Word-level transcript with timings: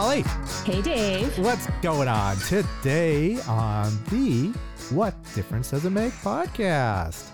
Holly. 0.00 0.22
Hey, 0.64 0.80
Dave. 0.80 1.38
What's 1.40 1.66
going 1.82 2.08
on 2.08 2.34
today 2.38 3.38
on 3.42 3.92
the 4.08 4.46
What 4.94 5.12
Difference 5.34 5.72
Does 5.72 5.84
It 5.84 5.90
Make 5.90 6.14
podcast? 6.14 7.28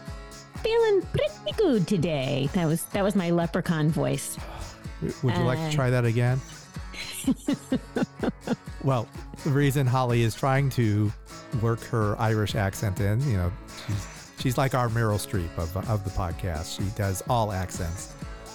Feeling 0.65 1.01
pretty 1.13 1.53
good 1.57 1.87
today. 1.87 2.49
That 2.55 2.67
was 2.67 2.83
that 2.87 3.05
was 3.05 3.15
my 3.15 3.31
leprechaun 3.31 3.89
voice. 3.91 4.37
Would 5.01 5.37
you 5.37 5.45
like 5.45 5.59
to 5.61 5.65
Uh. 5.67 5.71
try 5.71 5.91
that 5.91 6.05
again? 6.05 6.41
well, 8.83 9.07
the 9.45 9.51
reason 9.51 9.87
Holly 9.87 10.23
is 10.23 10.35
trying 10.35 10.69
to 10.71 11.13
work 11.63 11.81
her 11.85 12.21
Irish 12.21 12.57
accent 12.57 12.99
in, 12.99 13.21
you 13.31 13.37
know, 13.37 13.53
she's, 13.87 14.07
she's 14.41 14.59
like 14.59 14.75
our 14.75 14.89
Meryl 14.89 15.25
Streep 15.25 15.57
of, 15.57 15.77
of 15.89 16.03
the 16.03 16.11
podcast. 16.11 16.79
She 16.79 16.85
does 16.97 17.23
all 17.29 17.53
accents. 17.53 18.13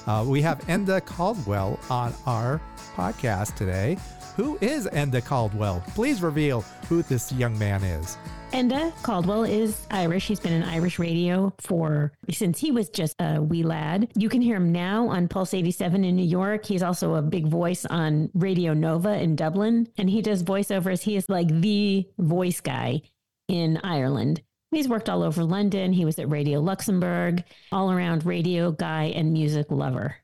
Uh, 0.08 0.26
we 0.28 0.42
have 0.42 0.60
Enda 0.62 1.04
Caldwell 1.06 1.80
on 1.90 2.14
our 2.26 2.62
podcast 2.96 3.56
today. 3.56 3.98
Who 4.36 4.58
is 4.62 4.88
Enda 4.88 5.24
Caldwell? 5.24 5.84
Please 5.90 6.22
reveal 6.22 6.62
who 6.88 7.04
this 7.04 7.32
young 7.34 7.58
man 7.60 7.84
is. 7.84 8.18
Enda 8.54 8.92
Caldwell 9.02 9.44
is 9.44 9.88
Irish. 9.92 10.28
He's 10.28 10.40
been 10.40 10.52
in 10.52 10.64
Irish 10.64 11.00
radio 11.00 11.54
for 11.60 12.12
since 12.30 12.60
he 12.60 12.72
was 12.72 12.90
just 12.90 13.16
a 13.20 13.42
wee 13.42 13.64
lad. 13.64 14.12
You 14.16 14.28
can 14.28 14.42
hear 14.42 14.58
him 14.58 14.72
now 14.74 15.08
on 15.08 15.30
Pulse 15.30 15.54
87 15.54 16.04
in 16.04 16.16
New 16.18 16.26
York. 16.26 16.66
He's 16.66 16.84
also 16.84 17.16
a 17.16 17.22
big 17.22 17.48
voice 17.48 17.86
on 17.86 18.30
Radio 18.34 18.74
Nova 18.74 19.14
in 19.22 19.38
Dublin, 19.38 19.88
and 19.98 20.10
he 20.10 20.22
does 20.22 20.44
voiceovers. 20.44 21.02
He 21.02 21.16
is 21.16 21.30
like 21.30 21.48
the 21.48 22.08
voice 22.18 22.60
guy 22.60 23.04
in 23.48 23.80
Ireland. 23.84 24.42
He's 24.72 24.88
worked 24.88 25.10
all 25.10 25.22
over 25.22 25.44
London. 25.44 25.92
He 25.92 26.06
was 26.06 26.18
at 26.18 26.30
Radio 26.30 26.62
Luxembourg, 26.62 27.44
all 27.74 27.92
around 27.92 28.26
radio 28.26 28.72
guy 28.72 29.06
and 29.14 29.34
music 29.34 29.68
lover. 29.70 30.16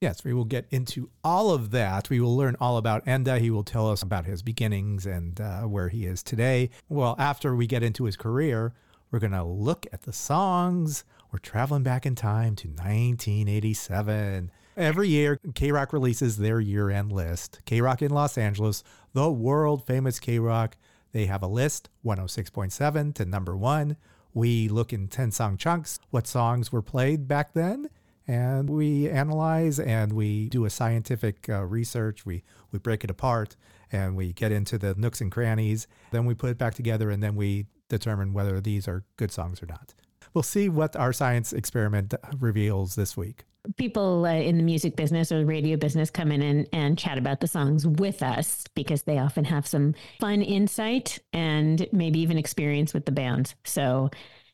Yes, 0.00 0.24
we 0.24 0.32
will 0.32 0.46
get 0.46 0.66
into 0.70 1.10
all 1.22 1.50
of 1.50 1.72
that. 1.72 2.08
We 2.08 2.18
will 2.18 2.34
learn 2.34 2.56
all 2.58 2.78
about 2.78 3.04
Enda. 3.04 3.38
He 3.38 3.50
will 3.50 3.62
tell 3.62 3.90
us 3.90 4.02
about 4.02 4.24
his 4.24 4.42
beginnings 4.42 5.04
and 5.04 5.38
uh, 5.38 5.60
where 5.62 5.90
he 5.90 6.06
is 6.06 6.22
today. 6.22 6.70
Well, 6.88 7.14
after 7.18 7.54
we 7.54 7.66
get 7.66 7.82
into 7.82 8.04
his 8.04 8.16
career, 8.16 8.72
we're 9.10 9.18
going 9.18 9.32
to 9.32 9.44
look 9.44 9.86
at 9.92 10.02
the 10.02 10.12
songs. 10.12 11.04
We're 11.30 11.38
traveling 11.38 11.82
back 11.82 12.06
in 12.06 12.14
time 12.14 12.56
to 12.56 12.68
1987. 12.68 14.50
Every 14.74 15.08
year, 15.08 15.38
KROQ 15.46 15.92
releases 15.92 16.38
their 16.38 16.60
year 16.60 16.88
end 16.88 17.12
list. 17.12 17.60
KROQ 17.66 18.02
in 18.02 18.10
Los 18.10 18.38
Angeles, 18.38 18.82
the 19.12 19.30
world 19.30 19.86
famous 19.86 20.18
KROQ, 20.18 20.72
they 21.12 21.26
have 21.26 21.42
a 21.42 21.46
list 21.46 21.88
106.7 22.04 23.14
to 23.14 23.24
number 23.24 23.56
one. 23.56 23.96
We 24.34 24.68
look 24.68 24.92
in 24.92 25.08
10 25.08 25.30
song 25.30 25.56
chunks, 25.56 25.98
what 26.10 26.26
songs 26.26 26.72
were 26.72 26.82
played 26.82 27.28
back 27.28 27.52
then 27.52 27.88
and 28.26 28.70
we 28.70 29.08
analyze 29.08 29.80
and 29.80 30.12
we 30.12 30.48
do 30.48 30.64
a 30.64 30.70
scientific 30.70 31.48
uh, 31.48 31.62
research. 31.64 32.24
We 32.24 32.44
we 32.70 32.78
break 32.78 33.04
it 33.04 33.10
apart 33.10 33.56
and 33.90 34.16
we 34.16 34.32
get 34.32 34.52
into 34.52 34.78
the 34.78 34.94
nooks 34.94 35.20
and 35.20 35.30
crannies. 35.30 35.86
Then 36.10 36.24
we 36.24 36.34
put 36.34 36.50
it 36.50 36.58
back 36.58 36.74
together 36.74 37.10
and 37.10 37.22
then 37.22 37.36
we 37.36 37.66
determine 37.88 38.32
whether 38.32 38.60
these 38.60 38.88
are 38.88 39.04
good 39.16 39.32
songs 39.32 39.62
or 39.62 39.66
not. 39.66 39.94
We'll 40.32 40.42
see 40.42 40.68
what 40.68 40.96
our 40.96 41.12
science 41.12 41.52
experiment 41.52 42.14
reveals 42.38 42.94
this 42.94 43.16
week. 43.16 43.44
People 43.76 44.24
uh, 44.24 44.32
in 44.32 44.56
the 44.56 44.62
music 44.62 44.96
business 44.96 45.30
or 45.30 45.38
the 45.38 45.46
radio 45.46 45.76
business 45.76 46.10
come 46.10 46.32
in 46.32 46.42
and, 46.42 46.68
and 46.72 46.98
chat 46.98 47.18
about 47.18 47.40
the 47.40 47.46
songs 47.46 47.86
with 47.86 48.22
us 48.22 48.64
because 48.74 49.02
they 49.02 49.18
often 49.18 49.44
have 49.44 49.66
some 49.66 49.94
fun 50.20 50.42
insight 50.42 51.18
and 51.32 51.86
maybe 51.92 52.18
even 52.20 52.38
experience 52.38 52.92
with 52.92 53.06
the 53.06 53.12
band. 53.12 53.54
So 53.64 54.10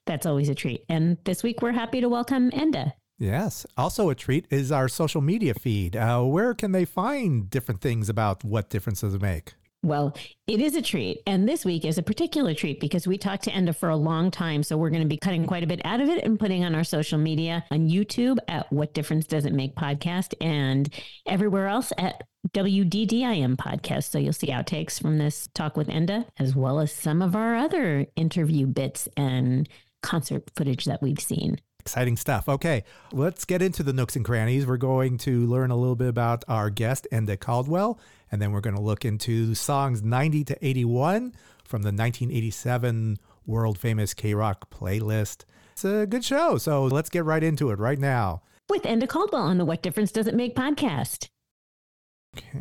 that's 0.07 0.27
always 0.27 0.49
a 0.49 0.55
treat. 0.55 0.85
And 0.89 1.19
this 1.25 1.43
week 1.43 1.63
we're 1.63 1.73
happy 1.73 2.01
to 2.01 2.09
welcome 2.09 2.51
Enda. 2.51 2.93
Yes. 3.19 3.67
Also, 3.77 4.11
a 4.11 4.15
treat 4.15 4.47
is 4.49 4.71
our 4.71 4.89
social 4.89 5.21
media 5.21 5.53
feed. 5.55 5.97
Uh, 5.97 6.23
where 6.23 6.55
can 6.55 6.71
they 6.73 6.85
find 6.85 7.51
different 7.51 7.81
things 7.81 8.09
about 8.09 8.45
what 8.45 8.71
differences 8.71 9.19
make? 9.21 9.55
Well, 9.88 10.15
it 10.47 10.60
is 10.60 10.76
a 10.76 10.82
treat. 10.82 11.22
And 11.26 11.49
this 11.49 11.65
week 11.65 11.84
is 11.84 11.99
a 11.99 12.03
particular 12.03 12.54
treat 12.54 12.78
because 12.78 13.06
we 13.06 13.16
talked 13.16 13.44
to 13.44 13.50
Enda 13.50 13.75
for 13.75 13.88
a 13.88 13.97
long 13.97 14.31
time. 14.31 14.62
So 14.62 14.76
we're 14.76 14.91
going 14.91 15.03
to 15.03 15.09
be 15.09 15.16
cutting 15.16 15.47
quite 15.47 15.65
a 15.65 15.66
bit 15.66 15.81
out 15.84 16.00
of 16.00 16.09
it 16.09 16.25
and 16.25 16.38
putting 16.38 16.65
on 16.65 16.75
our 16.75 16.84
social 16.84 17.19
media 17.19 17.65
on 17.71 17.88
YouTube 17.88 18.37
at 18.48 18.71
What 18.71 18.93
Difference 18.93 19.27
Does 19.27 19.47
It 19.47 19.54
Make 19.54 19.75
podcast 19.77 20.34
and 20.41 20.93
everywhere 21.27 21.69
else 21.69 21.93
at 21.97 22.22
WDDIM 22.50 23.56
podcast. 23.56 24.10
So 24.10 24.19
you'll 24.19 24.32
see 24.32 24.48
outtakes 24.48 25.00
from 25.00 25.19
this 25.19 25.48
talk 25.54 25.77
with 25.77 25.88
Enda, 25.88 26.27
as 26.38 26.54
well 26.54 26.81
as 26.81 26.93
some 26.93 27.22
of 27.22 27.34
our 27.34 27.56
other 27.56 28.06
interview 28.15 28.66
bits 28.66 29.09
and 29.16 29.69
concert 30.03 30.44
footage 30.54 30.84
that 30.84 31.03
we've 31.03 31.21
seen. 31.21 31.60
Exciting 31.88 32.19
stuff. 32.19 32.50
Okay, 32.50 32.84
let's 33.15 33.47
get 33.47 33.62
into 33.62 33.82
the 33.82 33.94
nooks 33.94 34.15
and 34.15 34.22
crannies. 34.22 34.66
We're 34.66 34.76
going 34.76 35.16
to 35.19 35.47
learn 35.47 35.71
a 35.71 35.76
little 35.76 35.97
bit 35.97 36.09
about 36.09 36.44
our 36.47 36.69
guest, 36.69 37.06
Enda 37.10 37.41
Caldwell, 37.41 37.99
and 38.31 38.43
then 38.43 38.53
we're 38.53 38.60
going 38.60 38.76
to 38.76 38.82
look 38.82 39.06
into 39.06 39.54
songs 39.54 40.03
90 40.03 40.44
to 40.44 40.59
81 40.66 41.34
from 41.65 41.81
the 41.84 41.87
1987 41.87 43.16
world 43.47 43.78
famous 43.78 44.12
KROQ 44.12 44.56
playlist. 44.71 45.44
It's 45.72 45.84
a 45.87 46.04
good 46.06 46.27
show, 46.27 46.59
so 46.59 46.84
let's 46.84 47.09
get 47.09 47.25
right 47.25 47.43
into 47.43 47.71
it 47.71 47.78
right 47.78 47.98
now. 47.98 48.43
With 48.69 48.82
Enda 48.82 49.09
Caldwell 49.09 49.44
on 49.44 49.56
the 49.56 49.65
What 49.65 49.81
Difference 49.82 50.12
Does 50.12 50.27
It 50.27 50.34
Make 50.34 50.54
podcast. 50.54 51.28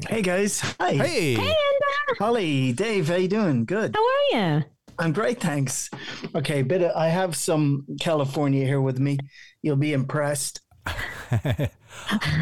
Hey 0.07 0.21
guys. 0.21 0.61
Hi. 0.79 0.93
Hey, 0.93 1.33
Hey, 1.33 1.53
Enda. 1.53 2.17
Holly, 2.17 2.71
Dave, 2.71 3.09
how 3.09 3.15
you 3.15 3.27
doing? 3.27 3.65
Good. 3.65 3.93
How 3.93 4.01
are 4.01 4.55
you? 4.57 4.63
I'm 4.99 5.13
great, 5.13 5.39
thanks. 5.39 5.89
Okay, 6.35 6.61
bit 6.61 6.81
of, 6.81 6.91
I 6.95 7.07
have 7.09 7.35
some 7.35 7.85
California 7.99 8.65
here 8.65 8.81
with 8.81 8.99
me. 8.99 9.17
You'll 9.61 9.75
be 9.75 9.93
impressed. 9.93 10.61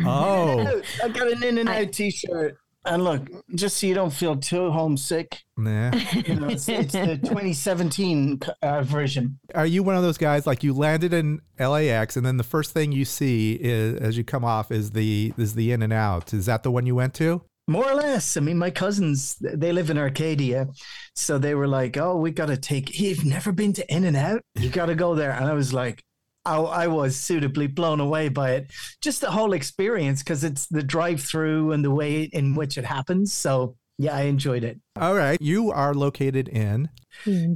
oh, 0.06 0.82
I 1.04 1.10
got 1.10 1.32
an 1.32 1.44
in 1.44 1.58
and 1.58 1.70
out 1.70 1.92
t-shirt. 1.92 2.58
And 2.88 3.04
look, 3.04 3.28
just 3.56 3.78
so 3.78 3.88
you 3.88 3.96
don't 3.96 4.14
feel 4.14 4.38
too 4.38 4.70
homesick, 4.70 5.42
nah. 5.58 5.92
you 6.14 6.36
know, 6.36 6.50
it's, 6.50 6.70
it's 6.70 6.94
the 6.94 7.18
2017 7.24 8.40
uh, 8.62 8.84
version. 8.84 9.40
Are 9.56 9.66
you 9.66 9.82
one 9.82 9.96
of 9.96 10.04
those 10.04 10.20
guys 10.20 10.46
like 10.46 10.64
you 10.64 10.72
landed 10.72 11.12
in 11.12 11.42
LAX 11.60 12.16
and 12.16 12.24
then 12.24 12.38
the 12.38 12.44
first 12.44 12.74
thing 12.74 12.92
you 12.92 13.04
see 13.04 13.54
is 13.60 14.00
as 14.00 14.18
you 14.18 14.24
come 14.24 14.46
off 14.46 14.72
is 14.72 14.92
the 14.92 15.34
is 15.36 15.56
the 15.56 15.72
in 15.72 15.82
and 15.82 15.92
out? 15.92 16.32
Is 16.32 16.46
that 16.46 16.62
the 16.62 16.70
one 16.70 16.86
you 16.86 16.94
went 16.94 17.16
to? 17.16 17.42
More 17.68 17.90
or 17.90 17.96
less. 17.96 18.38
I 18.38 18.42
mean, 18.42 18.58
my 18.58 18.70
cousins, 18.70 19.38
they 19.42 19.72
live 19.72 19.90
in 19.90 19.98
Arcadia. 19.98 20.68
So 21.16 21.38
they 21.38 21.56
were 21.56 21.68
like, 21.68 21.98
oh, 21.98 22.18
we 22.18 22.32
got 22.32 22.48
to 22.48 22.58
take, 22.58 23.00
you've 23.00 23.26
never 23.26 23.52
been 23.52 23.74
to 23.74 23.94
In 23.94 24.04
and 24.04 24.16
Out? 24.16 24.42
You 24.56 24.70
got 24.70 24.86
to 24.88 24.96
go 24.96 25.16
there. 25.16 25.32
And 25.32 25.46
I 25.46 25.54
was 25.54 25.74
like, 25.74 26.04
I, 26.46 26.58
I 26.58 26.88
was 26.88 27.16
suitably 27.16 27.66
blown 27.66 28.00
away 28.00 28.30
by 28.30 28.52
it. 28.52 28.72
Just 29.02 29.22
the 29.22 29.32
whole 29.32 29.54
experience 29.54 30.22
because 30.22 30.44
it's 30.44 30.68
the 30.68 30.84
drive 30.84 31.22
through 31.22 31.72
and 31.72 31.84
the 31.84 31.92
way 31.92 32.24
in 32.24 32.54
which 32.54 32.78
it 32.78 32.86
happens. 32.86 33.34
So 33.34 33.76
yeah, 33.98 34.16
I 34.16 34.24
enjoyed 34.24 34.64
it. 34.64 34.80
All 35.00 35.16
right. 35.16 35.42
You 35.42 35.72
are 35.72 35.94
located 35.96 36.48
in 36.50 36.90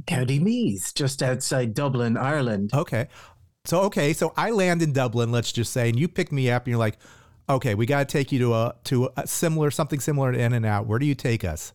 County 0.06 0.40
Meath, 0.40 0.92
just 0.94 1.22
outside 1.22 1.74
Dublin, 1.74 2.16
Ireland. 2.16 2.70
Okay. 2.74 3.08
So 3.66 3.82
okay, 3.82 4.14
so 4.14 4.32
I 4.36 4.50
land 4.50 4.80
in 4.80 4.94
Dublin, 4.94 5.30
let's 5.30 5.52
just 5.52 5.72
say, 5.72 5.90
and 5.90 5.98
you 6.00 6.08
pick 6.08 6.32
me 6.32 6.50
up 6.50 6.64
and 6.64 6.70
you're 6.70 6.78
like, 6.78 6.98
"Okay, 7.50 7.74
we 7.74 7.86
got 7.86 8.08
to 8.08 8.12
take 8.12 8.32
you 8.32 8.38
to 8.40 8.54
a 8.54 8.74
to 8.84 9.10
a 9.16 9.26
similar 9.26 9.70
something 9.70 10.00
similar 10.00 10.32
to 10.32 10.38
In 10.38 10.52
and 10.52 10.64
Out. 10.64 10.86
Where 10.86 10.98
do 10.98 11.06
you 11.06 11.14
take 11.14 11.44
us?" 11.44 11.72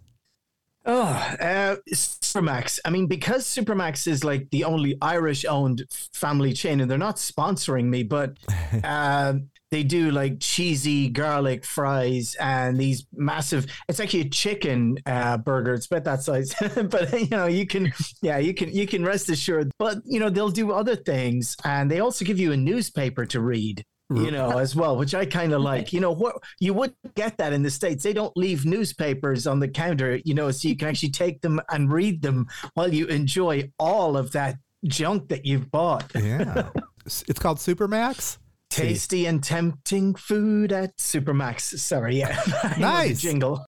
Oh, 0.88 1.36
uh, 1.40 1.78
Supermac's. 1.92 2.80
I 2.86 2.92
mean, 2.92 3.08
because 3.08 3.46
Supermac's 3.46 4.06
is 4.06 4.24
like 4.24 4.52
the 4.52 4.66
only 4.66 4.96
Irish-owned 5.02 5.84
family 6.14 6.54
chain, 6.54 6.80
and 6.80 6.90
they're 6.90 6.98
not 6.98 7.16
sponsoring 7.16 7.86
me, 7.86 8.04
but 8.04 8.38
uh, 8.84 9.34
they 9.72 9.82
do 9.82 10.12
like 10.12 10.40
cheesy 10.40 11.10
garlic 11.10 11.66
fries 11.66 12.36
and 12.40 12.80
these 12.80 13.08
massive. 13.14 13.66
It's 13.90 14.00
actually 14.00 14.22
a 14.22 14.30
chicken 14.30 15.00
uh, 15.08 15.38
burger. 15.38 15.74
It's 15.74 15.88
about 15.88 16.04
that 16.04 16.22
size, 16.22 16.54
but 16.90 17.12
you 17.20 17.30
know, 17.30 17.48
you 17.48 17.66
can, 17.66 17.92
yeah, 18.22 18.38
you 18.38 18.54
can, 18.54 18.70
you 18.70 18.86
can 18.86 19.04
rest 19.04 19.28
assured. 19.30 19.72
But 19.80 19.98
you 20.06 20.20
know, 20.20 20.30
they'll 20.30 20.50
do 20.50 20.72
other 20.72 20.96
things, 20.96 21.56
and 21.64 21.90
they 21.90 22.00
also 22.00 22.26
give 22.26 22.40
you 22.40 22.52
a 22.52 22.58
newspaper 22.58 23.26
to 23.26 23.42
read 23.42 23.84
you 24.10 24.32
know, 24.32 24.58
as 24.60 24.76
well, 24.76 24.98
which 24.98 25.16
I 25.16 25.26
kind 25.26 25.54
of 25.54 25.62
like. 25.62 25.92
You 25.92 26.00
know, 26.00 26.12
what 26.12 26.36
you 26.60 26.74
would 26.74 26.94
get 27.16 27.38
that 27.38 27.54
in 27.54 27.64
the 27.64 27.72
states. 27.72 28.04
They 28.04 28.14
don't 28.14 28.36
leave 28.38 28.66
newspapers 28.66 29.48
on 29.48 29.60
the 29.60 29.68
counter, 29.68 30.20
you 30.24 30.34
know, 30.34 30.52
so 30.52 30.68
you 30.68 30.76
can 30.76 30.90
actually 30.90 31.10
take 31.10 31.42
them 31.42 31.60
and 31.72 31.92
read 31.92 32.22
them 32.22 32.48
while 32.76 32.94
you 32.94 33.08
enjoy 33.08 33.72
all 33.80 34.18
of 34.18 34.32
that 34.34 34.58
junk 34.86 35.30
that 35.30 35.46
you've 35.46 35.72
bought. 35.72 36.12
Yeah, 36.14 36.70
it's 37.06 37.40
called 37.40 37.58
Supermac's. 37.58 38.38
Tasty 38.70 39.26
and 39.26 39.42
tempting 39.42 40.16
food 40.16 40.74
at 40.74 40.98
Supermac's. 40.98 41.82
Sorry, 41.82 42.18
yeah, 42.18 42.40
nice 42.78 43.22
jingle. 43.22 43.66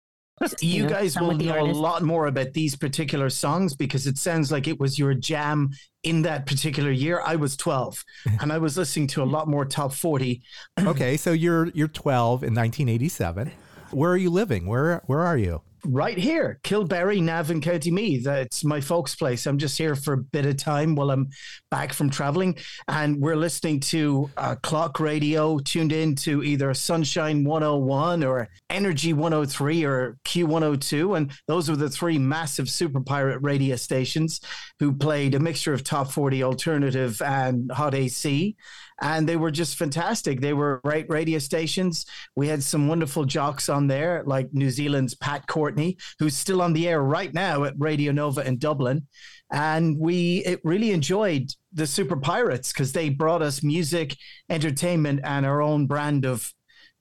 You, 0.60 0.84
know, 0.84 0.90
guys 0.90 1.20
will 1.20 1.32
of 1.32 1.40
the 1.40 1.46
know 1.46 1.62
a 1.62 1.66
lot 1.66 2.04
more 2.04 2.28
about 2.28 2.54
these 2.54 2.76
particular 2.76 3.30
songs 3.30 3.76
because 3.76 4.06
it 4.06 4.18
sounds 4.18 4.52
like 4.52 4.68
it 4.68 4.80
was 4.80 5.00
your 5.00 5.14
jam 5.16 5.72
in 6.04 6.22
that 6.24 6.46
particular 6.46 6.92
year. 6.92 7.22
I 7.26 7.36
was 7.36 7.58
12 7.58 8.04
and 8.42 8.54
I 8.54 8.60
was 8.60 8.78
listening 8.78 9.08
to 9.08 9.24
a 9.24 9.26
lot 9.26 9.48
more 9.48 9.66
top 9.66 9.94
40 9.94 10.42
Okay, 10.80 11.18
so 11.18 11.32
you're 11.32 11.68
you're 11.70 11.88
12 11.88 12.44
in 12.44 12.54
1987. 12.54 13.52
Where 13.92 14.12
are 14.12 14.18
you 14.18 14.30
living? 14.30 14.68
Where 14.68 15.02
where 15.06 15.22
are 15.22 15.38
you? 15.38 15.62
Right 15.88 16.18
here, 16.18 16.60
Kilberry, 16.64 17.22
Navan, 17.22 17.62
County 17.62 17.92
Meath. 17.92 18.24
That's 18.24 18.64
my 18.64 18.82
folks' 18.82 19.16
place. 19.16 19.46
I'm 19.46 19.58
just 19.58 19.78
here 19.78 19.96
for 19.96 20.14
a 20.14 20.18
bit 20.18 20.46
of 20.46 20.58
time 20.58 20.96
while 20.96 21.10
I'm 21.10 21.30
back 21.72 21.94
from 21.94 22.10
traveling. 22.10 22.58
And 22.88 23.22
we're 23.22 23.36
listening 23.36 23.80
to 23.82 24.30
uh, 24.38 24.56
clock 24.62 25.00
radio 25.00 25.60
tuned 25.60 25.94
in 25.94 26.16
to 26.16 26.44
either 26.44 26.74
Sunshine 26.74 27.44
101 27.44 28.24
or 28.24 28.50
Energy 28.70 29.14
103 29.14 29.86
or 29.86 30.18
Q102. 30.26 31.18
And 31.18 31.32
those 31.48 31.70
were 31.70 31.76
the 31.76 31.90
three 31.90 32.18
massive 32.18 32.70
super 32.70 33.02
pirate 33.02 33.40
radio 33.42 33.76
stations 33.78 34.42
who 34.80 34.94
played 34.94 35.36
a 35.36 35.40
mixture 35.40 35.74
of 35.74 35.84
top 35.84 36.12
40 36.12 36.44
alternative 36.44 37.22
and 37.22 37.72
hot 37.72 37.96
AC 37.96 38.56
and 39.02 39.28
they 39.28 39.36
were 39.36 39.52
just 39.52 39.78
fantastic. 39.78 40.42
They 40.42 40.54
were 40.54 40.82
great 40.84 41.10
radio 41.10 41.40
stations. 41.40 42.06
We 42.36 42.48
had 42.48 42.64
some 42.64 42.88
wonderful 42.88 43.26
jocks 43.26 43.70
on 43.70 43.88
there, 43.88 44.24
like 44.26 44.54
New 44.54 44.70
Zealand's 44.70 45.16
Pat 45.16 45.48
Courtenay, 45.48 45.96
who's 46.20 46.36
still 46.36 46.62
on 46.62 46.74
the 46.74 46.88
air 46.88 47.02
right 47.02 47.34
now 47.34 47.64
at 47.64 47.76
Radio 47.78 48.12
Nova 48.12 48.46
in 48.46 48.58
Dublin. 48.58 49.08
And 49.52 49.98
we 49.98 50.40
it 50.46 50.60
really 50.64 50.92
enjoyed 50.92 51.52
the 51.72 51.88
Super 51.88 52.18
Pirates 52.18 52.74
because 52.74 52.92
they 52.92 53.10
brought 53.10 53.42
us 53.42 53.64
music, 53.64 54.16
entertainment, 54.50 55.22
and 55.24 55.46
our 55.46 55.62
own 55.62 55.88
brand 55.88 56.26
of 56.26 56.54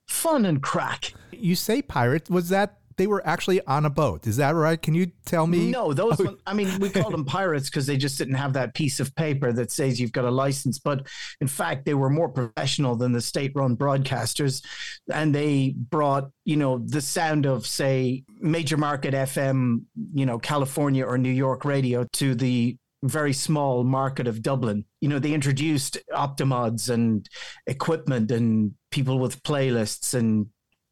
fun 0.06 0.44
and 0.46 0.62
crack. 0.62 1.12
You 1.32 1.56
say 1.56 1.82
pirate? 1.82 2.31
Was 2.31 2.49
that 2.50 2.78
they 2.96 3.06
were 3.06 3.26
actually 3.26 3.60
on 3.66 3.84
a 3.84 3.90
boat? 3.90 4.26
Is 4.26 4.37
that 4.38 4.54
right? 4.54 4.81
Can 4.81 4.94
you 4.94 5.10
tell 5.25 5.46
me? 5.46 5.70
No, 5.70 5.93
those. 5.93 6.20
Oh, 6.20 6.25
one- 6.25 6.38
I 6.46 6.54
mean, 6.54 6.78
we 6.81 6.88
called 6.90 7.12
them 7.12 7.25
pirates 7.38 7.69
because 7.69 7.87
they 7.87 7.96
just 7.96 8.19
didn't 8.19 8.34
have 8.34 8.54
that 8.54 8.75
piece 8.75 9.00
of 9.00 9.14
paper 9.14 9.52
that 9.52 9.70
says 9.70 10.00
you've 10.00 10.12
got 10.12 10.25
a 10.25 10.31
license. 10.31 10.78
But 10.78 11.06
in 11.40 11.48
fact, 11.48 11.84
they 11.84 11.94
were 11.94 12.10
more 12.10 12.28
professional 12.28 12.96
than 12.96 13.12
the 13.12 13.20
state-run 13.20 13.76
broadcasters, 13.76 14.64
and 15.12 15.34
they 15.34 15.75
brought 15.76 16.31
you 16.44 16.56
know 16.56 16.78
the 16.78 17.00
sound 17.00 17.46
of 17.46 17.66
say 17.66 18.25
major 18.40 18.76
market 18.76 19.14
FM, 19.14 19.82
you 20.14 20.26
know 20.26 20.38
California 20.38 21.04
or 21.04 21.19
New 21.19 21.31
York 21.31 21.64
radio 21.64 22.06
to 22.14 22.34
the 22.34 22.76
very 23.02 23.32
small 23.32 23.84
market 23.84 24.26
of 24.26 24.42
Dublin. 24.42 24.84
You 25.00 25.08
know, 25.08 25.19
they 25.19 25.34
introduced 25.34 25.99
Optimods 26.12 26.88
and 26.88 27.28
equipment 27.66 28.31
and 28.31 28.72
people 28.90 29.19
with 29.19 29.42
playlists 29.42 30.14
and 30.14 30.46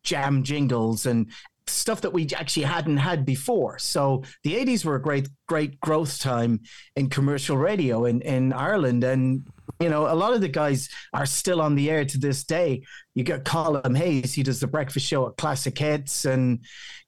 jam 0.04 0.42
jingles 0.42 1.06
and 1.06 1.32
stuff 1.66 2.00
that 2.02 2.12
we 2.12 2.28
actually 2.37 2.64
hadn't 2.64 2.99
had 2.99 3.25
before. 3.25 3.78
So 3.78 4.22
the 4.43 4.55
80s 4.55 4.84
were 4.84 4.96
a 4.96 5.02
great, 5.02 5.28
great 5.49 5.81
growth 5.81 6.19
time 6.19 6.61
in 6.96 7.08
commercial 7.08 7.56
radio 7.56 8.05
in, 8.05 8.20
in 8.22 8.52
Ireland. 8.52 9.05
And, 9.05 9.46
you 9.81 9.88
know, 9.88 10.06
a 10.06 10.14
lot 10.14 10.34
of 10.34 10.40
the 10.40 10.49
guys 10.49 10.88
are 11.12 11.26
still 11.26 11.61
on 11.61 11.75
the 11.75 11.90
air 11.90 12.05
to 12.05 12.19
this 12.19 12.44
day. 12.44 12.82
You 13.14 13.25
got 13.25 13.44
Colin 13.44 13.94
Hayes, 13.94 14.34
he 14.34 14.43
does 14.43 14.61
the 14.61 14.66
breakfast 14.66 15.06
show 15.06 15.28
at 15.28 15.37
Classic 15.37 15.76
Hits, 15.76 16.25
and 16.25 16.61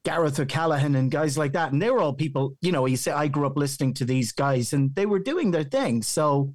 Gareth 0.06 0.38
O'Callaghan 0.38 0.94
and 0.94 1.10
guys 1.10 1.36
like 1.36 1.52
that. 1.54 1.72
And 1.72 1.82
they 1.82 1.90
were 1.90 1.98
all 1.98 2.12
people, 2.12 2.56
you 2.62 2.70
know, 2.70 2.86
you 2.86 2.96
say 2.96 3.10
I 3.10 3.26
grew 3.26 3.44
up 3.44 3.56
listening 3.56 3.92
to 3.94 4.04
these 4.04 4.30
guys 4.30 4.72
and 4.72 4.94
they 4.94 5.04
were 5.04 5.18
doing 5.18 5.50
their 5.50 5.64
thing. 5.64 6.00
So 6.00 6.54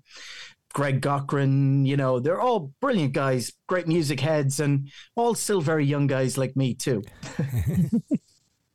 Greg 0.73 1.01
Cochran, 1.01 1.85
you 1.85 1.97
know, 1.97 2.19
they're 2.19 2.41
all 2.41 2.73
brilliant 2.81 3.13
guys, 3.13 3.51
great 3.68 3.88
music 3.88 4.19
heads, 4.19 4.59
and 4.59 4.89
all 5.15 5.35
still 5.35 5.62
very 5.62 5.85
young 5.85 6.07
guys 6.07 6.38
like 6.38 6.56
me 6.56 6.73
too. 6.73 7.03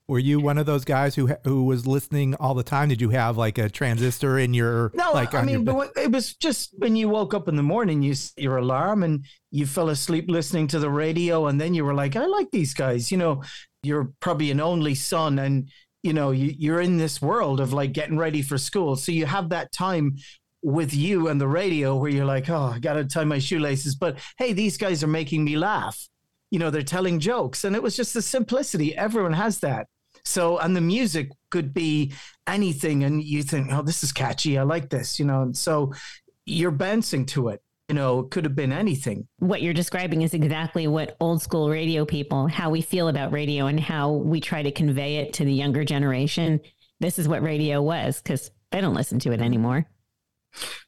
Were 0.09 0.21
you 0.21 0.39
one 0.39 0.57
of 0.57 0.67
those 0.67 0.85
guys 0.85 1.17
who 1.17 1.29
who 1.43 1.65
was 1.65 1.85
listening 1.85 2.37
all 2.37 2.55
the 2.55 2.63
time? 2.63 2.91
Did 2.91 3.01
you 3.01 3.11
have 3.11 3.37
like 3.37 3.59
a 3.59 3.69
transistor 3.69 4.39
in 4.39 4.55
your 4.55 4.93
No, 4.95 5.11
like 5.11 5.35
I 5.35 5.43
mean, 5.43 5.65
your 5.67 5.75
but 5.75 5.91
it 5.97 6.13
was 6.13 6.35
just 6.35 6.75
when 6.79 6.95
you 6.95 7.09
woke 7.09 7.35
up 7.35 7.49
in 7.49 7.57
the 7.57 7.63
morning, 7.65 8.03
you 8.03 8.15
set 8.15 8.41
your 8.41 8.59
alarm 8.59 9.03
and 9.03 9.25
you 9.51 9.67
fell 9.67 9.89
asleep 9.89 10.27
listening 10.29 10.69
to 10.69 10.79
the 10.79 10.91
radio, 10.91 11.47
and 11.47 11.61
then 11.61 11.75
you 11.75 11.85
were 11.85 11.95
like, 11.95 12.15
I 12.15 12.27
like 12.27 12.53
these 12.53 12.73
guys. 12.73 13.11
You 13.11 13.19
know, 13.19 13.43
you're 13.83 14.13
probably 14.21 14.53
an 14.53 14.61
only 14.61 14.95
son, 14.95 15.41
and 15.41 15.71
you 16.05 16.13
know, 16.13 16.31
you, 16.31 16.55
you're 16.57 16.81
in 16.81 16.99
this 16.99 17.21
world 17.21 17.59
of 17.59 17.73
like 17.73 17.93
getting 17.93 18.17
ready 18.17 18.43
for 18.43 18.59
school, 18.59 18.95
so 18.95 19.11
you 19.11 19.27
have 19.27 19.49
that 19.49 19.73
time 19.73 20.19
with 20.67 20.93
you 20.93 21.29
and 21.29 21.41
the 21.41 21.47
radio 21.47 21.95
where 21.95 22.11
you're 22.11 22.25
like, 22.25 22.51
oh, 22.51 22.73
I 22.75 22.81
got 22.81 22.95
to 22.95 23.05
tie 23.05 23.23
my 23.23 23.39
shoelaces, 23.39 23.95
but 23.95 24.19
hey, 24.37 24.53
these 24.53 24.77
guys 24.77 25.05
are 25.05 25.07
making 25.07 25.45
me 25.45 25.57
laugh. 25.57 26.09
You 26.51 26.59
know, 26.59 26.71
they're 26.71 26.83
telling 26.83 27.21
jokes, 27.21 27.63
and 27.63 27.77
it 27.77 27.83
was 27.83 27.97
just 27.97 28.15
the 28.15 28.21
simplicity. 28.21 28.97
Everyone 28.97 29.33
has 29.33 29.61
that. 29.61 29.87
So, 30.25 30.59
and 30.59 30.75
the 30.75 30.81
music 30.81 31.31
could 31.53 31.73
be 31.73 32.13
anything, 32.49 33.05
and 33.05 33.23
you 33.23 33.45
think, 33.45 33.73
oh, 33.73 33.83
this 33.83 34.03
is 34.03 34.11
catchy. 34.11 34.59
I 34.59 34.65
like 34.65 34.91
this, 34.91 35.21
you 35.21 35.25
know. 35.25 35.43
And 35.43 35.57
so 35.57 35.93
you're 36.47 36.73
bouncing 36.73 37.27
to 37.27 37.49
it. 37.51 37.63
You 37.89 37.95
know, 37.95 38.21
it 38.21 38.33
could 38.33 38.45
have 38.45 38.57
been 38.57 38.73
anything. 38.73 39.29
What 39.39 39.63
you're 39.63 39.73
describing 39.73 40.23
is 40.23 40.35
exactly 40.35 40.89
what 40.89 41.17
old 41.21 41.43
school 41.43 41.71
radio 41.71 42.05
people, 42.05 42.49
how 42.49 42.71
we 42.71 42.83
feel 42.83 43.07
about 43.07 43.31
radio 43.31 43.67
and 43.67 43.79
how 43.79 44.11
we 44.11 44.41
try 44.41 44.65
to 44.65 44.73
convey 44.73 45.19
it 45.19 45.33
to 45.35 45.45
the 45.45 45.55
younger 45.55 45.85
generation. 45.85 46.59
This 46.99 47.21
is 47.21 47.29
what 47.29 47.43
radio 47.43 47.81
was 47.81 48.21
because 48.21 48.51
they 48.73 48.81
don't 48.81 48.95
listen 48.95 49.21
to 49.21 49.31
it 49.31 49.37
mm-hmm. 49.37 49.45
anymore. 49.45 49.87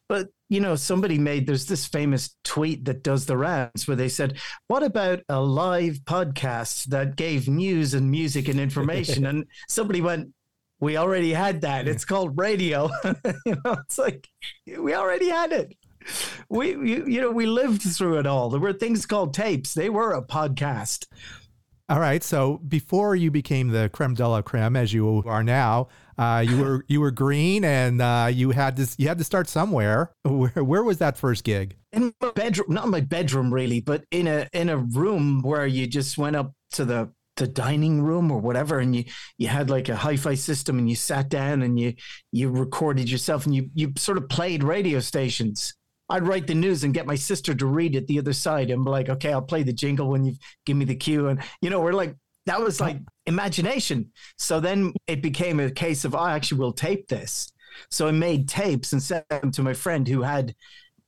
But, 0.09 0.29
you 0.49 0.61
know, 0.61 0.75
somebody 0.75 1.19
made, 1.19 1.47
there's 1.47 1.67
this 1.67 1.87
famous 1.87 2.35
tweet 2.45 2.87
that 2.87 3.03
does 3.03 3.27
the 3.27 3.37
rounds 3.37 3.87
where 3.87 3.97
they 3.97 4.09
said, 4.09 4.39
what 4.67 4.83
about 4.83 5.21
a 5.29 5.41
live 5.41 6.01
podcast 6.05 6.85
that 6.87 7.17
gave 7.17 7.49
news 7.49 7.95
and 7.95 8.11
music 8.11 8.49
and 8.49 8.59
information? 8.59 9.27
and 9.27 9.47
somebody 9.69 10.01
went, 10.01 10.33
we 10.81 10.97
already 10.97 11.33
had 11.33 11.63
that. 11.63 11.89
It's 11.89 12.05
called 12.05 12.39
radio. 12.39 12.89
you 13.45 13.57
know, 13.65 13.77
it's 13.85 13.99
like, 13.99 14.29
we 14.79 14.95
already 14.95 15.29
had 15.29 15.53
it. 15.53 15.77
We, 16.49 16.71
you, 16.71 17.05
you 17.07 17.21
know, 17.21 17.31
we 17.31 17.47
lived 17.47 17.83
through 17.83 18.19
it 18.19 18.27
all. 18.27 18.49
There 18.49 18.61
were 18.61 18.73
things 18.73 19.05
called 19.05 19.35
tapes. 19.35 19.75
They 19.75 19.91
were 19.91 20.15
a 20.15 20.23
podcast. 20.23 21.07
All 21.91 22.01
right. 22.01 22.23
So 22.23 22.59
before 22.59 23.17
you 23.17 23.31
became 23.31 23.69
the 23.69 23.89
creme 23.89 24.15
de 24.15 24.27
la 24.27 24.43
creme, 24.43 24.77
as 24.77 24.93
you 24.93 25.23
are 25.27 25.43
now, 25.43 25.89
uh, 26.19 26.45
you 26.47 26.59
were 26.59 26.85
you 26.89 27.01
were 27.01 27.11
green, 27.11 27.65
and 27.65 28.03
uh, 28.03 28.29
you 28.33 28.51
had 28.51 28.77
to 28.77 28.89
you 28.99 29.09
had 29.09 29.19
to 29.19 29.25
start 29.25 29.49
somewhere. 29.49 30.13
Where, 30.25 30.65
where 30.65 30.85
was 30.85 30.99
that 30.99 31.17
first 31.17 31.45
gig? 31.45 31.77
in 31.93 32.13
my 32.21 32.31
bedroom 32.33 32.67
not 32.69 32.85
in 32.85 32.91
my 32.91 33.01
bedroom 33.01 33.53
really 33.53 33.81
but 33.81 34.05
in 34.11 34.27
a 34.27 34.47
in 34.53 34.69
a 34.69 34.77
room 34.77 35.41
where 35.43 35.67
you 35.67 35.87
just 35.87 36.19
went 36.19 36.37
up 36.37 36.53
to 36.71 36.85
the 36.85 37.11
the 37.37 37.47
dining 37.47 38.03
room 38.03 38.31
or 38.31 38.39
whatever 38.41 38.79
and 38.81 38.95
you 38.97 39.05
you 39.39 39.47
had 39.47 39.71
like 39.71 39.89
a 39.89 39.97
hi-fi 39.97 40.35
system 40.35 40.79
and 40.79 40.91
you 40.91 40.97
sat 40.97 41.29
down 41.29 41.63
and 41.63 41.79
you 41.79 41.95
you 42.33 42.51
recorded 42.51 43.09
yourself 43.09 43.47
and 43.47 43.55
you 43.55 43.71
you 43.75 43.93
sort 43.97 44.19
of 44.19 44.29
played 44.29 44.63
radio 44.63 45.01
stations 45.01 45.75
I'd 46.11 46.27
write 46.27 46.47
the 46.47 46.55
news 46.55 46.85
and 46.85 46.95
get 46.95 47.07
my 47.07 47.17
sister 47.17 47.55
to 47.55 47.67
read 47.67 47.95
it 47.95 48.07
the 48.07 48.19
other 48.19 48.33
side 48.33 48.71
and 48.71 48.83
be 48.83 48.91
like, 48.91 49.11
okay, 49.11 49.31
I'll 49.31 49.43
play 49.43 49.63
the 49.63 49.75
jingle 49.75 50.09
when 50.09 50.25
you 50.25 50.37
give 50.65 50.75
me 50.75 50.87
the 50.87 50.95
cue. 50.95 51.29
And, 51.29 51.39
you 51.61 51.69
know, 51.69 51.81
we're 51.81 51.93
like, 51.93 52.17
that 52.49 52.61
was 52.61 52.81
like 52.81 52.99
imagination. 53.27 54.11
So 54.37 54.61
then 54.61 54.93
it 55.07 55.23
became 55.23 55.61
a 55.61 55.71
case 55.71 56.05
of, 56.05 56.15
I 56.15 56.35
actually 56.35 56.59
will 56.59 56.73
tape 56.73 57.09
this. 57.09 57.53
So 57.91 58.09
I 58.09 58.11
made 58.11 58.49
tapes 58.49 58.93
and 58.93 59.03
sent 59.03 59.29
them 59.29 59.51
to 59.53 59.63
my 59.63 59.75
friend 59.75 60.07
who 60.07 60.23
had 60.23 60.55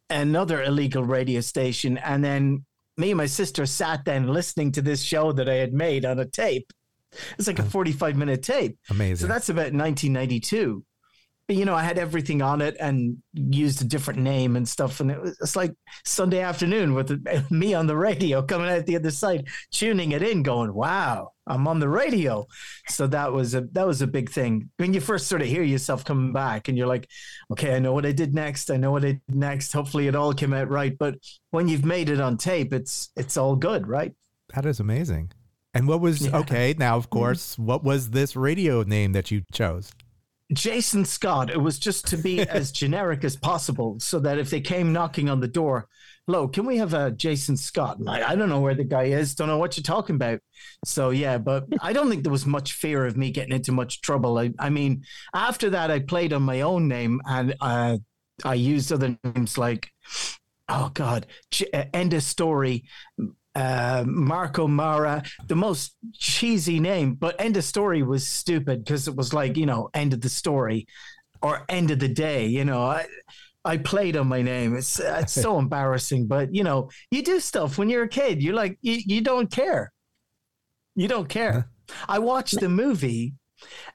another 0.09 0.62
illegal 0.62 1.04
radio 1.04 1.40
station. 1.40 1.99
And 1.99 2.23
then 2.23 2.64
me 2.97 3.11
and 3.11 3.18
my 3.18 3.26
sister 3.26 3.66
sat 3.66 4.04
then 4.04 4.28
listening 4.28 4.73
to 4.73 4.82
this 4.82 5.02
show 5.02 5.32
that 5.32 5.49
I 5.49 5.54
had 5.54 5.73
made 5.73 6.04
on 6.04 6.18
a 6.18 6.26
tape. 6.26 6.73
It's 7.38 7.49
like 7.49 7.59
a 7.59 7.64
45 7.64 8.16
minute 8.16 8.42
tape. 8.42 8.78
Amazing. 8.90 9.16
So 9.16 9.26
that's 9.26 9.49
about 9.49 9.73
1992. 9.73 10.85
You 11.54 11.64
know, 11.64 11.75
I 11.75 11.83
had 11.83 11.99
everything 11.99 12.42
on 12.42 12.61
it 12.61 12.76
and 12.78 13.19
used 13.35 13.83
a 13.83 13.85
different 13.85 14.21
name 14.21 14.57
and 14.57 14.69
stuff. 14.69 15.00
And 15.00 15.11
it 15.11 15.21
was 15.21 15.38
it's 15.40 15.57
like 15.57 15.73
Sunday 16.04 16.40
afternoon 16.40 16.95
with 16.95 17.26
me 17.50 17.75
on 17.75 17.87
the 17.87 17.97
radio 17.97 18.42
coming 18.42 18.69
out 18.69 18.87
the 18.87 18.97
other 18.97 19.11
side, 19.11 19.49
tuning 19.73 20.12
it 20.12 20.23
in, 20.23 20.42
going, 20.42 20.73
"Wow, 20.75 21.33
I'm 21.47 21.66
on 21.66 21.80
the 21.80 21.88
radio." 21.88 22.47
So 22.88 23.07
that 23.09 23.33
was 23.33 23.54
a 23.54 23.62
that 23.73 23.87
was 23.87 24.02
a 24.02 24.07
big 24.07 24.30
thing 24.30 24.71
when 24.76 24.95
you 24.95 25.00
first 25.00 25.28
sort 25.28 25.42
of 25.42 25.49
hear 25.49 25.62
yourself 25.62 26.04
coming 26.04 26.33
back, 26.33 26.69
and 26.69 26.76
you're 26.78 26.87
like, 26.87 27.09
"Okay, 27.52 27.75
I 27.75 27.78
know 27.78 27.92
what 27.92 28.07
I 28.07 28.12
did 28.12 28.35
next. 28.35 28.71
I 28.71 28.76
know 28.76 28.92
what 28.92 29.04
I 29.04 29.12
did 29.12 29.23
next. 29.28 29.73
Hopefully, 29.73 30.09
it 30.09 30.16
all 30.16 30.35
came 30.35 30.52
out 30.52 30.71
right." 30.71 30.97
But 30.97 31.16
when 31.50 31.69
you've 31.69 31.85
made 31.85 32.09
it 32.09 32.21
on 32.21 32.37
tape, 32.37 32.73
it's 32.73 33.11
it's 33.16 33.37
all 33.37 33.57
good, 33.57 33.87
right? 33.87 34.12
That 34.54 34.66
is 34.66 34.80
amazing. 34.80 35.33
And 35.73 35.87
what 35.87 36.00
was 36.00 36.26
Yeah. 36.26 36.38
okay? 36.38 36.75
Now, 36.76 36.97
of 36.97 37.04
mm-hmm. 37.04 37.19
course, 37.19 37.59
what 37.59 37.85
was 37.85 38.11
this 38.11 38.35
radio 38.37 38.83
name 38.83 39.12
that 39.12 39.30
you 39.30 39.42
chose? 39.52 39.92
Jason 40.52 41.04
Scott. 41.04 41.50
It 41.50 41.61
was 41.61 41.78
just 41.78 42.07
to 42.09 42.16
be 42.16 42.40
as 42.49 42.73
generic 42.73 43.25
as 43.25 43.37
possible 43.37 43.99
so 44.00 44.19
that 44.21 44.38
if 44.38 44.50
they 44.50 44.61
came 44.61 44.92
knocking 44.92 45.28
on 45.28 45.40
the 45.40 45.49
door, 45.49 45.88
hello, 46.26 46.49
can 46.49 46.64
we 46.64 46.76
have 46.78 46.95
a 46.95 47.11
Jason 47.11 47.57
Scott? 47.57 47.99
And 47.99 48.09
I, 48.09 48.30
I 48.30 48.35
don't 48.37 48.49
know 48.49 48.61
where 48.61 48.75
the 48.75 48.85
guy 48.85 49.04
is, 49.04 49.35
don't 49.35 49.49
know 49.49 49.59
what 49.59 49.76
you're 49.76 49.83
talking 49.83 50.16
about. 50.16 50.40
So, 50.85 51.11
yeah, 51.11 51.38
but 51.38 51.66
I 51.80 51.92
don't 51.92 52.09
think 52.09 52.23
there 52.23 52.33
was 52.33 52.47
much 52.47 52.73
fear 52.73 53.07
of 53.07 53.16
me 53.16 53.30
getting 53.30 53.54
into 53.54 53.73
much 53.73 54.00
trouble. 54.00 54.38
I, 54.38 54.52
I 54.59 54.71
mean, 54.71 55.04
after 55.35 55.71
that, 55.71 55.90
I 55.90 56.00
played 56.00 56.33
on 56.33 56.42
my 56.42 56.61
own 56.62 56.88
name 56.88 57.21
and 57.26 57.54
uh, 57.61 57.99
I 58.45 58.54
used 58.54 58.92
other 58.92 59.16
names 59.25 59.59
like, 59.59 59.90
oh 60.69 60.90
God, 60.95 61.26
J- 61.50 61.71
uh, 61.73 61.85
End 61.92 62.14
of 62.14 62.23
Story. 62.23 62.85
Uh, 63.54 64.04
Marco 64.07 64.69
Mara, 64.69 65.23
the 65.47 65.57
most 65.57 65.97
cheesy 66.12 66.78
name, 66.78 67.14
but 67.14 67.40
end 67.40 67.57
of 67.57 67.64
story 67.64 68.02
was 68.02 68.26
stupid 68.26 68.85
because 68.85 69.09
it 69.09 69.16
was 69.16 69.35
like, 69.35 69.57
you 69.57 69.66
know, 69.66 69.90
end 69.92 70.12
of 70.12 70.21
the 70.21 70.28
story 70.28 70.87
or 71.42 71.64
end 71.69 71.90
of 71.90 71.99
the 71.99 72.09
day. 72.09 72.47
You 72.47 72.64
know, 72.64 72.83
I, 72.83 73.07
I 73.64 73.76
played 73.78 74.16
on 74.16 74.28
my 74.28 74.42
name. 74.42 74.76
It's 74.76 75.00
it's 75.00 75.33
so 75.33 75.59
embarrassing, 75.64 76.28
but 76.28 76.54
you 76.54 76.62
know, 76.62 76.90
you 77.11 77.23
do 77.23 77.40
stuff 77.40 77.76
when 77.76 77.90
you're 77.90 78.04
a 78.04 78.09
kid. 78.09 78.42
You're 78.42 78.54
like, 78.54 78.78
you, 78.83 78.99
you 79.04 79.21
don't 79.21 79.50
care. 79.50 79.92
You 80.95 81.09
don't 81.09 81.28
care. 81.28 81.71
I 82.09 82.21
watched 82.21 82.61
the 82.61 82.69
movie 82.69 83.35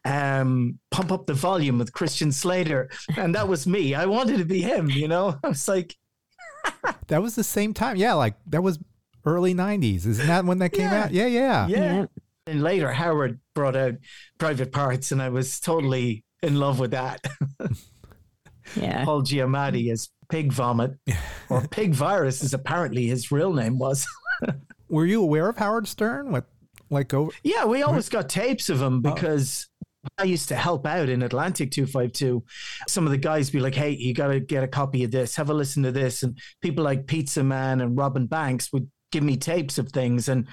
um 0.03 0.77
pump 0.91 1.11
up 1.11 1.25
the 1.25 1.33
volume 1.33 1.79
with 1.79 1.91
christian 1.91 2.31
slater 2.31 2.87
and 3.17 3.33
that 3.33 3.47
was 3.47 3.65
me 3.65 3.95
i 3.95 4.05
wanted 4.05 4.37
to 4.37 4.45
be 4.45 4.61
him 4.61 4.87
you 4.91 5.07
know 5.07 5.39
i 5.43 5.47
was 5.47 5.67
like 5.67 5.95
That 7.07 7.21
was 7.21 7.35
the 7.35 7.43
same 7.43 7.73
time. 7.73 7.97
Yeah, 7.97 8.13
like 8.13 8.35
that 8.47 8.63
was 8.63 8.79
early 9.25 9.53
90s. 9.53 10.05
Isn't 10.05 10.27
that 10.27 10.45
when 10.45 10.59
that 10.59 10.69
came 10.69 10.89
Yeah. 10.91 11.03
out? 11.05 11.11
Yeah, 11.11 11.25
yeah. 11.27 11.67
yeah 11.67 11.77
Yeah. 11.77 12.05
and 12.47 12.61
later 12.63 12.91
howard 12.91 13.39
brought 13.55 13.75
out 13.75 13.93
private 14.37 14.71
parts 14.71 15.11
and 15.11 15.19
i 15.21 15.29
was 15.29 15.59
totally 15.59 16.23
in 16.43 16.59
love 16.59 16.79
with 16.79 16.91
that 16.91 17.25
Yeah. 18.75 19.05
paul 19.05 19.21
giamatti 19.21 19.91
as 19.91 20.09
pig 20.29 20.51
vomit 20.51 20.91
or 21.49 21.61
pig 21.67 21.93
virus 21.93 22.43
is 22.43 22.53
apparently 22.53 23.07
his 23.07 23.31
real 23.31 23.53
name 23.53 23.77
was 23.77 24.05
Were 24.89 25.05
you 25.05 25.23
aware 25.23 25.49
of 25.49 25.57
Howard 25.57 25.87
Stern? 25.87 26.31
What, 26.31 26.45
like, 26.91 27.11
over? 27.13 27.31
yeah 27.43 27.65
we 27.65 27.81
always 27.83 28.09
got 28.09 28.29
tapes 28.29 28.69
of 28.69 28.81
him 28.81 29.01
oh. 29.05 29.13
because 29.13 29.67
I 30.19 30.23
used 30.25 30.49
to 30.49 30.55
help 30.55 30.85
out 30.85 31.09
in 31.09 31.23
Atlantic 31.23 31.71
252. 31.71 32.43
Some 32.87 33.05
of 33.05 33.11
the 33.11 33.17
guys 33.17 33.49
be 33.49 33.59
like, 33.59 33.73
hey, 33.73 33.89
you 33.89 34.13
got 34.13 34.27
to 34.27 34.39
get 34.39 34.63
a 34.63 34.67
copy 34.67 35.03
of 35.03 35.09
this, 35.09 35.35
have 35.35 35.49
a 35.49 35.53
listen 35.55 35.81
to 35.81 35.91
this. 35.91 36.21
And 36.21 36.37
people 36.61 36.83
like 36.83 37.07
Pizza 37.07 37.43
Man 37.43 37.81
and 37.81 37.97
Robin 37.97 38.27
Banks 38.27 38.71
would 38.71 38.87
give 39.15 39.23
me 39.23 39.37
tapes 39.37 39.77
of 39.77 39.93
things. 39.93 40.27
And 40.27 40.45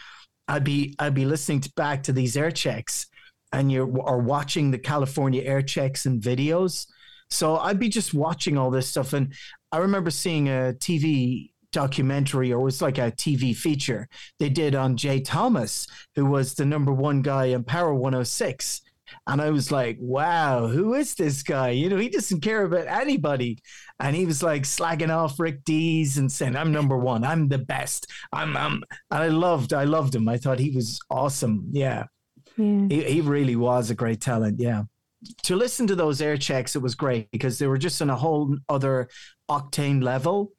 I'd 0.46 0.62
be, 0.62 0.94
I'd 1.00 1.14
be 1.14 1.24
listening 1.24 1.62
to, 1.62 1.72
back 1.74 2.04
to 2.04 2.12
these 2.12 2.36
air 2.36 2.52
checks 2.52 3.08
and 3.52 3.72
you're, 3.72 3.84
watching 3.86 4.70
the 4.70 4.78
California 4.78 5.42
air 5.42 5.62
checks 5.62 6.06
and 6.06 6.22
videos. 6.22 6.86
So 7.28 7.56
I'd 7.56 7.80
be 7.80 7.88
just 7.88 8.14
watching 8.14 8.56
all 8.56 8.70
this 8.70 8.86
stuff. 8.86 9.14
And 9.14 9.34
I 9.72 9.78
remember 9.78 10.10
seeing 10.10 10.48
a 10.48 10.74
TV 10.78 11.50
documentary 11.72 12.52
or 12.52 12.60
it 12.60 12.64
was 12.64 12.80
like 12.80 12.98
a 12.98 13.10
TV 13.10 13.56
feature 13.56 14.08
they 14.38 14.48
did 14.48 14.76
on 14.76 14.96
Jay 14.96 15.18
Thomas, 15.20 15.88
who 16.14 16.26
was 16.26 16.54
the 16.54 16.64
number 16.64 16.92
one 16.92 17.20
guy 17.20 17.46
in 17.46 17.64
Power 17.64 17.92
106. 17.92 18.80
And 19.26 19.40
I 19.40 19.50
was 19.50 19.70
like, 19.70 19.98
wow, 20.00 20.66
who 20.66 20.94
is 20.94 21.14
this 21.14 21.42
guy? 21.42 21.70
You 21.70 21.88
know, 21.88 21.96
he 21.96 22.08
doesn't 22.08 22.40
care 22.40 22.64
about 22.64 22.88
anybody. 22.88 23.58
And 24.00 24.16
he 24.16 24.26
was 24.26 24.42
like 24.42 24.62
slagging 24.62 25.14
off 25.14 25.38
Rick 25.38 25.64
Dees 25.64 26.18
and 26.18 26.30
saying, 26.30 26.56
I'm 26.56 26.72
number 26.72 26.98
one. 26.98 27.22
I'm 27.22 27.48
the 27.48 27.58
best. 27.58 28.10
I'm, 28.32 28.56
I'm, 28.56 28.82
and 29.10 29.22
I 29.22 29.28
loved, 29.28 29.72
I 29.72 29.84
loved 29.84 30.14
him. 30.14 30.28
I 30.28 30.38
thought 30.38 30.58
he 30.58 30.70
was 30.70 30.98
awesome. 31.08 31.68
Yeah. 31.70 32.06
Yeah. 32.56 32.86
He, 32.88 33.04
he 33.04 33.20
really 33.20 33.56
was 33.56 33.90
a 33.90 33.94
great 33.94 34.20
talent. 34.20 34.58
Yeah. 34.58 34.82
To 35.44 35.54
listen 35.54 35.86
to 35.86 35.94
those 35.94 36.20
air 36.20 36.36
checks, 36.36 36.74
it 36.74 36.82
was 36.82 36.96
great 36.96 37.30
because 37.30 37.60
they 37.60 37.68
were 37.68 37.78
just 37.78 38.02
on 38.02 38.10
a 38.10 38.16
whole 38.16 38.56
other 38.68 39.08
octane 39.48 40.02
level. 40.02 40.50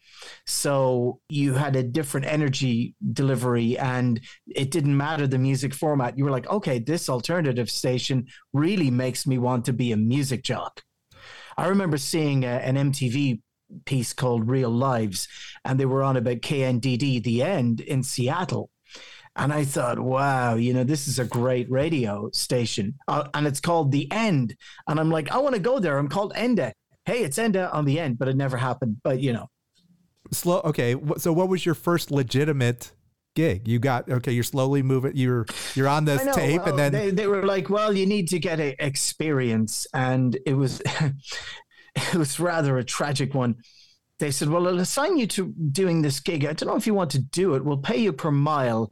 So 0.46 1.20
you 1.30 1.54
had 1.54 1.76
a 1.76 1.84
different 1.84 2.28
energy 2.28 2.96
delivery 3.14 3.78
and 3.78 4.20
it 4.48 4.72
didn't 4.72 4.98
matter 4.98 5.28
the 5.28 5.38
music 5.38 5.74
format. 5.74 6.18
You 6.18 6.26
were 6.26 6.32
like, 6.32 6.50
okay, 6.50 6.80
this 6.80 7.10
alternative 7.10 7.70
station 7.70 8.28
really 8.54 8.92
makes 8.92 9.26
me 9.26 9.38
want 9.38 9.66
to 9.66 9.74
be 9.74 9.92
a 9.92 9.98
music 9.98 10.44
jock. 10.44 10.82
I 11.58 11.68
remember 11.68 11.98
seeing 11.98 12.44
a, 12.44 12.48
an 12.48 12.76
MTV 12.76 13.42
piece 13.86 14.14
called 14.14 14.50
Real 14.50 14.70
Lives 14.70 15.28
and 15.66 15.80
they 15.80 15.86
were 15.86 16.04
on 16.04 16.18
about 16.18 16.38
KNDD, 16.38 17.24
The 17.24 17.42
End 17.44 17.80
in 17.82 18.04
Seattle. 18.04 18.70
And 19.36 19.52
I 19.52 19.64
thought, 19.66 20.00
wow, 20.00 20.56
you 20.56 20.74
know, 20.74 20.84
this 20.84 21.08
is 21.08 21.18
a 21.18 21.26
great 21.26 21.70
radio 21.72 22.30
station. 22.34 22.96
Uh, 23.08 23.28
and 23.34 23.48
it's 23.48 23.60
called 23.60 23.92
The 23.92 24.12
End. 24.12 24.56
And 24.88 25.00
I'm 25.00 25.10
like, 25.10 25.32
I 25.32 25.38
want 25.40 25.56
to 25.56 25.62
go 25.62 25.80
there. 25.80 25.98
I'm 25.98 26.08
called 26.08 26.34
Enda. 26.36 26.72
Hey, 27.06 27.24
it's 27.24 27.38
Enda 27.38 27.74
on 27.74 27.86
the 27.86 28.00
end, 28.00 28.20
but 28.20 28.28
it 28.28 28.36
never 28.36 28.58
happened. 28.58 28.98
But, 29.04 29.20
you 29.20 29.34
know, 29.34 29.48
Slow. 30.34 30.62
Okay. 30.66 30.96
So, 31.18 31.34
what 31.34 31.50
was 31.50 31.66
your 31.66 31.76
first 31.76 32.12
legitimate 32.12 32.92
gig? 33.36 33.68
You 33.68 33.80
got 33.80 34.10
okay. 34.10 34.32
You're 34.32 34.44
slowly 34.44 34.82
moving. 34.82 35.14
You're 35.16 35.46
you're 35.76 35.88
on 35.88 36.06
this 36.06 36.24
know, 36.24 36.34
tape, 36.34 36.62
well, 36.62 36.70
and 36.70 36.80
then 36.80 36.92
they, 36.92 37.12
they 37.12 37.28
were 37.28 37.44
like, 37.44 37.70
well, 37.70 37.94
you 37.94 38.06
need 38.06 38.28
to 38.30 38.40
get 38.40 38.60
a 38.60 38.76
experience. 38.84 39.88
And 39.94 40.38
it 40.46 40.54
was, 40.54 40.82
it 41.96 42.16
was 42.16 42.40
rather 42.40 42.78
a 42.78 42.84
tragic 42.84 43.34
one. 43.34 43.56
They 44.20 44.32
said, 44.32 44.50
well, 44.50 44.68
I'll 44.68 44.80
assign 44.80 45.18
you 45.18 45.28
to 45.28 45.54
doing 45.72 46.02
this 46.02 46.20
gig. 46.20 46.46
I 46.46 46.54
don't 46.54 46.70
know 46.70 46.76
if 46.76 46.88
you 46.88 46.94
want 46.94 47.12
to 47.12 47.20
do 47.20 47.56
it. 47.56 47.66
We'll 47.66 47.78
pay 47.78 47.98
you 47.98 48.14
per 48.14 48.32
mile. 48.32 48.92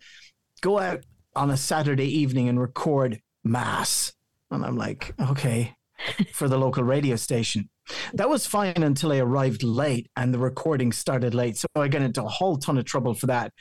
Go 0.61 0.79
out 0.79 1.03
on 1.35 1.49
a 1.49 1.57
Saturday 1.57 2.07
evening 2.19 2.49
and 2.49 2.59
record 2.59 3.21
mass. 3.43 4.13
And 4.49 4.65
I'm 4.65 4.75
like, 4.75 5.13
okay, 5.19 5.75
for 6.33 6.49
the 6.49 6.57
local 6.57 6.83
radio 6.83 7.15
station. 7.15 7.69
That 8.13 8.29
was 8.29 8.45
fine 8.45 8.83
until 8.83 9.11
I 9.11 9.17
arrived 9.17 9.63
late 9.63 10.09
and 10.15 10.33
the 10.33 10.39
recording 10.39 10.91
started 10.91 11.33
late. 11.33 11.57
So 11.57 11.67
I 11.75 11.87
got 11.87 12.01
into 12.01 12.23
a 12.23 12.27
whole 12.29 12.57
ton 12.57 12.77
of 12.77 12.85
trouble 12.85 13.13
for 13.13 13.27
that 13.27 13.53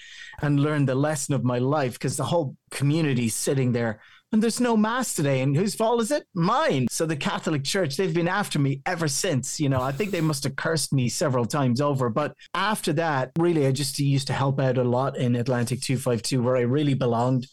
and 0.42 0.60
learned 0.60 0.88
the 0.88 0.94
lesson 0.94 1.34
of 1.34 1.44
my 1.44 1.58
life 1.58 1.94
because 1.94 2.16
the 2.16 2.24
whole 2.24 2.56
community's 2.70 3.34
sitting 3.34 3.72
there 3.72 4.00
and 4.32 4.42
there's 4.42 4.60
no 4.60 4.76
mass 4.76 5.14
today. 5.14 5.40
And 5.40 5.56
whose 5.56 5.74
fault 5.74 6.00
is 6.00 6.10
it? 6.10 6.24
Mine. 6.34 6.86
So 6.88 7.04
the 7.04 7.16
Catholic 7.16 7.64
Church, 7.64 7.96
they've 7.96 8.14
been 8.14 8.28
after 8.28 8.58
me 8.58 8.80
ever 8.86 9.08
since. 9.08 9.58
You 9.58 9.68
know, 9.68 9.80
I 9.80 9.90
think 9.90 10.12
they 10.12 10.20
must 10.20 10.44
have 10.44 10.56
cursed 10.56 10.92
me 10.92 11.08
several 11.08 11.46
times 11.46 11.80
over. 11.80 12.08
But 12.08 12.34
after 12.54 12.92
that, 12.94 13.32
really, 13.38 13.66
I 13.66 13.72
just 13.72 13.98
used 13.98 14.28
to 14.28 14.32
help 14.32 14.60
out 14.60 14.78
a 14.78 14.84
lot 14.84 15.16
in 15.16 15.34
Atlantic 15.34 15.80
252 15.80 16.42
where 16.42 16.56
I 16.56 16.60
really 16.60 16.94
belonged. 16.94 17.48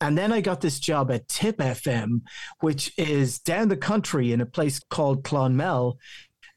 And 0.00 0.18
then 0.18 0.32
I 0.32 0.40
got 0.40 0.60
this 0.60 0.80
job 0.80 1.10
at 1.10 1.28
Tip 1.28 1.58
FM, 1.58 2.22
which 2.60 2.92
is 2.98 3.38
down 3.38 3.68
the 3.68 3.76
country 3.76 4.32
in 4.32 4.40
a 4.40 4.46
place 4.46 4.80
called 4.90 5.22
Clonmel. 5.22 5.96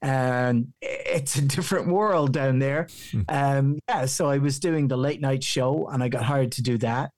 And 0.02 0.74
it's 0.82 1.36
a 1.36 1.42
different 1.42 1.88
world 1.90 2.34
down 2.34 2.58
there. 2.58 2.88
Um, 3.28 3.78
yeah, 3.88 4.06
so 4.06 4.30
I 4.30 4.40
was 4.40 4.60
doing 4.60 4.88
the 4.88 4.98
late 4.98 5.22
night 5.22 5.44
show 5.44 5.88
and 5.88 6.02
I 6.02 6.10
got 6.10 6.24
hired 6.24 6.54
to 6.54 6.64
do 6.64 6.80
that. 6.80 7.12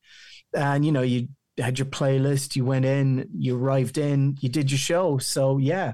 And, 0.54 0.84
you 0.84 0.92
know, 0.92 1.02
you 1.02 1.30
had 1.62 1.80
your 1.80 1.86
playlist, 1.88 2.56
you 2.56 2.66
went 2.66 2.86
in, 2.86 3.30
you 3.34 3.58
arrived 3.58 3.98
in, 3.98 4.38
you 4.40 4.50
did 4.50 4.72
your 4.72 4.78
show. 4.78 5.18
So, 5.18 5.58
yeah. 5.58 5.94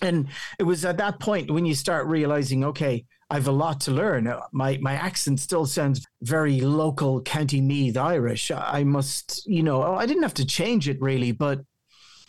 And 0.00 0.28
it 0.58 0.64
was 0.64 0.84
at 0.84 0.96
that 0.98 1.20
point 1.20 1.50
when 1.50 1.64
you 1.64 1.74
start 1.74 2.06
realizing, 2.06 2.64
okay, 2.64 3.04
I 3.30 3.36
have 3.36 3.48
a 3.48 3.52
lot 3.52 3.80
to 3.82 3.92
learn. 3.92 4.30
My 4.52 4.78
my 4.82 4.94
accent 4.94 5.40
still 5.40 5.64
sounds 5.64 6.04
very 6.22 6.60
local 6.60 7.22
County 7.22 7.60
Meath 7.60 7.96
Irish. 7.96 8.50
I 8.50 8.84
must, 8.84 9.46
you 9.46 9.62
know, 9.62 9.94
I 9.94 10.04
didn't 10.06 10.24
have 10.24 10.34
to 10.34 10.44
change 10.44 10.88
it 10.88 11.00
really, 11.00 11.32
but 11.32 11.60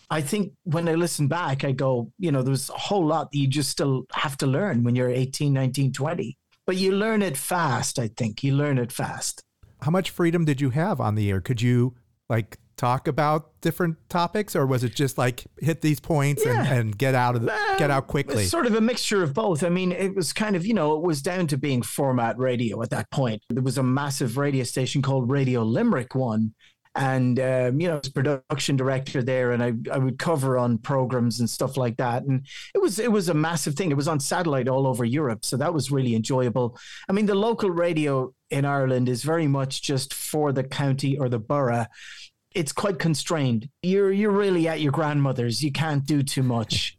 I 0.09 0.21
think 0.21 0.53
when 0.63 0.87
I 0.87 0.93
listen 0.93 1.27
back, 1.27 1.63
I 1.63 1.71
go, 1.71 2.11
you 2.19 2.31
know, 2.31 2.43
there's 2.43 2.69
a 2.69 2.73
whole 2.73 3.05
lot 3.05 3.31
that 3.31 3.37
you 3.37 3.47
just 3.47 3.69
still 3.71 4.05
have 4.13 4.37
to 4.37 4.47
learn 4.47 4.83
when 4.83 4.95
you're 4.95 5.09
18, 5.09 5.51
19, 5.51 5.91
20. 5.91 6.37
But 6.67 6.77
you 6.77 6.91
learn 6.93 7.21
it 7.21 7.35
fast, 7.35 7.97
I 7.99 8.09
think. 8.15 8.43
You 8.43 8.55
learn 8.55 8.77
it 8.77 8.91
fast. 8.91 9.41
how 9.81 9.91
much 9.91 10.09
freedom 10.11 10.45
did 10.45 10.61
you 10.61 10.69
have 10.69 11.01
on 11.01 11.15
the 11.15 11.29
air? 11.29 11.41
Could 11.41 11.61
you 11.61 11.95
like 12.29 12.57
talk 12.75 13.07
about 13.07 13.51
different 13.61 13.97
topics, 14.09 14.55
or 14.55 14.65
was 14.65 14.83
it 14.83 14.95
just 14.95 15.17
like 15.17 15.45
hit 15.59 15.81
these 15.81 15.99
points 15.99 16.43
and, 16.45 16.65
Yeah. 16.65 16.73
and 16.73 16.97
get 16.97 17.13
out 17.15 17.35
of 17.35 17.43
the, 17.43 17.53
uh, 17.53 17.77
get 17.77 17.91
out 17.91 18.07
quickly? 18.07 18.45
Sort 18.45 18.65
of 18.65 18.75
a 18.75 18.81
mixture 18.81 19.21
of 19.23 19.33
both. 19.33 19.63
I 19.63 19.69
mean, 19.69 19.91
it 19.91 20.15
was 20.15 20.33
kind 20.33 20.55
of, 20.55 20.65
you 20.65 20.73
know, 20.73 20.95
it 20.95 21.01
was 21.03 21.21
down 21.21 21.47
to 21.47 21.57
being 21.57 21.81
format 21.81 22.37
radio 22.37 22.81
at 22.81 22.89
that 22.89 23.09
point. 23.11 23.41
There 23.49 23.61
was 23.63 23.77
a 23.77 23.83
massive 23.83 24.37
radio 24.37 24.63
station 24.63 25.01
called 25.01 25.29
Radio 25.29 25.61
Limerick 25.63 26.15
One, 26.15 26.53
and 26.95 27.39
um, 27.39 27.79
you 27.79 27.87
know, 27.87 27.95
I 27.95 27.97
was 27.97 28.09
production 28.09 28.75
director 28.75 29.23
there, 29.23 29.51
and 29.51 29.63
I 29.63 29.73
I 29.91 29.97
would 29.97 30.19
cover 30.19 30.57
on 30.57 30.77
programs 30.77 31.39
and 31.39 31.49
stuff 31.49 31.75
like 31.75 31.97
that, 31.97 32.23
and 32.23 32.45
it 32.75 32.81
was 32.81 32.99
it 32.99 33.11
was 33.11 33.29
a 33.29 33.33
massive 33.33 33.75
thing. 33.75 33.89
It 33.89 33.97
was 33.97 34.07
on 34.07 34.19
satellite 34.19 34.67
all 34.67 34.85
over 34.85 35.03
Europe, 35.03 35.43
so 35.43 35.57
that 35.57 35.73
was 35.73 35.91
really 35.91 36.15
enjoyable. 36.15 36.77
I 37.09 37.13
mean, 37.13 37.25
the 37.25 37.35
local 37.35 37.71
radio 37.71 38.33
in 38.51 38.65
Ireland 38.65 39.09
is 39.09 39.23
very 39.23 39.47
much 39.47 39.81
just 39.81 40.13
for 40.13 40.51
the 40.51 40.63
county 40.63 41.17
or 41.17 41.29
the 41.29 41.39
borough. 41.39 41.87
It's 42.53 42.71
quite 42.71 42.99
constrained. 42.99 43.69
You're 43.81 44.11
you're 44.11 44.31
really 44.31 44.67
at 44.67 44.81
your 44.81 44.91
grandmother's. 44.91 45.63
You 45.63 45.71
can't 45.71 46.05
do 46.05 46.21
too 46.21 46.43
much. 46.43 46.97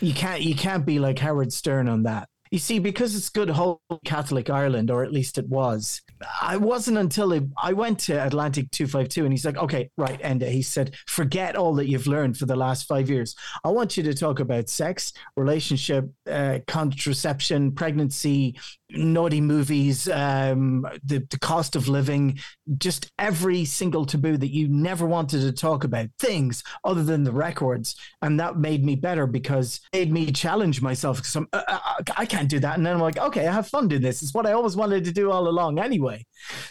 You 0.00 0.14
can't 0.14 0.40
you 0.40 0.54
can't 0.54 0.86
be 0.86 0.98
like 0.98 1.18
Howard 1.18 1.52
Stern 1.52 1.88
on 1.88 2.04
that. 2.04 2.28
You 2.50 2.58
see, 2.58 2.78
because 2.78 3.16
it's 3.16 3.28
good 3.28 3.50
whole 3.50 3.80
Catholic 4.04 4.50
Ireland, 4.50 4.90
or 4.90 5.02
at 5.02 5.12
least 5.12 5.38
it 5.38 5.48
was, 5.48 6.02
I 6.40 6.56
wasn't 6.56 6.98
until 6.98 7.32
it, 7.32 7.44
I 7.62 7.72
went 7.72 7.98
to 8.00 8.24
Atlantic 8.24 8.70
252 8.70 9.24
and 9.24 9.32
he's 9.32 9.44
like, 9.44 9.56
okay, 9.56 9.90
right, 9.96 10.20
Enda. 10.22 10.48
He 10.48 10.62
said, 10.62 10.94
forget 11.06 11.56
all 11.56 11.74
that 11.74 11.88
you've 11.88 12.06
learned 12.06 12.36
for 12.36 12.46
the 12.46 12.56
last 12.56 12.86
five 12.86 13.10
years. 13.10 13.34
I 13.64 13.68
want 13.68 13.96
you 13.96 14.02
to 14.04 14.14
talk 14.14 14.40
about 14.40 14.68
sex, 14.68 15.12
relationship, 15.36 16.08
uh, 16.30 16.60
contraception, 16.66 17.72
pregnancy, 17.72 18.58
naughty 18.90 19.40
movies, 19.40 20.08
um, 20.08 20.86
the, 21.04 21.26
the 21.30 21.38
cost 21.38 21.76
of 21.76 21.88
living, 21.88 22.38
just 22.78 23.10
every 23.18 23.64
single 23.64 24.06
taboo 24.06 24.36
that 24.36 24.52
you 24.52 24.68
never 24.68 25.06
wanted 25.06 25.40
to 25.40 25.52
talk 25.52 25.84
about, 25.84 26.08
things 26.18 26.62
other 26.84 27.02
than 27.02 27.24
the 27.24 27.32
records. 27.32 27.96
And 28.22 28.38
that 28.40 28.58
made 28.58 28.84
me 28.84 28.94
better 28.94 29.26
because 29.26 29.80
it 29.92 30.10
made 30.10 30.26
me 30.26 30.32
challenge 30.32 30.80
myself 30.80 31.18
because 31.18 31.36
uh, 31.36 31.46
uh, 31.52 31.78
I 32.16 32.26
can't 32.26 32.48
do 32.48 32.60
that. 32.60 32.76
And 32.76 32.86
then 32.86 32.94
I'm 32.94 33.00
like, 33.00 33.18
okay, 33.18 33.46
I 33.46 33.52
have 33.52 33.68
fun 33.68 33.88
doing 33.88 34.02
this. 34.02 34.22
It's 34.22 34.34
what 34.34 34.46
I 34.46 34.52
always 34.52 34.76
wanted 34.76 35.04
to 35.04 35.12
do 35.12 35.30
all 35.30 35.48
along 35.48 35.78
anyway. 35.78 36.24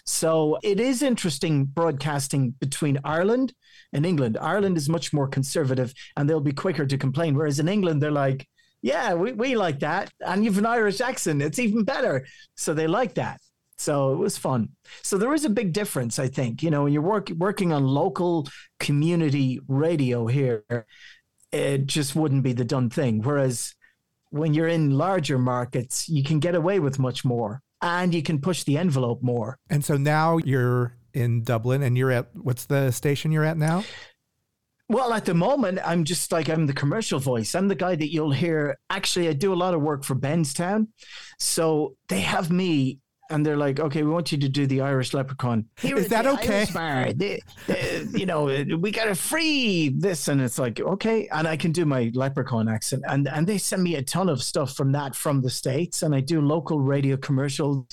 So 0.05 0.57
it 0.63 0.79
is 0.79 1.01
interesting 1.01 1.65
broadcasting 1.65 2.51
between 2.59 2.99
Ireland 3.03 3.53
and 3.93 4.05
England. 4.05 4.37
Ireland 4.39 4.77
is 4.77 4.89
much 4.89 5.13
more 5.13 5.27
conservative 5.27 5.93
and 6.15 6.29
they'll 6.29 6.39
be 6.39 6.53
quicker 6.53 6.85
to 6.85 6.97
complain. 6.97 7.35
Whereas 7.35 7.59
in 7.59 7.67
England, 7.67 8.01
they're 8.01 8.11
like, 8.11 8.47
yeah, 8.85 9.15
we, 9.15 9.31
we 9.31 9.55
like 9.55 9.79
that. 9.79 10.13
And 10.19 10.45
you've 10.45 10.59
an 10.59 10.65
Irish 10.67 11.01
accent. 11.01 11.41
It's 11.41 11.57
even 11.57 11.83
better. 11.83 12.23
So 12.53 12.75
they 12.75 12.85
like 12.85 13.15
that. 13.15 13.41
So 13.79 14.13
it 14.13 14.17
was 14.17 14.37
fun. 14.37 14.69
So 15.01 15.17
there 15.17 15.33
is 15.33 15.43
a 15.43 15.49
big 15.49 15.73
difference, 15.73 16.19
I 16.19 16.27
think. 16.27 16.61
You 16.61 16.69
know, 16.69 16.83
when 16.83 16.93
you're 16.93 17.01
work, 17.01 17.31
working 17.31 17.73
on 17.73 17.87
local 17.87 18.47
community 18.79 19.59
radio 19.67 20.27
here, 20.27 20.63
it 21.51 21.87
just 21.87 22.15
wouldn't 22.15 22.43
be 22.43 22.53
the 22.53 22.63
done 22.63 22.91
thing. 22.91 23.23
Whereas 23.23 23.73
when 24.29 24.53
you're 24.53 24.67
in 24.67 24.91
larger 24.91 25.39
markets, 25.39 26.07
you 26.07 26.21
can 26.21 26.39
get 26.39 26.53
away 26.53 26.79
with 26.79 26.99
much 26.99 27.25
more 27.25 27.63
and 27.81 28.13
you 28.13 28.21
can 28.21 28.39
push 28.39 28.65
the 28.65 28.77
envelope 28.77 29.23
more. 29.23 29.57
And 29.67 29.83
so 29.83 29.97
now 29.97 30.37
you're 30.37 30.95
in 31.11 31.41
Dublin 31.41 31.81
and 31.81 31.97
you're 31.97 32.11
at 32.11 32.27
what's 32.35 32.65
the 32.65 32.91
station 32.91 33.31
you're 33.31 33.45
at 33.45 33.57
now? 33.57 33.83
Well, 34.87 35.13
at 35.13 35.25
the 35.25 35.33
moment, 35.33 35.79
I'm 35.83 36.03
just 36.03 36.31
like 36.31 36.47
I'm 36.47 36.67
the 36.67 36.73
commercial 36.73 37.19
voice. 37.19 37.55
I'm 37.55 37.67
the 37.67 37.75
guy 37.75 37.95
that 37.95 38.11
you'll 38.11 38.31
hear. 38.31 38.77
Actually, 38.89 39.29
I 39.29 39.33
do 39.33 39.51
a 39.51 39.55
lot 39.55 39.73
of 39.73 39.81
work 39.81 40.03
for 40.03 40.15
Benztown. 40.15 40.87
So 41.39 41.95
they 42.07 42.21
have 42.21 42.51
me 42.51 42.99
and 43.29 43.45
they're 43.45 43.57
like, 43.57 43.79
okay, 43.79 44.03
we 44.03 44.11
want 44.11 44.31
you 44.31 44.37
to 44.37 44.49
do 44.49 44.67
the 44.67 44.81
Irish 44.81 45.13
leprechaun. 45.13 45.65
Here 45.79 45.97
Is 45.97 46.09
that 46.09 46.27
okay? 46.27 46.67
Bar, 46.73 47.13
the, 47.13 47.41
the, 47.67 48.13
you 48.15 48.25
know, 48.25 48.45
we 48.77 48.91
got 48.91 49.05
to 49.05 49.15
free 49.15 49.89
this, 49.89 50.27
and 50.27 50.39
it's 50.41 50.59
like, 50.59 50.79
okay, 50.79 51.27
and 51.29 51.47
I 51.47 51.57
can 51.57 51.71
do 51.71 51.85
my 51.85 52.11
leprechaun 52.13 52.69
accent, 52.69 53.03
and 53.07 53.27
and 53.27 53.47
they 53.47 53.57
send 53.57 53.83
me 53.83 53.95
a 53.95 54.03
ton 54.03 54.29
of 54.29 54.43
stuff 54.43 54.75
from 54.75 54.91
that 54.91 55.15
from 55.15 55.41
the 55.41 55.49
states, 55.49 56.03
and 56.03 56.13
I 56.13 56.19
do 56.19 56.41
local 56.41 56.79
radio 56.79 57.17
commercials 57.17 57.87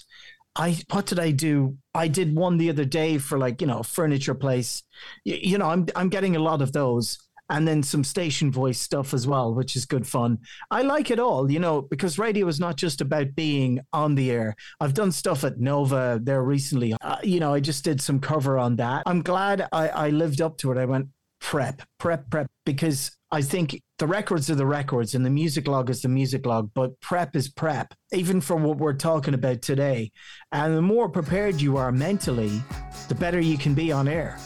I 0.57 0.79
what 0.91 1.07
did 1.07 1.19
I 1.19 1.31
do? 1.31 1.79
I 1.95 2.09
did 2.09 2.35
one 2.35 2.59
the 2.59 2.71
other 2.71 2.85
day 2.85 3.19
for 3.19 3.39
like 3.39 3.61
you 3.61 3.67
know 3.67 3.83
furniture 3.83 4.35
place. 4.35 4.83
You, 5.25 5.39
you 5.41 5.59
know, 5.59 5.71
I'm 5.71 5.87
I'm 5.97 6.09
getting 6.09 6.37
a 6.37 6.43
lot 6.43 6.61
of 6.61 6.73
those, 6.73 7.19
and 7.49 7.67
then 7.67 7.83
some 7.83 8.05
station 8.05 8.51
voice 8.51 8.79
stuff 8.79 9.13
as 9.15 9.27
well, 9.27 9.55
which 9.55 9.77
is 9.77 9.85
good 9.85 10.07
fun. 10.07 10.39
I 10.71 10.83
like 10.83 11.11
it 11.11 11.19
all, 11.19 11.51
you 11.51 11.59
know, 11.59 11.83
because 11.83 12.19
radio 12.19 12.47
is 12.49 12.61
not 12.61 12.77
just 12.77 13.01
about 13.01 13.35
being 13.35 13.81
on 13.93 14.15
the 14.15 14.31
air. 14.31 14.57
I've 14.81 14.95
done 14.95 15.13
stuff 15.13 15.45
at 15.45 15.59
Nova 15.59 16.19
there 16.23 16.43
recently. 16.43 16.95
Uh, 17.01 17.17
you 17.23 17.41
know, 17.41 17.53
I 17.53 17.61
just 17.61 17.85
did 17.85 18.01
some 18.01 18.21
cover 18.21 18.59
on 18.59 18.77
that. 18.77 19.03
I'm 19.07 19.23
glad 19.23 19.69
I, 19.73 19.89
I 19.89 20.11
lived 20.11 20.41
up 20.41 20.57
to 20.59 20.73
it. 20.73 20.79
I 20.79 20.85
went 20.87 21.09
prep, 21.41 21.83
prep, 21.99 22.31
prep, 22.31 22.47
because 22.65 23.11
I 23.31 23.43
think 23.43 23.81
the 24.03 24.09
records 24.09 24.51
are 24.51 24.57
the 24.57 24.67
records 24.67 25.15
and 25.15 25.25
the 25.25 25.31
music 25.31 25.69
log 25.69 25.89
is 25.89 26.03
the 26.03 26.09
music 26.09 26.45
log, 26.45 26.69
but 26.75 27.01
prep 27.01 27.37
is 27.37 27.49
prep, 27.49 27.95
even 28.11 28.41
for 28.41 28.57
what 28.57 28.79
we're 28.79 28.93
talking 28.93 29.33
about 29.33 29.63
today. 29.63 30.11
And 30.51 30.77
the 30.77 30.83
more 30.83 31.09
prepared 31.09 31.61
you 31.61 31.77
are 31.77 31.93
mentally, 31.93 32.61
the 33.07 33.15
better 33.15 33.39
you 33.39 33.57
can 33.57 33.75
be 33.75 33.93
on 33.93 34.09
air. 34.09 34.41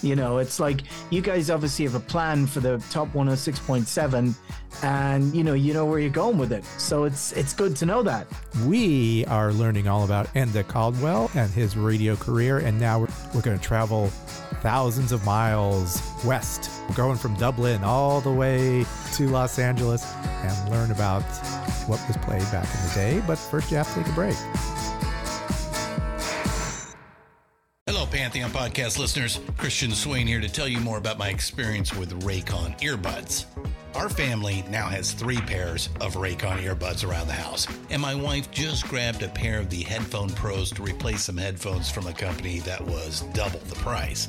You 0.00 0.16
know, 0.16 0.38
it's 0.38 0.58
like 0.58 0.84
you 1.10 1.20
guys 1.20 1.50
obviously 1.50 1.84
have 1.84 1.94
a 1.94 2.00
plan 2.00 2.46
for 2.46 2.60
the 2.60 2.82
top 2.88 3.08
106.7 3.08 4.34
and 4.82 5.36
you 5.36 5.44
know, 5.44 5.52
you 5.52 5.74
know 5.74 5.84
where 5.84 5.98
you're 5.98 6.08
going 6.08 6.38
with 6.38 6.50
it. 6.50 6.64
So 6.64 7.04
it's 7.04 7.32
it's 7.32 7.52
good 7.52 7.76
to 7.76 7.84
know 7.84 8.02
that. 8.04 8.26
We 8.64 9.26
are 9.26 9.52
learning 9.52 9.88
all 9.88 10.04
about 10.04 10.28
Enda 10.28 10.66
Caldwell 10.66 11.30
and 11.34 11.50
his 11.52 11.76
radio 11.76 12.16
career 12.16 12.60
and 12.60 12.80
now 12.80 13.00
we're, 13.00 13.08
we're 13.34 13.42
going 13.42 13.58
to 13.58 13.62
travel 13.62 14.10
thousands 14.62 15.10
of 15.10 15.24
miles 15.24 16.00
west, 16.24 16.70
going 16.94 17.18
from 17.18 17.34
Dublin 17.34 17.82
all 17.82 18.20
the 18.20 18.32
way 18.32 18.86
to 19.14 19.28
Los 19.28 19.58
Angeles 19.58 20.14
and 20.24 20.70
learn 20.70 20.92
about 20.92 21.22
what 21.88 22.00
was 22.06 22.16
played 22.18 22.42
back 22.52 22.68
in 22.72 22.88
the 22.88 22.92
day. 22.94 23.22
But 23.26 23.38
first 23.38 23.70
you 23.72 23.76
have 23.76 23.92
to 23.92 24.02
take 24.02 24.08
a 24.08 24.14
break. 24.14 24.36
Hello, 27.86 28.06
Pantheon 28.06 28.50
Podcast 28.50 28.98
listeners. 28.98 29.40
Christian 29.58 29.90
Swain 29.90 30.28
here 30.28 30.40
to 30.40 30.48
tell 30.48 30.68
you 30.68 30.78
more 30.78 30.98
about 30.98 31.18
my 31.18 31.28
experience 31.28 31.92
with 31.92 32.22
Raycon 32.22 32.78
earbuds. 32.80 33.46
Our 33.94 34.08
family 34.08 34.64
now 34.70 34.88
has 34.88 35.12
three 35.12 35.40
pairs 35.40 35.90
of 36.00 36.14
Raycon 36.14 36.62
earbuds 36.62 37.06
around 37.06 37.26
the 37.26 37.34
house, 37.34 37.66
and 37.90 38.00
my 38.00 38.14
wife 38.14 38.50
just 38.50 38.88
grabbed 38.88 39.22
a 39.22 39.28
pair 39.28 39.58
of 39.58 39.68
the 39.68 39.82
Headphone 39.82 40.30
Pros 40.30 40.70
to 40.70 40.82
replace 40.82 41.24
some 41.24 41.36
headphones 41.36 41.90
from 41.90 42.06
a 42.06 42.12
company 42.12 42.60
that 42.60 42.80
was 42.80 43.20
double 43.34 43.60
the 43.60 43.74
price. 43.74 44.28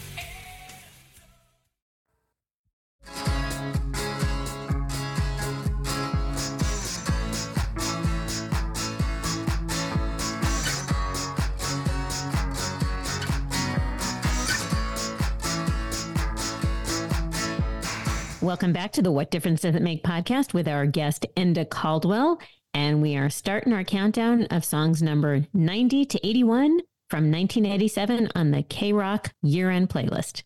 Welcome 18.41 18.73
back 18.73 18.91
to 18.93 19.03
the 19.03 19.11
What 19.11 19.29
Difference 19.29 19.61
Does 19.61 19.75
It 19.75 19.83
Make 19.83 20.03
podcast 20.03 20.51
with 20.51 20.67
our 20.67 20.87
guest, 20.87 21.27
Enda 21.37 21.69
Caldwell. 21.69 22.41
And 22.73 22.99
we 22.99 23.15
are 23.15 23.29
starting 23.29 23.71
our 23.71 23.83
countdown 23.83 24.45
of 24.45 24.65
songs 24.65 25.03
number 25.03 25.45
90 25.53 26.05
to 26.05 26.27
81 26.27 26.79
from 27.07 27.31
1987 27.31 28.29
on 28.33 28.49
the 28.49 28.63
KROQ 28.63 29.29
year 29.43 29.69
end 29.69 29.89
playlist. 29.89 30.41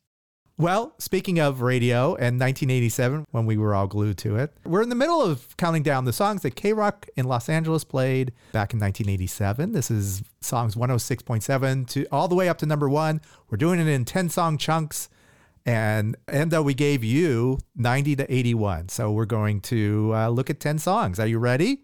Well, 0.58 0.94
speaking 0.98 1.40
of 1.40 1.62
radio 1.62 2.16
and 2.16 2.38
1987, 2.38 3.28
when 3.32 3.46
we 3.46 3.56
were 3.56 3.74
all 3.74 3.88
glued 3.88 4.18
to 4.20 4.36
it, 4.36 4.54
we're 4.66 4.82
in 4.82 4.90
the 4.90 4.96
middle 4.96 5.22
of 5.22 5.56
counting 5.56 5.84
down 5.84 6.04
the 6.04 6.12
songs 6.12 6.42
that 6.42 6.56
KROQ 6.56 7.08
in 7.16 7.26
Los 7.28 7.48
Angeles 7.48 7.86
played 7.86 8.34
back 8.52 8.74
in 8.74 8.80
1987. 8.82 9.72
This 9.72 9.90
is 9.90 10.22
songs 10.42 10.76
106.7 10.76 11.88
to 11.92 12.06
all 12.12 12.28
the 12.28 12.36
way 12.36 12.50
up 12.50 12.58
to 12.58 12.66
number 12.66 12.90
one. 12.90 13.22
We're 13.50 13.58
doing 13.58 13.80
it 13.80 13.88
in 13.88 14.04
10 14.04 14.28
song 14.28 14.58
chunks. 14.58 15.08
And 15.66 16.16
and 16.28 16.52
though 16.52 16.62
we 16.62 16.74
gave 16.74 17.04
you 17.04 17.60
90 17.76 18.18
to 18.18 18.34
81. 18.34 18.90
So 18.90 19.12
we're 19.12 19.26
going 19.26 19.62
to 19.62 20.12
uh, 20.14 20.30
look 20.30 20.50
at 20.50 20.60
10 20.60 20.78
songs. 20.78 21.20
Are 21.20 21.28
you 21.28 21.40
ready? 21.40 21.82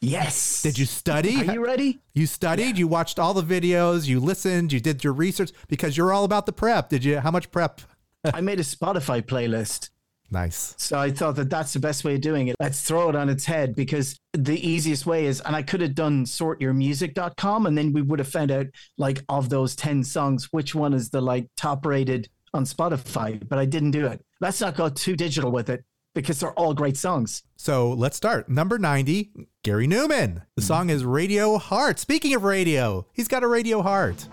Yes. 0.00 0.62
Did 0.62 0.78
you 0.78 0.86
study? 0.86 1.36
Are 1.36 1.52
you 1.52 1.64
ready? 1.64 2.00
You 2.14 2.26
studied, 2.26 2.78
you 2.78 2.88
watched 2.88 3.18
all 3.18 3.34
the 3.34 3.42
videos, 3.42 4.06
you 4.06 4.20
listened, 4.20 4.72
you 4.72 4.80
did 4.80 5.04
your 5.04 5.12
research 5.12 5.50
because 5.68 5.96
you're 5.96 6.12
all 6.12 6.24
about 6.24 6.46
the 6.46 6.52
prep. 6.52 6.88
Did 6.88 7.04
you? 7.04 7.20
How 7.20 7.30
much 7.30 7.50
prep? 7.50 7.80
I 8.34 8.40
made 8.40 8.60
a 8.60 8.64
Spotify 8.64 9.22
playlist. 9.22 9.90
Nice. 10.30 10.74
So 10.78 10.98
I 10.98 11.10
thought 11.10 11.36
that 11.36 11.50
that's 11.50 11.74
the 11.74 11.78
best 11.78 12.02
way 12.02 12.14
of 12.14 12.20
doing 12.20 12.48
it. 12.48 12.56
Let's 12.58 12.80
throw 12.80 13.08
it 13.08 13.14
on 13.14 13.28
its 13.28 13.44
head 13.44 13.74
because 13.76 14.18
the 14.32 14.58
easiest 14.58 15.06
way 15.06 15.26
is, 15.26 15.40
and 15.40 15.54
I 15.54 15.62
could 15.62 15.80
have 15.80 15.94
done 15.94 16.24
sortyourmusic.com 16.24 17.66
and 17.66 17.78
then 17.78 17.92
we 17.92 18.02
would 18.02 18.18
have 18.18 18.28
found 18.28 18.50
out 18.50 18.66
like 18.98 19.22
of 19.28 19.48
those 19.48 19.76
10 19.76 20.02
songs, 20.02 20.48
which 20.50 20.74
one 20.74 20.92
is 20.92 21.10
the 21.10 21.20
like 21.20 21.46
top 21.56 21.86
rated 21.86 22.28
on 22.54 22.64
Spotify, 22.64 23.46
but 23.46 23.58
I 23.58 23.64
didn't 23.64 23.90
do 23.90 24.06
it. 24.06 24.24
Let's 24.40 24.60
not 24.60 24.76
go 24.76 24.88
too 24.88 25.16
digital 25.16 25.50
with 25.50 25.68
it 25.68 25.84
because 26.14 26.40
they're 26.40 26.52
all 26.52 26.74
great 26.74 26.96
songs. 26.96 27.42
So 27.56 27.92
let's 27.92 28.16
start. 28.16 28.48
Number 28.48 28.78
90, 28.78 29.32
Gary 29.62 29.88
Numan. 29.88 30.42
The 30.56 30.62
song 30.62 30.90
is 30.90 31.04
Radio 31.04 31.58
Heart. 31.58 31.98
Speaking 31.98 32.34
of 32.34 32.44
radio, 32.44 33.06
he's 33.12 33.28
got 33.28 33.42
a 33.42 33.48
radio 33.48 33.82
heart. 33.82 34.28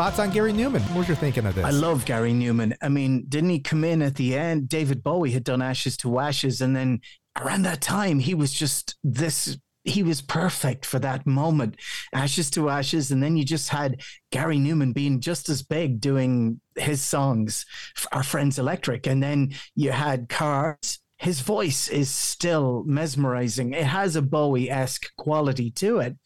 Thoughts 0.00 0.18
on 0.18 0.30
Gary 0.30 0.54
Numan? 0.54 0.80
What 0.92 1.00
was 1.00 1.08
your 1.08 1.16
thinking 1.18 1.44
of 1.44 1.54
this? 1.54 1.62
I 1.62 1.72
love 1.72 2.06
Gary 2.06 2.32
Numan. 2.32 2.74
I 2.80 2.88
mean, 2.88 3.26
didn't 3.28 3.50
he 3.50 3.60
come 3.60 3.84
in 3.84 4.00
at 4.00 4.14
the 4.14 4.34
end? 4.34 4.66
David 4.66 5.02
Bowie 5.02 5.32
had 5.32 5.44
done 5.44 5.60
Ashes 5.60 5.98
to 5.98 6.18
Ashes, 6.20 6.62
and 6.62 6.74
then 6.74 7.00
around 7.38 7.64
that 7.64 7.82
time, 7.82 8.18
he 8.18 8.32
was 8.32 8.50
just 8.50 8.96
this. 9.04 9.58
He 9.84 10.02
was 10.02 10.22
perfect 10.22 10.86
for 10.86 10.98
that 11.00 11.26
moment, 11.26 11.76
Ashes 12.14 12.48
to 12.52 12.70
Ashes, 12.70 13.10
and 13.10 13.22
then 13.22 13.36
you 13.36 13.44
just 13.44 13.68
had 13.68 14.00
Gary 14.32 14.56
Numan 14.56 14.94
being 14.94 15.20
just 15.20 15.50
as 15.50 15.62
big 15.62 16.00
doing 16.00 16.62
his 16.76 17.02
songs, 17.02 17.66
Are 18.10 18.22
Friends 18.22 18.58
Electric, 18.58 19.06
and 19.06 19.22
then 19.22 19.52
you 19.74 19.90
had 19.90 20.30
Cars. 20.30 21.00
His 21.18 21.40
voice 21.40 21.88
is 21.88 22.08
still 22.08 22.84
mesmerizing. 22.86 23.74
It 23.74 23.84
has 23.84 24.16
a 24.16 24.22
Bowie 24.22 24.70
esque 24.70 25.14
quality 25.18 25.70
to 25.72 25.98
it. 25.98 26.16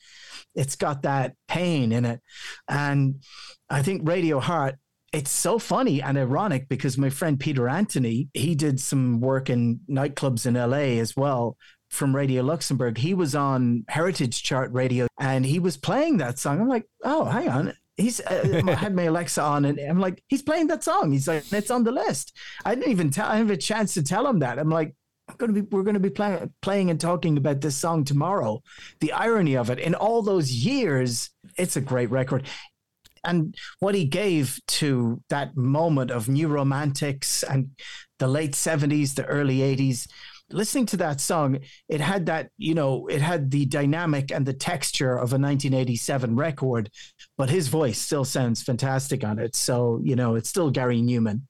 It's 0.54 0.76
got 0.76 1.02
that 1.02 1.34
pain 1.48 1.90
in 1.90 2.04
it, 2.04 2.20
and 2.68 3.16
I 3.74 3.82
think 3.82 4.08
Radio 4.08 4.38
Heart, 4.38 4.76
it's 5.12 5.32
so 5.32 5.58
funny 5.58 6.00
and 6.00 6.16
ironic 6.16 6.68
because 6.68 6.96
my 6.96 7.10
friend 7.10 7.40
Peter 7.40 7.68
Anthony, 7.68 8.28
he 8.32 8.54
did 8.54 8.78
some 8.78 9.20
work 9.20 9.50
in 9.50 9.80
nightclubs 9.90 10.46
in 10.46 10.54
LA 10.54 11.00
as 11.00 11.16
well 11.16 11.56
from 11.90 12.14
Radio 12.14 12.44
Luxembourg. 12.44 12.98
He 12.98 13.14
was 13.14 13.34
on 13.34 13.84
Heritage 13.88 14.44
Chart 14.44 14.72
Radio 14.72 15.08
and 15.18 15.44
he 15.44 15.58
was 15.58 15.76
playing 15.76 16.18
that 16.18 16.38
song. 16.38 16.60
I'm 16.60 16.68
like, 16.68 16.86
oh, 17.02 17.24
hang 17.24 17.48
on. 17.48 17.74
He's 17.96 18.20
uh, 18.20 18.62
I 18.64 18.74
had 18.74 18.94
my 18.94 19.04
Alexa 19.04 19.42
on 19.42 19.64
and 19.64 19.80
I'm 19.80 19.98
like, 19.98 20.22
he's 20.28 20.42
playing 20.42 20.68
that 20.68 20.84
song. 20.84 21.10
He's 21.10 21.26
like, 21.26 21.52
it's 21.52 21.72
on 21.72 21.82
the 21.82 21.90
list. 21.90 22.32
I 22.64 22.76
didn't 22.76 22.92
even 22.92 23.10
tell 23.10 23.26
I 23.26 23.38
have 23.38 23.50
a 23.50 23.56
chance 23.56 23.94
to 23.94 24.04
tell 24.04 24.24
him 24.24 24.38
that. 24.38 24.60
I'm 24.60 24.70
like, 24.70 24.94
I'm 25.28 25.34
gonna 25.36 25.52
be 25.52 25.62
we're 25.62 25.82
gonna 25.82 25.98
be 25.98 26.10
play, 26.10 26.48
playing 26.62 26.90
and 26.90 27.00
talking 27.00 27.36
about 27.38 27.60
this 27.60 27.76
song 27.76 28.04
tomorrow. 28.04 28.62
The 29.00 29.12
irony 29.12 29.56
of 29.56 29.68
it 29.68 29.80
in 29.80 29.96
all 29.96 30.22
those 30.22 30.52
years, 30.52 31.30
it's 31.56 31.76
a 31.76 31.80
great 31.80 32.10
record 32.10 32.46
and 33.24 33.54
what 33.80 33.94
he 33.94 34.04
gave 34.04 34.60
to 34.66 35.20
that 35.28 35.56
moment 35.56 36.10
of 36.10 36.28
new 36.28 36.48
romantics 36.48 37.42
and 37.42 37.70
the 38.18 38.28
late 38.28 38.52
70s 38.52 39.14
the 39.14 39.24
early 39.26 39.58
80s 39.58 40.06
listening 40.50 40.86
to 40.86 40.96
that 40.98 41.20
song 41.20 41.58
it 41.88 42.00
had 42.00 42.26
that 42.26 42.50
you 42.58 42.74
know 42.74 43.06
it 43.08 43.22
had 43.22 43.50
the 43.50 43.66
dynamic 43.66 44.30
and 44.30 44.46
the 44.46 44.52
texture 44.52 45.12
of 45.12 45.32
a 45.32 45.40
1987 45.40 46.36
record 46.36 46.90
but 47.36 47.50
his 47.50 47.68
voice 47.68 47.98
still 47.98 48.24
sounds 48.24 48.62
fantastic 48.62 49.24
on 49.24 49.38
it. 49.38 49.54
So 49.56 50.00
you 50.02 50.16
know 50.16 50.34
it's 50.34 50.48
still 50.48 50.70
gary 50.70 51.00
numan. 51.00 51.42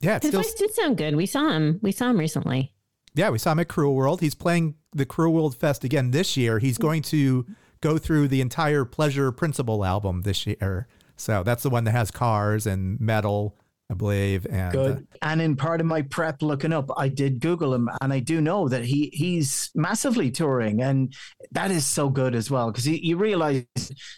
Yeah 0.00 0.18
his 0.20 0.30
still... 0.30 0.42
voice 0.42 0.54
did 0.54 0.72
sound 0.74 0.96
good. 0.96 1.16
We 1.16 1.26
saw 1.26 1.50
him. 1.50 1.80
We 1.82 1.92
saw 1.92 2.10
him 2.10 2.18
recently. 2.18 2.74
Yeah 3.14 3.30
we 3.30 3.38
saw 3.38 3.52
him 3.52 3.60
at 3.60 3.68
cruel 3.68 3.94
world. 3.94 4.20
He's 4.20 4.34
playing 4.34 4.76
the 4.92 5.06
cruel 5.06 5.32
world 5.32 5.56
fest 5.56 5.84
again 5.84 6.10
this 6.10 6.36
year. 6.36 6.58
He's 6.58 6.78
mm. 6.78 6.82
going 6.82 7.02
to 7.02 7.46
go 7.80 7.98
through 7.98 8.28
the 8.28 8.40
entire 8.40 8.84
Pleasure 8.84 9.32
Principle 9.32 9.84
album 9.84 10.22
this 10.22 10.46
year. 10.46 10.86
So 11.16 11.42
that's 11.42 11.62
the 11.62 11.70
one 11.70 11.84
that 11.84 11.92
has 11.92 12.10
cars 12.10 12.66
and 12.66 12.98
metal, 13.00 13.56
I 13.90 13.94
believe. 13.94 14.46
And 14.48 14.72
good. 14.72 14.96
Uh, 14.96 15.16
and 15.22 15.42
in 15.42 15.56
part 15.56 15.80
of 15.80 15.86
my 15.86 16.02
prep 16.02 16.40
looking 16.42 16.72
up, 16.72 16.90
I 16.96 17.08
did 17.08 17.40
Google 17.40 17.74
him, 17.74 17.90
and 18.00 18.12
I 18.12 18.20
do 18.20 18.40
know 18.40 18.68
that 18.68 18.84
he 18.84 19.10
he's 19.12 19.70
massively 19.74 20.30
touring, 20.30 20.80
and 20.80 21.14
that 21.52 21.70
is 21.70 21.86
so 21.86 22.08
good 22.08 22.34
as 22.34 22.50
well 22.50 22.70
because 22.70 22.86
you 22.86 23.16
realize 23.16 23.66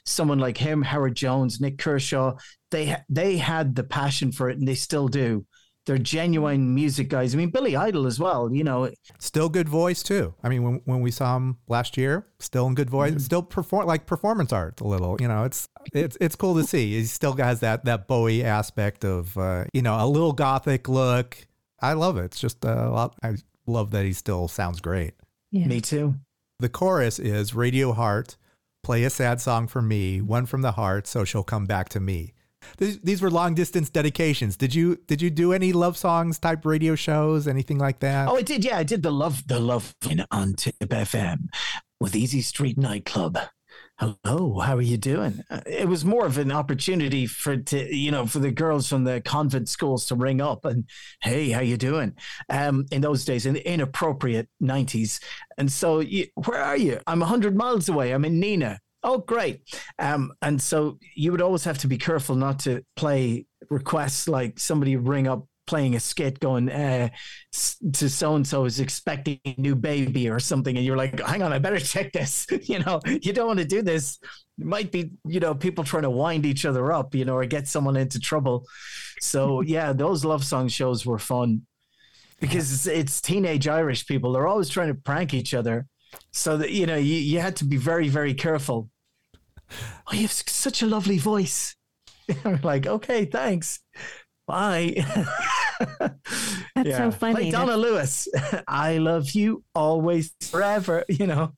someone 0.07 0.39
like 0.39 0.57
him, 0.57 0.83
Howard 0.83 1.17
Jones, 1.17 1.61
Nik 1.61 1.79
Kershaw, 1.79 2.37
they 2.71 2.97
they 3.09 3.37
had 3.37 3.75
the 3.75 3.85
passion 3.85 4.31
for 4.31 4.49
it, 4.49 4.59
and 4.59 4.69
they 4.69 4.77
still 4.77 5.09
do 5.09 5.45
they're 5.87 5.99
genuine 5.99 6.75
music 6.75 7.09
guys. 7.09 7.35
I 7.35 7.39
mean, 7.39 7.51
Billy 7.51 7.75
Idol 7.75 8.07
as 8.07 8.21
well. 8.21 8.53
You 8.53 8.65
know, 8.65 8.91
still 9.19 9.49
good 9.49 9.69
voice 9.69 10.03
too. 10.03 10.35
I 10.43 10.49
mean, 10.49 10.63
when 10.63 10.81
when 10.85 11.01
we 11.01 11.11
saw 11.11 11.37
him 11.37 11.59
last 11.69 11.97
year, 11.97 12.27
still 12.39 12.67
in 12.67 12.75
good 12.75 12.91
voice. 12.91 13.15
Mm. 13.15 13.21
Still 13.21 13.43
perform 13.43 13.87
like 13.87 14.07
performance 14.07 14.53
art 14.53 14.81
a 14.81 14.87
little. 14.87 15.17
You 15.21 15.29
know, 15.29 15.45
it's 15.45 15.69
it's 15.93 16.17
it's 16.21 16.37
cool 16.37 16.55
to 16.57 16.65
see. 16.65 16.95
He 16.95 17.05
still 17.05 17.35
has 17.37 17.61
that 17.61 17.85
that 17.85 18.07
Bowie 18.07 18.45
aspect 18.45 19.05
of 19.05 19.37
uh, 19.37 19.65
you 19.73 19.83
know 19.83 19.97
a 19.99 20.07
little 20.07 20.33
gothic 20.33 20.89
look. 20.89 21.37
I 21.81 21.95
love 21.95 22.17
it. 22.17 22.27
It's 22.27 22.41
just 22.41 22.65
a 22.65 22.89
lot. 22.89 23.17
I 23.23 23.35
love 23.67 23.91
that 23.91 24.05
he 24.05 24.13
still 24.13 24.49
sounds 24.49 24.81
great. 24.81 25.15
Yeah. 25.51 25.67
Me 25.67 25.81
too. 25.81 26.15
The 26.61 26.69
chorus 26.69 27.19
is 27.19 27.55
Radio 27.55 27.93
Heart. 27.93 28.37
Play 28.85 29.05
a 29.05 29.11
sad 29.11 29.41
song 29.41 29.69
for 29.69 29.81
me, 29.81 30.21
one 30.21 30.47
from 30.47 30.63
the 30.63 30.73
heart, 30.73 31.07
so 31.07 31.25
she'll 31.25 31.45
come 31.45 31.67
back 31.67 31.89
to 31.91 32.01
me. 32.01 32.35
These, 32.79 33.01
these 33.01 33.23
were 33.23 33.31
long 33.31 33.55
distance 33.55 33.91
dedications. 33.91 34.57
Did 34.57 34.75
you 34.75 34.97
did 35.07 35.23
you 35.23 35.31
do 35.31 35.53
any 35.53 35.73
love 35.73 35.97
songs 35.97 36.39
type 36.39 36.65
radio 36.65 36.95
shows, 36.95 37.47
anything 37.47 37.79
like 37.79 38.01
that? 38.01 38.29
Oh, 38.29 38.37
I 38.37 38.43
did. 38.43 38.65
Yeah, 38.65 38.79
I 38.79 38.83
did 38.83 39.03
the 39.03 39.13
love 39.13 39.47
the 39.47 39.61
love 39.61 39.95
on 40.31 40.55
Tip 40.55 40.77
FM 40.81 41.49
with 42.01 42.17
Easy 42.17 42.43
Street 42.43 42.79
Nightclub. 42.79 43.39
Hello, 43.99 44.59
how 44.59 44.77
are 44.77 44.83
you 44.83 44.97
doing? 44.97 45.45
Uh, 45.49 45.61
it 45.65 45.87
was 45.87 46.05
more 46.05 46.27
of 46.27 46.37
an 46.39 46.51
opportunity 46.51 47.27
for 47.27 47.57
to 47.57 47.95
you 47.95 48.11
know 48.11 48.27
for 48.27 48.41
the 48.41 48.51
girls 48.51 48.89
from 48.89 49.05
the 49.05 49.21
convent 49.21 49.69
schools 49.69 50.07
to 50.07 50.15
ring 50.15 50.41
up 50.41 50.65
and 50.65 50.85
hey, 51.21 51.51
how 51.51 51.61
you 51.61 51.77
doing? 51.77 52.15
Um, 52.49 52.87
in 52.91 53.01
those 53.01 53.25
days, 53.25 53.47
in 53.47 53.55
the 53.55 53.71
inappropriate 53.71 54.49
nineties, 54.61 55.21
and 55.57 55.71
so 55.71 56.01
you, 56.01 56.27
where 56.47 56.61
are 56.61 56.77
you? 56.77 57.01
I'm 57.07 57.21
hundred 57.21 57.57
miles 57.57 57.89
away. 57.89 58.13
I'm 58.13 58.25
in 58.25 58.41
Nenagh. 58.41 58.79
Oh, 59.03 59.19
great. 59.19 59.63
Um, 59.99 60.33
and 60.43 60.61
so 60.61 60.99
you 61.15 61.33
would 61.33 61.43
always 61.43 61.65
have 61.65 61.79
to 61.79 61.89
be 61.89 61.99
careful 61.99 62.37
not 62.37 62.61
to 62.61 62.85
play 62.97 63.47
requests 63.71 64.29
like 64.29 64.61
somebody 64.61 64.97
ring 64.97 65.27
up 65.27 65.47
playing 65.67 65.95
a 65.95 66.01
skit 66.01 66.41
going 66.41 66.69
uh, 66.69 67.09
to 67.93 68.09
so 68.09 68.35
and 68.35 68.47
so 68.47 68.65
is 68.65 68.81
expecting 68.81 69.39
a 69.45 69.55
new 69.59 69.75
baby 69.75 70.29
or 70.29 70.41
something 70.41 70.77
and 70.77 70.85
you're 70.85 70.97
like 70.97 71.21
hang 71.21 71.43
on 71.43 71.53
i 71.53 71.59
better 71.59 71.79
check 71.95 72.13
this. 72.13 72.47
You 72.63 72.81
know 72.81 73.01
you 73.07 73.33
don't 73.33 73.47
want 73.47 73.59
to 73.59 73.65
do 73.65 73.83
this. 73.83 74.19
It 74.59 74.67
might 74.67 74.93
be 74.93 75.13
you 75.27 75.41
know 75.41 75.55
people 75.55 75.85
trying 75.85 76.03
to 76.03 76.11
wind 76.11 76.47
each 76.47 76.65
other 76.65 76.93
up 76.93 77.15
you 77.15 77.25
know 77.25 77.35
or 77.37 77.45
get 77.47 77.69
someone 77.69 77.97
into 77.97 78.19
trouble. 78.21 78.67
So 79.21 79.61
yeah 79.77 79.93
those 79.93 80.25
love 80.25 80.45
song 80.45 80.69
shows 80.69 81.07
were 81.07 81.19
fun 81.19 81.63
because 82.41 82.73
it's, 82.73 82.87
it's 82.87 83.21
teenage 83.21 83.69
irish 83.69 84.07
people. 84.07 84.33
They're 84.33 84.49
always 84.49 84.69
trying 84.69 84.89
to 84.89 84.95
prank 84.95 85.33
each 85.33 85.55
other. 85.55 85.87
So 86.33 86.59
that 86.59 86.73
you 86.73 86.87
know 86.87 86.97
you, 86.97 87.15
you 87.15 87.41
had 87.41 87.57
to 87.57 87.65
be 87.65 87.79
very 87.79 88.09
very 88.09 88.35
careful 88.35 88.91
oh 90.07 90.15
you 90.15 90.23
have 90.23 90.33
such 90.33 90.83
a 90.83 90.87
lovely 90.87 91.19
voice 91.19 91.77
like 92.63 92.87
okay 92.87 93.25
thanks 93.25 93.81
bye 94.47 94.95
That's 96.75 96.97
so 96.97 97.11
funny. 97.11 97.45
Like 97.45 97.53
Donna 97.53 97.77
Lewis, 97.77 98.29
I 98.69 98.99
love 98.99 99.31
you 99.33 99.65
always, 99.75 100.35
forever. 100.41 101.05
You 101.09 101.27
know. 101.27 101.53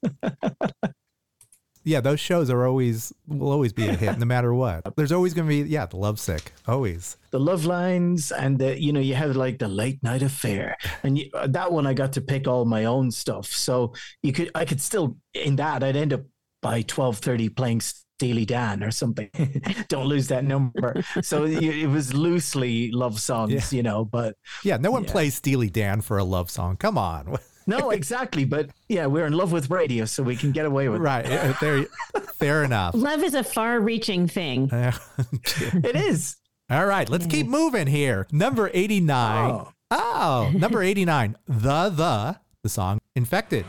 yeah, 1.85 2.01
those 2.01 2.21
shows 2.21 2.51
are 2.51 2.67
always 2.67 3.13
will 3.27 3.53
always 3.53 3.73
be 3.73 3.89
a 3.89 3.95
hit, 3.95 4.19
no 4.19 4.27
matter 4.27 4.53
what. 4.55 4.83
There's 4.97 5.13
always 5.13 5.35
going 5.35 5.49
to 5.49 5.65
be 5.65 5.69
yeah, 5.69 5.87
the 5.87 5.97
lovesick, 5.97 6.53
always 6.67 7.17
the 7.31 7.41
love 7.41 7.65
lines, 7.65 8.33
and 8.33 8.59
the 8.59 8.81
you 8.81 8.93
know 8.93 9.01
you 9.01 9.15
have 9.15 9.37
like 9.37 9.59
the 9.59 9.69
late 9.69 10.03
night 10.03 10.23
affair, 10.23 10.77
and 11.03 11.19
you, 11.19 11.31
uh, 11.35 11.47
that 11.49 11.73
one 11.73 11.87
I 11.87 11.95
got 11.95 12.13
to 12.15 12.21
pick 12.21 12.49
all 12.49 12.65
my 12.65 12.85
own 12.85 13.11
stuff, 13.11 13.47
so 13.47 13.95
you 14.23 14.33
could 14.33 14.51
I 14.55 14.65
could 14.65 14.81
still 14.81 15.17
in 15.35 15.57
that 15.57 15.83
I'd 15.83 15.97
end 15.97 16.13
up 16.13 16.23
by 16.63 16.83
twelve 16.83 17.19
thirty 17.19 17.49
playing 17.49 17.83
Steely 18.19 18.45
Dan 18.45 18.83
or 18.83 18.91
something. 18.91 19.31
Don't 19.89 20.07
lose 20.07 20.29
that 20.29 20.45
number. 20.45 21.03
So 21.23 21.45
it 21.45 21.87
was 21.87 22.15
loosely 22.15 22.91
love 22.91 23.21
songs, 23.21 23.73
yeah. 23.73 23.77
you 23.77 23.83
know, 23.83 24.05
but 24.05 24.37
yeah, 24.63 24.77
no 24.77 24.91
one 24.91 25.05
yeah. 25.05 25.11
plays 25.11 25.35
Steely 25.35 25.71
Dan 25.71 26.01
for 26.01 26.19
a 26.19 26.25
love 26.25 26.51
song. 26.51 26.77
Come 26.77 26.97
on. 26.97 27.37
no, 27.67 27.91
exactly. 27.91 28.45
But 28.45 28.71
yeah, 28.89 29.07
we're 29.07 29.27
in 29.27 29.33
love 29.33 29.53
with 29.53 29.71
radio, 29.71 30.05
so 30.05 30.23
we 30.23 30.37
can 30.37 30.53
get 30.53 30.67
away 30.67 30.89
with 30.89 31.01
right. 31.01 31.27
it. 31.27 31.61
Right. 31.63 31.87
Uh, 32.15 32.21
fair 32.35 32.63
enough. 32.63 32.95
Love 32.95 33.23
is 33.23 33.35
a 33.35 33.45
far 33.45 33.81
reaching 33.81 34.29
thing. 34.29 34.69
it 34.73 35.97
is. 35.97 36.37
All 36.71 36.87
right, 36.87 37.09
let's 37.11 37.27
keep 37.27 37.47
moving 37.47 37.87
here. 37.87 38.27
Number 38.33 38.71
89. 38.73 39.51
Oh, 39.51 39.73
oh 39.91 40.51
number 40.55 40.83
89. 40.83 41.37
The, 41.47 41.91
the, 41.91 42.37
the 42.63 42.69
song 42.71 43.01
Infected. 43.15 43.67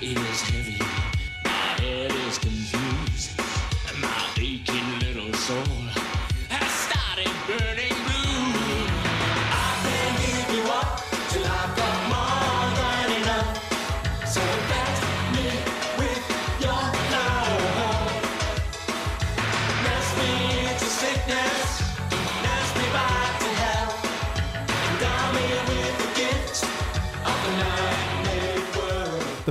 The 0.00 0.14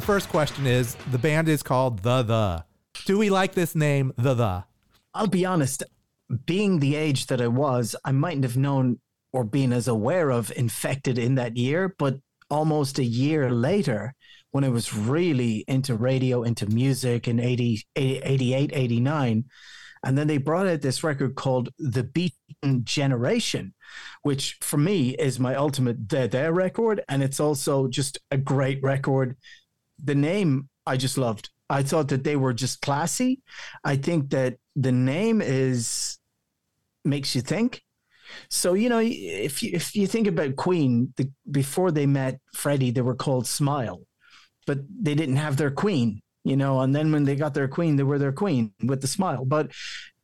first 0.07 0.29
question 0.29 0.65
is 0.65 0.95
the 1.11 1.17
band 1.17 1.49
is 1.49 1.61
called 1.61 1.99
The 1.99 2.23
The. 2.23 2.63
Do 3.03 3.17
we 3.17 3.29
like 3.29 3.53
this 3.53 3.75
name, 3.75 4.13
The 4.15 4.35
The? 4.35 4.63
I'll 5.13 5.27
be 5.27 5.45
honest, 5.45 5.83
being 6.45 6.79
the 6.79 6.95
age 6.95 7.27
that 7.27 7.41
I 7.41 7.49
was, 7.49 7.93
I 8.05 8.13
mightn't 8.13 8.45
have 8.45 8.55
known 8.55 9.01
or 9.33 9.43
been 9.43 9.73
as 9.73 9.89
aware 9.89 10.29
of 10.29 10.49
infected 10.55 11.17
in 11.17 11.35
that 11.35 11.57
year, 11.57 11.93
but 11.99 12.19
almost 12.49 12.99
a 12.99 13.03
year 13.03 13.51
later, 13.51 14.13
when 14.51 14.63
I 14.63 14.69
was 14.69 14.95
really 14.95 15.65
into 15.67 15.93
radio, 15.95 16.43
into 16.43 16.67
music 16.67 17.27
in 17.27 17.41
80, 17.41 17.83
88, 17.97 18.71
89, 18.73 19.43
and 20.05 20.17
then 20.17 20.27
they 20.27 20.37
brought 20.37 20.67
out 20.67 20.79
this 20.79 21.03
record 21.03 21.35
called 21.35 21.67
The 21.79 22.03
Beaten 22.03 22.85
Generation, 22.85 23.73
which 24.21 24.57
for 24.61 24.77
me 24.77 25.15
is 25.15 25.37
my 25.37 25.55
ultimate 25.55 26.07
The 26.07 26.29
The 26.29 26.53
record. 26.53 27.03
And 27.09 27.21
it's 27.21 27.41
also 27.41 27.89
just 27.89 28.19
a 28.31 28.37
great 28.37 28.81
record 28.81 29.35
the 30.03 30.15
name 30.15 30.69
I 30.85 30.97
just 30.97 31.17
loved. 31.17 31.49
I 31.69 31.83
thought 31.83 32.07
that 32.09 32.23
they 32.23 32.35
were 32.35 32.53
just 32.53 32.81
classy. 32.81 33.41
I 33.83 33.97
think 33.97 34.29
that 34.29 34.57
the 34.75 34.91
name 34.91 35.41
is 35.41 36.17
makes 37.03 37.35
you 37.35 37.41
think. 37.41 37.83
So 38.49 38.73
you 38.73 38.89
know, 38.89 39.01
if 39.01 39.63
you 39.63 39.71
if 39.73 39.95
you 39.95 40.07
think 40.07 40.27
about 40.27 40.55
Queen, 40.55 41.13
the, 41.17 41.29
before 41.49 41.91
they 41.91 42.05
met 42.05 42.39
Freddie, 42.53 42.91
they 42.91 43.01
were 43.01 43.15
called 43.15 43.47
Smile, 43.47 44.01
but 44.65 44.79
they 45.01 45.15
didn't 45.15 45.37
have 45.37 45.57
their 45.57 45.71
Queen, 45.71 46.21
you 46.43 46.57
know. 46.57 46.81
And 46.81 46.95
then 46.95 47.11
when 47.11 47.23
they 47.23 47.35
got 47.35 47.53
their 47.53 47.67
Queen, 47.67 47.95
they 47.95 48.03
were 48.03 48.19
their 48.19 48.33
Queen 48.33 48.73
with 48.83 49.01
the 49.01 49.07
Smile. 49.07 49.45
But 49.45 49.71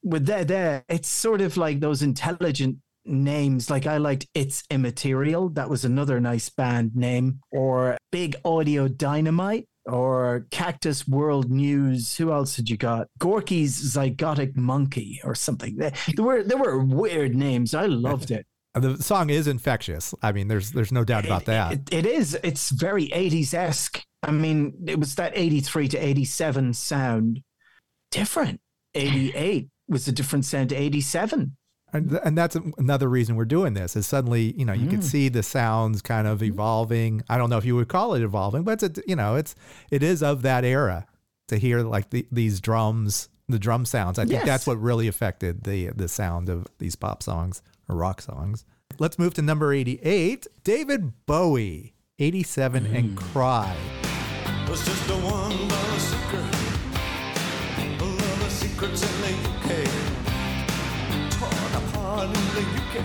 with 0.03 0.25
that, 0.25 0.47
there, 0.47 0.83
it's 0.89 1.07
sort 1.07 1.41
of 1.41 1.55
like 1.57 1.79
those 1.79 2.01
intelligent 2.01 2.77
names. 3.05 3.69
Like 3.69 3.87
I 3.87 3.97
liked 3.97 4.27
It's 4.33 4.63
Immaterial. 4.69 5.49
That 5.49 5.69
was 5.69 5.85
another 5.85 6.19
nice 6.19 6.49
band 6.49 6.95
name. 6.95 7.39
Or 7.51 7.97
Big 8.11 8.35
Audio 8.45 8.87
Dynamite 8.87 9.67
or 9.85 10.45
Cactus 10.51 11.07
World 11.07 11.51
News. 11.51 12.15
Who 12.17 12.31
else 12.31 12.55
had 12.55 12.69
you 12.69 12.77
got? 12.77 13.07
Gorky's 13.19 13.95
Zygotic 13.95 14.55
Monkey 14.55 15.19
or 15.23 15.35
something. 15.35 15.77
There 15.77 15.91
were 16.17 16.43
there 16.43 16.57
were 16.57 16.83
weird 16.83 17.35
names. 17.35 17.73
I 17.73 17.85
loved 17.85 18.31
it. 18.31 18.45
The 18.75 18.97
song 18.97 19.29
is 19.29 19.45
infectious. 19.45 20.15
I 20.23 20.31
mean, 20.31 20.47
there's 20.47 20.71
there's 20.71 20.91
no 20.91 21.03
doubt 21.03 21.25
about 21.25 21.45
that. 21.45 21.73
it, 21.73 21.93
it 21.93 22.05
is. 22.07 22.35
It's 22.43 22.71
very 22.71 23.07
80s 23.09 23.53
esque. 23.53 24.01
I 24.23 24.31
mean, 24.31 24.73
it 24.87 24.97
was 24.97 25.13
that 25.13 25.31
83 25.35 25.89
to 25.89 25.97
87 25.99 26.73
sound. 26.73 27.41
Different. 28.09 28.61
88 28.95 29.67
was 29.87 30.07
a 30.07 30.11
different 30.11 30.45
sound 30.45 30.69
to 30.69 30.75
87 30.75 31.55
and, 31.93 32.19
and 32.23 32.37
that's 32.37 32.55
another 32.77 33.07
reason 33.07 33.35
we're 33.35 33.45
doing 33.45 33.73
this 33.73 33.95
is 33.95 34.05
suddenly 34.05 34.53
you 34.57 34.65
know 34.65 34.73
you 34.73 34.87
mm. 34.87 34.91
can 34.91 35.01
see 35.01 35.29
the 35.29 35.43
sounds 35.43 36.01
kind 36.01 36.27
of 36.27 36.43
evolving 36.43 37.21
i 37.29 37.37
don't 37.37 37.49
know 37.49 37.57
if 37.57 37.65
you 37.65 37.75
would 37.75 37.87
call 37.87 38.15
it 38.15 38.23
evolving 38.23 38.63
but 38.63 38.81
it's 38.81 38.97
a, 38.97 39.03
you 39.07 39.15
know 39.15 39.35
it's 39.35 39.55
it 39.91 40.03
is 40.03 40.21
of 40.21 40.41
that 40.41 40.65
era 40.65 41.05
to 41.47 41.57
hear 41.57 41.81
like 41.81 42.09
the, 42.09 42.25
these 42.31 42.59
drums 42.59 43.29
the 43.47 43.59
drum 43.59 43.85
sounds 43.85 44.17
i 44.17 44.23
think 44.23 44.33
yes. 44.33 44.45
that's 44.45 44.67
what 44.67 44.79
really 44.81 45.07
affected 45.07 45.63
the 45.63 45.87
the 45.89 46.07
sound 46.07 46.49
of 46.49 46.67
these 46.79 46.95
pop 46.95 47.21
songs 47.21 47.61
or 47.87 47.95
rock 47.95 48.21
songs 48.21 48.65
let's 48.99 49.19
move 49.19 49.33
to 49.33 49.41
number 49.41 49.73
88 49.73 50.47
david 50.63 51.25
bowie 51.25 51.93
87 52.19 52.85
mm. 52.85 52.97
and 52.97 53.17
cry 53.17 53.75
was 54.67 54.83
just 54.85 55.09
a 55.09 55.13
one 55.13 55.51
secret 55.99 56.73
secrets 58.49 59.03
in 59.03 59.21
the 59.21 59.27
UK 59.49 60.12
in 62.29 62.47
the 62.55 62.63
UK. 62.79 62.95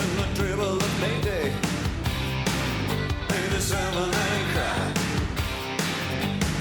In 0.00 0.08
the 0.16 0.26
dribble 0.34 0.76
of 0.76 1.00
Mayday. 1.00 1.52
87 3.28 4.04
and 4.04 4.44
cry. 4.52 4.80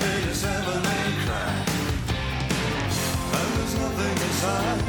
87 0.02 0.86
and 0.98 1.14
cry. 1.24 1.54
And 3.38 3.50
there's 3.56 3.76
nothing 3.84 4.18
inside. 4.28 4.82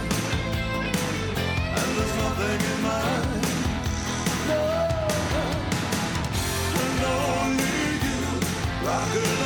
And 1.78 1.90
there's 1.96 2.14
nothing 2.24 2.60
in 2.72 2.78
mine. 2.82 3.30
No. 4.48 4.60
And 6.82 6.98
only 7.14 7.78
you 8.04 8.18
rocking 8.84 9.40
on 9.40 9.45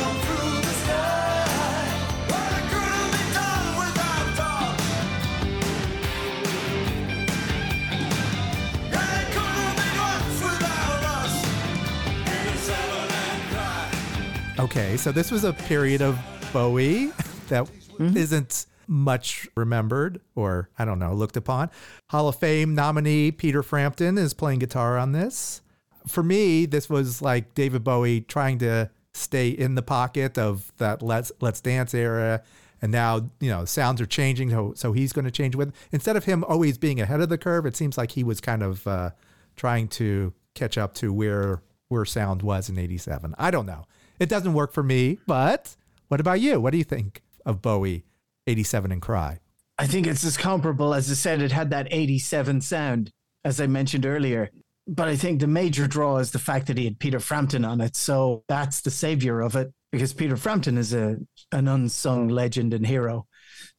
Okay, 14.61 14.95
so 14.95 15.11
this 15.11 15.31
was 15.31 15.43
a 15.43 15.53
period 15.53 16.01
of 16.01 16.19
Bowie 16.53 17.07
that 17.49 17.67
Mm-hmm. 18.01 18.35
not 18.35 18.65
much 18.87 19.47
remembered 19.55 20.21
or 20.33 20.69
I 20.79 20.85
don't 20.85 20.97
know, 20.97 21.13
looked 21.13 21.37
upon. 21.37 21.69
Hall 22.09 22.27
of 22.27 22.35
Fame 22.37 22.73
nominee 22.73 23.31
Peter 23.31 23.61
Frampton 23.61 24.17
is 24.17 24.33
playing 24.33 24.59
guitar 24.59 24.97
on 24.97 25.11
this. 25.11 25.61
For 26.07 26.23
me, 26.23 26.65
this 26.65 26.89
was 26.89 27.21
like 27.21 27.53
David 27.53 27.83
Bowie 27.83 28.21
trying 28.21 28.57
to 28.59 28.89
stay 29.13 29.49
in 29.49 29.75
the 29.75 29.83
pocket 29.83 30.37
of 30.37 30.71
that 30.77 31.03
Let's 31.03 31.31
Let's 31.41 31.61
Dance 31.61 31.93
era. 31.93 32.41
And 32.81 32.91
now, 32.91 33.29
you 33.39 33.51
know, 33.51 33.65
sounds 33.65 34.01
are 34.01 34.07
changing, 34.07 34.49
so, 34.49 34.73
so 34.75 34.93
he's 34.93 35.13
going 35.13 35.25
to 35.25 35.31
change 35.31 35.55
with. 35.55 35.71
Instead 35.91 36.15
of 36.15 36.25
him 36.25 36.43
always 36.45 36.79
being 36.79 36.99
ahead 36.99 37.21
of 37.21 37.29
the 37.29 37.37
curve, 37.37 37.67
it 37.67 37.75
seems 37.75 37.99
like 37.99 38.11
he 38.11 38.23
was 38.23 38.41
kind 38.41 38.63
of 38.63 38.87
uh, 38.87 39.11
trying 39.55 39.87
to 39.89 40.33
catch 40.55 40.79
up 40.79 40.95
to 40.95 41.13
where 41.13 41.61
where 41.89 42.05
sound 42.05 42.41
was 42.41 42.67
in 42.67 42.79
'87. 42.79 43.35
I 43.37 43.51
don't 43.51 43.67
know. 43.67 43.85
It 44.21 44.29
doesn't 44.29 44.53
work 44.53 44.71
for 44.71 44.83
me, 44.83 45.17
but 45.25 45.75
what 46.09 46.19
about 46.19 46.39
you? 46.39 46.61
What 46.61 46.73
do 46.73 46.77
you 46.77 46.83
think 46.83 47.23
of 47.43 47.59
Bowie, 47.59 48.05
'87 48.45 48.91
and 48.91 49.01
Cry? 49.01 49.39
I 49.79 49.87
think 49.87 50.05
it's 50.05 50.23
as 50.23 50.37
comparable 50.37 50.93
as 50.93 51.09
I 51.09 51.15
said. 51.15 51.41
It 51.41 51.51
had 51.51 51.71
that 51.71 51.87
'87 51.89 52.61
sound, 52.61 53.11
as 53.43 53.59
I 53.59 53.65
mentioned 53.65 54.05
earlier. 54.05 54.51
But 54.87 55.07
I 55.07 55.15
think 55.15 55.39
the 55.39 55.47
major 55.47 55.87
draw 55.87 56.17
is 56.17 56.29
the 56.29 56.37
fact 56.37 56.67
that 56.67 56.77
he 56.77 56.85
had 56.85 56.99
Peter 56.99 57.19
Frampton 57.19 57.65
on 57.65 57.81
it. 57.81 57.95
So 57.95 58.43
that's 58.47 58.81
the 58.81 58.91
savior 58.91 59.41
of 59.41 59.55
it 59.55 59.73
because 59.91 60.13
Peter 60.13 60.37
Frampton 60.37 60.77
is 60.77 60.93
a 60.93 61.17
an 61.51 61.67
unsung 61.67 62.27
legend 62.27 62.75
and 62.75 62.85
hero. 62.85 63.25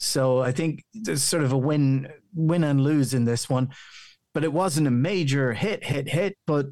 So 0.01 0.41
I 0.41 0.51
think 0.51 0.83
there's 0.93 1.23
sort 1.23 1.45
of 1.45 1.53
a 1.53 1.57
win 1.59 2.13
win 2.35 2.65
and 2.65 2.81
lose 2.81 3.15
in 3.15 3.27
this 3.27 3.49
one. 3.49 3.69
But 4.35 4.43
it 4.43 4.53
wasn't 4.53 4.89
a 4.89 4.91
major 4.91 5.53
hit, 5.53 5.85
hit, 5.85 6.09
hit. 6.09 6.37
But 6.49 6.67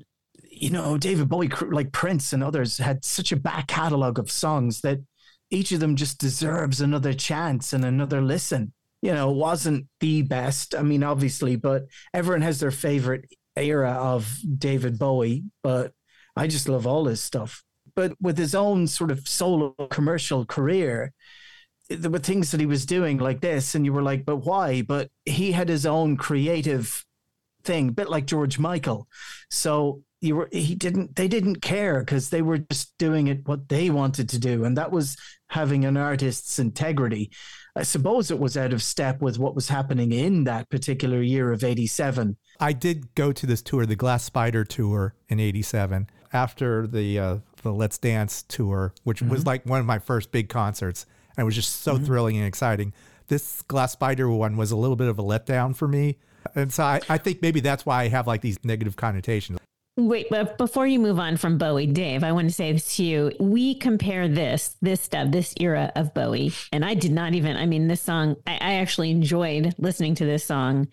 you 0.60 0.70
know, 0.70 0.98
David 0.98 1.28
Bowie, 1.28 1.48
like 1.70 1.90
Prince 1.90 2.32
and 2.32 2.44
others, 2.44 2.78
had 2.78 3.04
such 3.04 3.32
a 3.32 3.36
back 3.36 3.66
catalogue 3.66 4.18
of 4.18 4.30
songs 4.30 4.82
that 4.82 4.98
each 5.50 5.72
of 5.72 5.80
them 5.80 5.96
just 5.96 6.18
deserves 6.18 6.80
another 6.80 7.14
chance 7.14 7.72
and 7.72 7.84
another 7.84 8.20
listen. 8.20 8.72
You 9.02 9.14
know, 9.14 9.30
wasn't 9.30 9.86
the 10.00 10.20
best. 10.22 10.74
I 10.74 10.82
mean, 10.82 11.02
obviously, 11.02 11.56
but 11.56 11.86
everyone 12.12 12.42
has 12.42 12.60
their 12.60 12.70
favorite 12.70 13.24
era 13.56 13.92
of 13.92 14.38
David 14.58 14.98
Bowie. 14.98 15.44
But 15.62 15.92
I 16.36 16.46
just 16.46 16.68
love 16.68 16.86
all 16.86 17.06
his 17.06 17.22
stuff. 17.22 17.64
But 17.96 18.12
with 18.20 18.36
his 18.36 18.54
own 18.54 18.86
sort 18.86 19.10
of 19.10 19.26
solo 19.26 19.70
commercial 19.90 20.44
career, 20.44 21.14
there 21.88 22.10
were 22.10 22.18
things 22.18 22.50
that 22.50 22.60
he 22.60 22.66
was 22.66 22.84
doing 22.84 23.16
like 23.16 23.40
this, 23.40 23.74
and 23.74 23.86
you 23.86 23.94
were 23.94 24.02
like, 24.02 24.26
but 24.26 24.44
why? 24.44 24.82
But 24.82 25.10
he 25.24 25.52
had 25.52 25.70
his 25.70 25.86
own 25.86 26.18
creative 26.18 27.04
thing, 27.64 27.88
a 27.88 27.92
bit 27.92 28.10
like 28.10 28.26
George 28.26 28.58
Michael. 28.58 29.08
So 29.50 30.02
you 30.20 30.36
were 30.36 30.48
he 30.52 30.74
didn't 30.74 31.16
they 31.16 31.28
didn't 31.28 31.62
care 31.62 32.00
because 32.00 32.30
they 32.30 32.42
were 32.42 32.58
just 32.58 32.96
doing 32.98 33.26
it 33.28 33.46
what 33.48 33.68
they 33.68 33.90
wanted 33.90 34.28
to 34.30 34.38
do, 34.38 34.64
and 34.64 34.76
that 34.76 34.92
was 34.92 35.16
having 35.48 35.84
an 35.84 35.96
artist's 35.96 36.58
integrity. 36.58 37.30
I 37.74 37.84
suppose 37.84 38.30
it 38.30 38.38
was 38.38 38.56
out 38.56 38.72
of 38.72 38.82
step 38.82 39.22
with 39.22 39.38
what 39.38 39.54
was 39.54 39.68
happening 39.68 40.12
in 40.12 40.44
that 40.44 40.68
particular 40.68 41.22
year 41.22 41.52
of 41.52 41.64
'87. 41.64 42.36
I 42.58 42.72
did 42.72 43.14
go 43.14 43.32
to 43.32 43.46
this 43.46 43.62
tour, 43.62 43.86
the 43.86 43.96
Glass 43.96 44.24
Spider 44.24 44.64
tour 44.64 45.14
in 45.28 45.40
'87, 45.40 46.10
after 46.32 46.86
the 46.86 47.18
uh, 47.18 47.36
the 47.62 47.72
Let's 47.72 47.96
Dance 47.96 48.42
tour, 48.42 48.92
which 49.04 49.22
was 49.22 49.46
like 49.46 49.64
one 49.64 49.80
of 49.80 49.86
my 49.86 49.98
first 49.98 50.32
big 50.32 50.50
concerts, 50.50 51.06
and 51.36 51.44
it 51.44 51.46
was 51.46 51.54
just 51.54 51.80
so 51.80 51.96
thrilling 51.96 52.36
and 52.36 52.46
exciting. 52.46 52.92
This 53.28 53.62
Glass 53.62 53.92
Spider 53.92 54.28
one 54.28 54.58
was 54.58 54.70
a 54.70 54.76
little 54.76 54.96
bit 54.96 55.08
of 55.08 55.18
a 55.18 55.22
letdown 55.22 55.74
for 55.74 55.88
me, 55.88 56.18
and 56.54 56.70
so 56.70 56.82
I, 56.82 57.00
I 57.08 57.16
think 57.16 57.40
maybe 57.40 57.60
that's 57.60 57.86
why 57.86 58.02
I 58.02 58.08
have 58.08 58.26
like 58.26 58.42
these 58.42 58.62
negative 58.64 58.96
connotations. 58.96 59.58
Wait, 60.08 60.28
but 60.30 60.58
before 60.58 60.86
you 60.86 60.98
move 60.98 61.18
on 61.18 61.36
from 61.36 61.58
Bowie, 61.58 61.86
Dave, 61.86 62.24
I 62.24 62.32
want 62.32 62.48
to 62.48 62.54
say 62.54 62.72
this 62.72 62.96
to 62.96 63.04
you. 63.04 63.32
We 63.40 63.74
compare 63.74 64.28
this, 64.28 64.76
this 64.80 65.00
stuff, 65.00 65.30
this 65.30 65.54
era 65.60 65.92
of 65.96 66.14
Bowie, 66.14 66.52
and 66.72 66.84
I 66.84 66.94
did 66.94 67.12
not 67.12 67.34
even, 67.34 67.56
I 67.56 67.66
mean, 67.66 67.88
this 67.88 68.02
song, 68.02 68.36
I, 68.46 68.52
I 68.52 68.72
actually 68.74 69.10
enjoyed 69.10 69.74
listening 69.78 70.14
to 70.16 70.24
this 70.24 70.44
song, 70.44 70.88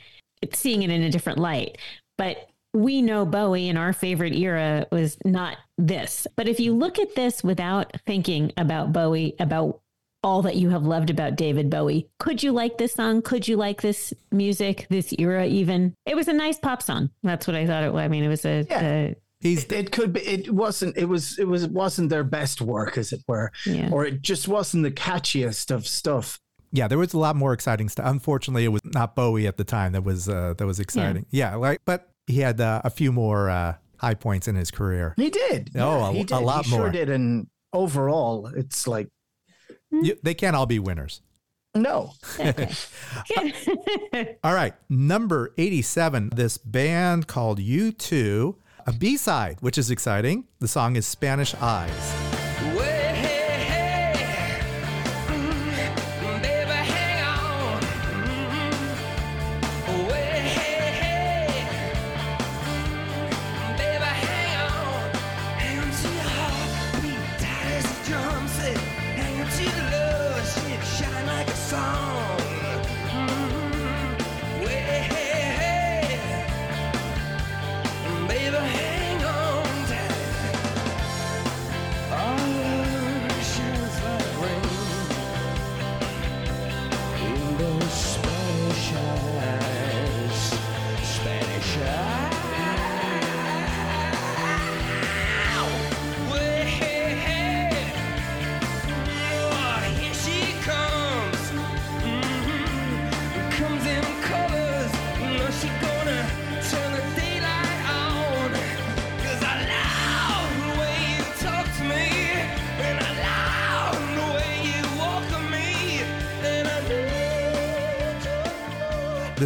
seeing 0.54 0.84
it 0.84 0.90
in 0.90 1.04
a 1.04 1.10
different 1.10 1.40
light. 1.40 1.78
But 2.18 2.50
we 2.74 3.02
know 3.02 3.26
Bowie 3.26 3.70
and 3.70 3.78
our 3.78 3.94
favorite 3.94 4.36
era 4.36 4.88
was 4.92 5.18
not 5.26 5.58
this. 5.78 6.28
But 6.36 6.48
if 6.48 6.60
you 6.60 6.74
look 6.74 7.00
at 7.00 7.16
this 7.16 7.44
without 7.44 7.92
thinking 8.06 8.52
about 8.58 8.94
Bowie, 8.94 9.36
about 9.40 9.82
all 10.24 10.42
that 10.42 10.56
you 10.56 10.70
have 10.70 10.84
loved 10.86 11.10
about 11.10 11.36
David 11.36 11.70
Bowie. 11.70 12.10
Could 12.20 12.42
you 12.44 12.52
like 12.52 12.78
this 12.78 12.94
song? 12.94 13.22
Could 13.22 13.48
you 13.48 13.56
like 13.58 13.82
this 13.82 14.14
music, 14.32 14.88
this 14.90 15.14
era 15.20 15.46
even? 15.46 15.94
It 16.06 16.16
was 16.16 16.28
a 16.28 16.34
nice 16.34 16.58
pop 16.58 16.82
song. 16.82 17.10
That's 17.24 17.48
what 17.48 17.56
I 17.56 17.66
thought 17.68 17.84
it 17.84 17.94
was. 17.94 18.02
I 18.02 18.08
mean, 18.08 18.24
it 18.24 18.30
was 18.30 18.46
a, 18.46 18.66
Yeah. 18.70 18.82
a 18.82 19.16
He's 19.40 19.66
It, 19.66 19.72
it 19.74 19.92
could 19.92 20.14
be. 20.14 20.22
It 20.22 20.52
wasn't. 20.52 20.98
It 20.98 21.06
was. 21.06 21.38
It 21.38 21.48
was. 21.48 21.64
It 21.64 21.72
wasn't 21.72 22.10
their 22.10 22.24
best 22.24 22.60
work, 22.60 22.98
as 22.98 23.14
it 23.14 23.22
were, 23.28 23.52
Yeah. 23.68 23.90
or 23.92 24.04
it 24.04 24.24
just 24.24 24.48
wasn't 24.48 24.82
the 24.84 24.90
catchiest 24.92 25.70
of 25.70 25.88
stuff. 25.88 26.40
yeah, 26.72 26.88
there 26.88 26.98
was 26.98 27.14
a 27.14 27.20
lot 27.20 27.36
more 27.36 27.54
exciting 27.54 27.88
stuff. 27.88 28.08
Unfortunately, 28.08 28.66
it 28.66 28.70
was 28.70 28.82
not 28.84 29.16
Bowie 29.16 29.46
at 29.46 29.58
the 29.58 29.64
time 29.64 29.92
that 29.92 30.04
was 30.04 30.28
uh, 30.28 30.56
that 30.58 30.66
was 30.66 30.80
exciting. 30.80 31.28
Yeah, 31.30 31.54
like 31.56 31.82
but 31.86 32.10
he 32.26 32.40
had 32.40 32.60
uh, 32.60 32.82
a 32.84 32.90
few 32.90 33.12
more 33.12 33.48
uh, 33.52 33.76
high 34.00 34.16
points 34.16 34.48
in 34.48 34.56
his 34.56 34.72
career. 34.72 35.14
He 35.18 35.30
did. 35.30 35.70
Oh, 35.76 36.06
a- 36.06 36.14
he 36.14 36.22
a 36.22 36.24
did. 36.26 36.36
lot 36.38 36.66
he 36.66 36.72
sure 36.72 36.80
more. 36.80 36.90
did. 36.90 37.08
And 37.10 37.46
overall, 37.74 38.48
it's 38.48 38.88
like 38.88 39.08
You, 39.92 40.02
mm-hmm. 40.02 40.20
they 40.24 40.34
can't 40.34 40.56
all 40.56 40.66
be 40.66 40.80
winners. 40.80 41.22
no. 41.76 42.14
All 44.44 44.54
right, 44.54 44.74
number 44.90 45.54
87, 45.58 46.32
this 46.36 46.58
band 46.58 47.28
called 47.28 47.60
U2, 47.60 48.56
a 48.86 48.94
B-side, 48.94 49.58
which 49.62 49.78
is 49.78 49.92
exciting. 49.92 50.46
The 50.60 50.68
song 50.68 50.96
is 50.96 51.06
Spanish 51.06 51.54
Eyes. 51.56 52.27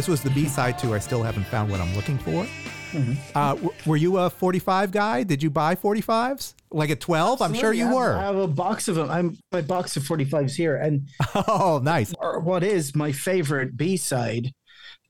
This 0.02 0.08
was 0.08 0.20
the 0.20 0.30
B-side 0.30 0.80
to 0.80 0.94
I 0.94 0.98
Still 0.98 1.22
Haven't 1.22 1.44
Found 1.44 1.70
What 1.70 1.80
I'm 1.80 1.94
Looking 1.94 2.18
For. 2.18 2.44
Mm-hmm. 2.90 3.12
Uh, 3.36 3.50
w- 3.54 3.70
were 3.86 3.96
you 3.96 4.16
a 4.16 4.28
45 4.28 4.90
guy? 4.90 5.22
Did 5.22 5.44
you 5.44 5.48
buy 5.48 5.76
45s? 5.76 6.54
Like 6.72 6.90
at 6.90 6.98
12? 6.98 7.40
I'm 7.40 7.54
sure 7.54 7.72
you 7.72 7.84
I 7.86 7.86
have- 7.86 8.16
I 8.16 8.22
have 8.24 8.36
a 8.36 8.48
box 8.48 8.88
of 8.88 8.96
them. 8.96 9.08
I'm 9.12 9.38
my 9.52 9.60
box 9.60 9.96
of 9.96 10.02
45s 10.02 10.56
here, 10.56 10.74
and 10.74 11.08
Oh, 11.46 11.80
nice. 11.84 12.12
what 12.20 12.64
is 12.64 12.96
my 12.96 13.12
favorite 13.12 13.76
B 13.76 13.96
side, 13.96 14.50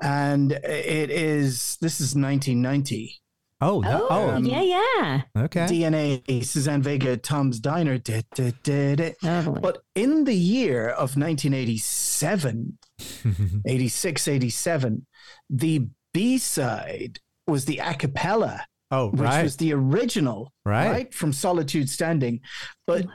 and 0.02 0.52
it 0.52 1.09
is 1.11 1.78
this 1.81 1.94
is 1.98 2.14
1990. 2.14 3.16
Oh, 3.62 3.81
no. 3.81 4.09
oh, 4.11 4.31
oh, 4.33 4.38
yeah, 4.40 4.61
yeah. 4.61 5.22
okay. 5.44 5.66
DNA, 5.66 6.44
Suzanne 6.44 6.83
Vega, 6.83 7.16
Tom's 7.16 7.61
Diner. 7.61 7.96
da, 7.96 8.20
da, 8.35 8.50
da, 8.62 8.96
da. 8.96 9.12
Totally. 9.22 9.61
But 9.61 9.85
in 9.94 10.24
the 10.24 10.35
year 10.35 10.88
of 10.88 11.16
1987, 11.16 12.76
86, 13.66 14.28
87, 14.28 15.07
the 15.50 15.86
B 16.12 16.38
side 16.38 17.18
was 17.46 17.64
the 17.64 17.78
a 17.78 17.94
cappella, 17.94 18.64
oh, 18.90 19.09
which 19.11 19.20
right. 19.20 19.42
was 19.42 19.57
the 19.57 19.72
original, 19.72 20.53
Right. 20.88 21.14
From 21.14 21.32
Solitude 21.32 21.88
Standing. 21.88 22.40
But 22.86 23.07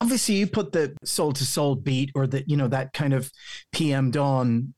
obviously, 0.00 0.36
you 0.36 0.46
put 0.46 0.72
the 0.72 0.96
soul 1.04 1.32
to 1.32 1.44
soul 1.44 1.74
beat 1.74 2.10
or 2.14 2.26
the, 2.26 2.44
you 2.46 2.56
know, 2.56 2.68
that 2.68 2.92
kind 2.92 3.12
of 3.12 3.30
PM 3.72 4.10
Dawn 4.10 4.74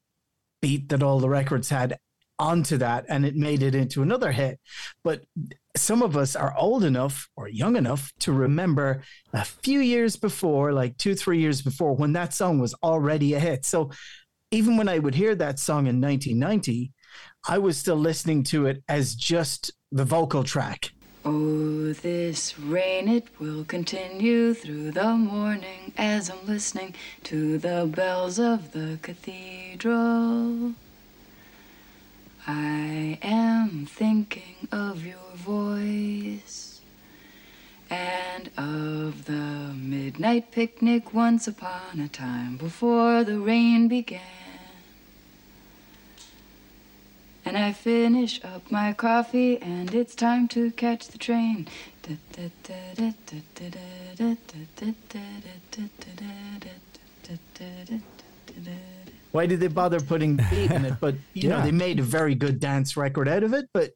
beat 0.60 0.88
that 0.90 1.02
all 1.02 1.18
the 1.18 1.28
records 1.28 1.68
had 1.68 1.98
onto 2.38 2.76
that 2.78 3.04
and 3.08 3.24
it 3.24 3.36
made 3.36 3.62
it 3.62 3.74
into 3.74 4.02
another 4.02 4.32
hit. 4.32 4.58
But 5.04 5.22
some 5.76 6.02
of 6.02 6.16
us 6.16 6.34
are 6.34 6.56
old 6.56 6.84
enough 6.84 7.28
or 7.36 7.48
young 7.48 7.76
enough 7.76 8.12
to 8.20 8.32
remember 8.32 9.02
a 9.32 9.44
few 9.44 9.80
years 9.80 10.16
before, 10.16 10.72
like 10.72 10.96
two, 10.96 11.14
three 11.14 11.38
years 11.38 11.62
before, 11.62 11.94
when 11.94 12.12
that 12.14 12.34
song 12.34 12.58
was 12.58 12.74
already 12.82 13.34
a 13.34 13.40
hit. 13.40 13.64
So 13.64 13.90
even 14.52 14.76
when 14.76 14.86
I 14.88 14.98
would 14.98 15.14
hear 15.14 15.34
that 15.34 15.58
song 15.58 15.86
in 15.86 15.98
1990, 16.00 16.92
I 17.48 17.56
was 17.56 17.78
still 17.78 17.96
listening 17.96 18.44
to 18.44 18.66
it 18.66 18.82
as 18.86 19.14
just 19.14 19.72
the 19.90 20.04
vocal 20.04 20.44
track. 20.44 20.92
Oh, 21.24 21.92
this 21.94 22.58
rain, 22.58 23.08
it 23.08 23.28
will 23.40 23.64
continue 23.64 24.52
through 24.52 24.90
the 24.90 25.14
morning 25.16 25.92
as 25.96 26.28
I'm 26.28 26.46
listening 26.46 26.94
to 27.24 27.56
the 27.56 27.90
bells 27.90 28.38
of 28.38 28.72
the 28.72 28.98
cathedral. 29.00 30.74
I 32.46 33.18
am 33.22 33.86
thinking 33.86 34.68
of 34.70 35.06
your 35.06 35.30
voice 35.34 36.80
and 37.88 38.50
of 38.58 39.24
the 39.24 39.72
midnight 39.74 40.50
picnic 40.50 41.14
once 41.14 41.46
upon 41.46 42.00
a 42.00 42.08
time 42.08 42.58
before 42.58 43.24
the 43.24 43.38
rain 43.38 43.88
began. 43.88 44.41
And 47.52 47.62
I 47.62 47.72
finish 47.74 48.42
up 48.42 48.70
my 48.72 48.94
coffee 48.94 49.60
and 49.60 49.94
it's 49.94 50.14
time 50.14 50.48
to 50.48 50.70
catch 50.70 51.08
the 51.08 51.18
train. 51.18 51.68
Why 59.32 59.44
did 59.44 59.60
they 59.60 59.66
bother 59.66 60.00
putting 60.00 60.36
beat 60.36 60.70
in 60.70 60.86
it? 60.86 60.94
But 60.98 61.16
you 61.34 61.50
know, 61.50 61.60
they 61.60 61.72
made 61.72 62.00
a 62.00 62.02
very 62.02 62.34
good 62.34 62.58
dance 62.58 62.96
record 62.96 63.28
out 63.28 63.42
of 63.42 63.52
it. 63.52 63.68
But 63.74 63.90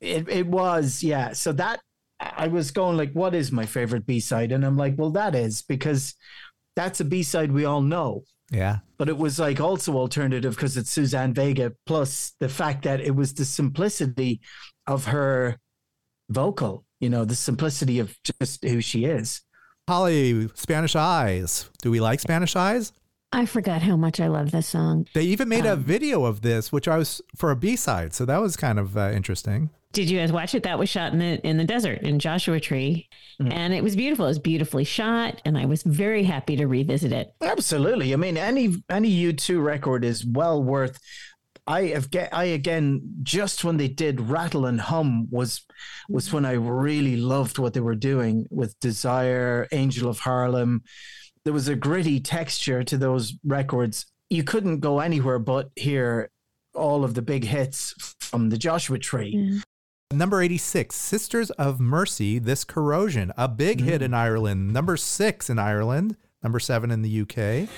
it, 0.00 0.28
it 0.28 0.48
was, 0.48 1.00
yeah. 1.00 1.34
So 1.34 1.52
that 1.52 1.78
I 2.18 2.48
was 2.48 2.72
going 2.72 2.96
like, 2.96 3.12
what 3.12 3.32
is 3.32 3.52
my 3.52 3.66
favorite 3.66 4.06
B 4.06 4.18
side? 4.18 4.50
And 4.50 4.66
I'm 4.66 4.76
like, 4.76 4.94
well, 4.98 5.10
that 5.10 5.36
is 5.36 5.62
because 5.62 6.16
that's 6.74 6.98
a 6.98 7.04
B 7.04 7.22
side 7.22 7.52
we 7.52 7.64
all 7.64 7.80
know. 7.80 8.24
Yeah. 8.50 8.78
But 8.96 9.08
it 9.08 9.18
was 9.18 9.38
like 9.38 9.60
also 9.60 9.94
alternative 9.94 10.54
because 10.54 10.76
it's 10.76 10.90
Suzanne 10.90 11.34
Vega, 11.34 11.72
plus 11.86 12.32
the 12.40 12.48
fact 12.48 12.84
that 12.84 13.00
it 13.00 13.14
was 13.14 13.34
the 13.34 13.44
simplicity 13.44 14.40
of 14.86 15.06
her 15.06 15.58
vocal, 16.30 16.84
you 17.00 17.08
know, 17.10 17.24
the 17.24 17.34
simplicity 17.34 17.98
of 17.98 18.16
just 18.40 18.64
who 18.64 18.80
she 18.80 19.04
is. 19.04 19.42
Holly, 19.88 20.48
Spanish 20.54 20.96
Eyes. 20.96 21.70
Do 21.82 21.90
we 21.90 22.00
like 22.00 22.20
Spanish 22.20 22.56
Eyes? 22.56 22.92
I 23.32 23.44
forgot 23.44 23.82
how 23.82 23.96
much 23.96 24.20
I 24.20 24.28
love 24.28 24.50
this 24.50 24.66
song. 24.66 25.06
They 25.14 25.24
even 25.24 25.48
made 25.48 25.66
a 25.66 25.74
Um, 25.74 25.84
video 25.84 26.24
of 26.24 26.40
this, 26.40 26.72
which 26.72 26.88
I 26.88 26.96
was 26.96 27.20
for 27.36 27.50
a 27.50 27.56
B 27.56 27.76
side. 27.76 28.14
So 28.14 28.24
that 28.24 28.40
was 28.40 28.56
kind 28.56 28.78
of 28.78 28.96
uh, 28.96 29.10
interesting. 29.14 29.70
Did 29.92 30.10
you 30.10 30.18
guys 30.18 30.30
watch 30.30 30.54
it? 30.54 30.64
That 30.64 30.78
was 30.78 30.88
shot 30.88 31.12
in 31.12 31.18
the 31.18 31.46
in 31.46 31.56
the 31.56 31.64
desert 31.64 32.02
in 32.02 32.18
Joshua 32.18 32.60
Tree, 32.60 33.08
mm-hmm. 33.40 33.50
and 33.50 33.72
it 33.72 33.82
was 33.82 33.96
beautiful. 33.96 34.26
It 34.26 34.28
was 34.28 34.38
beautifully 34.38 34.84
shot, 34.84 35.40
and 35.44 35.56
I 35.56 35.64
was 35.64 35.82
very 35.82 36.24
happy 36.24 36.56
to 36.56 36.66
revisit 36.66 37.10
it. 37.10 37.32
Absolutely. 37.40 38.12
I 38.12 38.16
mean, 38.16 38.36
any 38.36 38.76
any 38.90 39.08
U 39.08 39.32
two 39.32 39.60
record 39.60 40.04
is 40.04 40.26
well 40.26 40.62
worth. 40.62 40.98
I 41.66 41.84
have 41.88 42.10
get 42.10 42.32
I 42.34 42.44
again 42.44 43.02
just 43.22 43.64
when 43.64 43.78
they 43.78 43.88
did 43.88 44.20
Rattle 44.20 44.66
and 44.66 44.80
Hum 44.80 45.28
was 45.30 45.64
was 46.08 46.32
when 46.32 46.44
I 46.44 46.52
really 46.52 47.16
loved 47.16 47.58
what 47.58 47.72
they 47.72 47.80
were 47.80 47.94
doing 47.94 48.46
with 48.50 48.78
Desire, 48.80 49.68
Angel 49.72 50.08
of 50.08 50.20
Harlem. 50.20 50.82
There 51.44 51.52
was 51.52 51.68
a 51.68 51.76
gritty 51.76 52.20
texture 52.20 52.82
to 52.84 52.98
those 52.98 53.34
records. 53.42 54.06
You 54.28 54.44
couldn't 54.44 54.80
go 54.80 55.00
anywhere 55.00 55.38
but 55.38 55.70
hear 55.76 56.30
all 56.74 57.04
of 57.04 57.14
the 57.14 57.22
big 57.22 57.44
hits 57.44 57.94
from 58.20 58.50
the 58.50 58.58
Joshua 58.58 58.98
Tree. 58.98 59.60
Number 60.10 60.40
86, 60.40 60.96
Sisters 60.96 61.50
of 61.50 61.80
Mercy, 61.80 62.38
This 62.38 62.64
Corrosion, 62.64 63.30
a 63.36 63.46
big 63.46 63.82
hit 63.82 64.00
in 64.00 64.12
mm. 64.12 64.16
Ireland. 64.16 64.72
Number 64.72 64.96
six 64.96 65.50
in 65.50 65.58
Ireland, 65.58 66.16
number 66.42 66.58
seven 66.58 66.90
in 66.90 67.02
the 67.02 67.20
UK. 67.20 67.68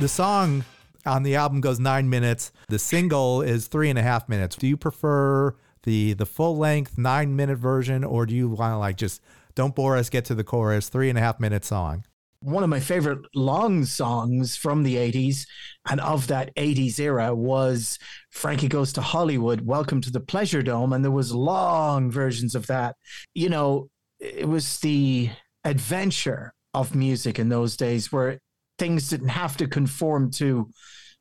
The 0.00 0.08
song 0.08 0.64
on 1.06 1.22
the 1.22 1.36
album 1.36 1.60
goes 1.60 1.78
nine 1.78 2.10
minutes. 2.10 2.50
The 2.68 2.80
single 2.80 3.42
is 3.42 3.68
three 3.68 3.90
and 3.90 3.98
a 3.98 4.02
half 4.02 4.28
minutes. 4.28 4.56
Do 4.56 4.66
you 4.66 4.76
prefer 4.76 5.54
the 5.84 6.14
the 6.14 6.26
full 6.26 6.56
length 6.56 6.98
nine 6.98 7.36
minute 7.36 7.58
version, 7.58 8.02
or 8.02 8.26
do 8.26 8.34
you 8.34 8.48
want 8.48 8.72
to 8.72 8.78
like 8.78 8.96
just 8.96 9.22
don't 9.54 9.76
bore 9.76 9.96
us, 9.96 10.10
get 10.10 10.24
to 10.24 10.34
the 10.34 10.42
chorus, 10.42 10.88
three 10.88 11.08
and 11.08 11.16
a 11.16 11.20
half 11.20 11.38
minute 11.38 11.64
song? 11.64 12.04
One 12.40 12.62
of 12.62 12.70
my 12.70 12.80
favorite 12.80 13.26
long 13.34 13.84
songs 13.84 14.56
from 14.56 14.82
the 14.82 14.96
80s 14.96 15.46
and 15.90 16.00
of 16.00 16.28
that 16.28 16.54
80s 16.54 17.00
era 17.00 17.34
was 17.34 17.98
Frankie 18.30 18.68
Goes 18.68 18.92
to 18.92 19.00
Hollywood, 19.00 19.62
Welcome 19.62 20.00
to 20.02 20.10
the 20.10 20.20
Pleasure 20.20 20.62
Dome. 20.62 20.92
And 20.92 21.04
there 21.04 21.10
was 21.10 21.34
long 21.34 22.10
versions 22.10 22.54
of 22.54 22.66
that. 22.68 22.96
You 23.34 23.48
know, 23.48 23.88
it 24.20 24.48
was 24.48 24.78
the 24.80 25.30
adventure 25.64 26.52
of 26.74 26.94
music 26.94 27.38
in 27.38 27.48
those 27.48 27.76
days 27.76 28.12
where 28.12 28.38
things 28.78 29.08
didn't 29.08 29.28
have 29.28 29.56
to 29.56 29.66
conform 29.66 30.30
to 30.32 30.70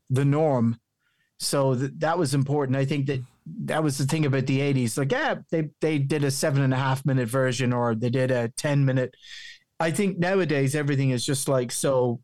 the 0.10 0.26
norm. 0.26 0.78
So 1.40 1.76
th- 1.76 1.92
that 1.98 2.20
was 2.20 2.34
important. 2.34 2.78
I 2.78 2.86
think 2.86 3.08
that 3.08 3.24
that 3.64 3.84
was 3.84 3.98
the 3.98 4.06
thing 4.06 4.26
about 4.26 4.46
the 4.46 4.60
80s. 4.60 4.98
Like, 4.98 5.12
yeah, 5.12 5.36
they, 5.52 5.70
they 5.82 5.98
did 5.98 6.24
a 6.24 6.32
seven 6.32 6.62
and 6.62 6.74
a 6.74 6.78
half 6.78 7.06
minute 7.06 7.28
version 7.28 7.74
or 7.74 7.96
they 7.96 8.10
did 8.10 8.30
a 8.30 8.50
10 8.50 8.86
minute. 8.86 9.16
I 9.80 9.92
think 9.92 10.18
nowadays 10.18 10.76
everything 10.76 11.12
is 11.12 11.26
just 11.26 11.48
like 11.48 11.72
so 11.72 12.22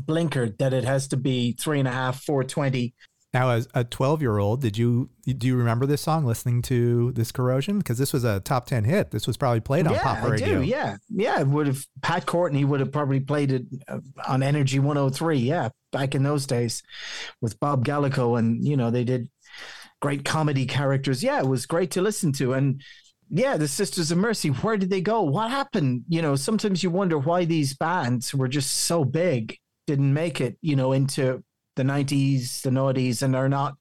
blinkered 0.00 0.58
that 0.58 0.72
it 0.72 0.84
has 0.84 1.08
to 1.08 1.16
be 1.16 1.52
three 1.52 1.78
and 1.78 1.88
a 1.88 1.92
half, 1.92 2.22
four 2.22 2.44
twenty. 2.44 2.94
Now, 3.34 3.48
as 3.48 3.66
a 3.72 3.82
12 3.82 4.20
year 4.20 4.36
old, 4.36 4.60
did 4.60 4.76
you 4.76 5.08
do 5.24 5.46
you 5.46 5.56
remember 5.56 5.86
this 5.86 6.02
song 6.02 6.26
listening 6.26 6.60
to 6.62 7.12
this 7.12 7.32
corrosion? 7.32 7.78
Because 7.78 7.96
this 7.96 8.12
was 8.12 8.24
a 8.24 8.40
top 8.40 8.66
10 8.66 8.84
hit. 8.84 9.10
This 9.10 9.26
was 9.26 9.38
probably 9.38 9.60
played 9.60 9.86
on 9.86 9.94
yeah, 9.94 10.02
pop 10.02 10.22
I 10.22 10.28
radio. 10.28 10.60
do. 10.60 10.62
Yeah, 10.62 10.96
yeah. 11.08 11.40
it 11.40 11.46
Would 11.46 11.66
have 11.66 11.86
Pat 12.02 12.26
Courtenay 12.26 12.64
would 12.64 12.80
have 12.80 12.92
probably 12.92 13.20
played 13.20 13.52
it 13.52 13.62
uh, 13.88 14.00
on 14.28 14.42
Energy 14.42 14.80
103. 14.80 15.38
Yeah, 15.38 15.70
back 15.92 16.14
in 16.14 16.22
those 16.22 16.46
days 16.46 16.82
with 17.40 17.58
Bob 17.58 17.86
Gallico, 17.86 18.38
and 18.38 18.62
you 18.62 18.76
know 18.76 18.90
they 18.90 19.04
did 19.04 19.30
great 20.02 20.26
comedy 20.26 20.66
characters. 20.66 21.22
Yeah, 21.22 21.38
it 21.38 21.48
was 21.48 21.64
great 21.64 21.92
to 21.92 22.02
listen 22.02 22.32
to, 22.32 22.52
and 22.52 22.82
yeah, 23.34 23.56
the 23.56 23.66
Sisters 23.66 24.12
of 24.12 24.18
Mercy. 24.18 24.50
Where 24.50 24.76
did 24.76 24.90
they 24.90 25.00
go? 25.00 25.22
What 25.22 25.50
happened? 25.50 26.04
You 26.06 26.20
know, 26.20 26.36
sometimes 26.36 26.82
you 26.82 26.90
wonder 26.90 27.18
why 27.18 27.46
these 27.46 27.74
bands 27.74 28.34
were 28.34 28.46
just 28.46 28.70
so 28.70 29.04
big 29.04 29.56
didn't 29.86 30.12
make 30.12 30.40
it. 30.40 30.58
You 30.60 30.76
know, 30.76 30.92
into 30.92 31.42
the 31.76 31.82
90s, 31.82 32.60
the 32.60 32.68
noughties, 32.68 33.22
and 33.22 33.34
are 33.34 33.48
not 33.48 33.74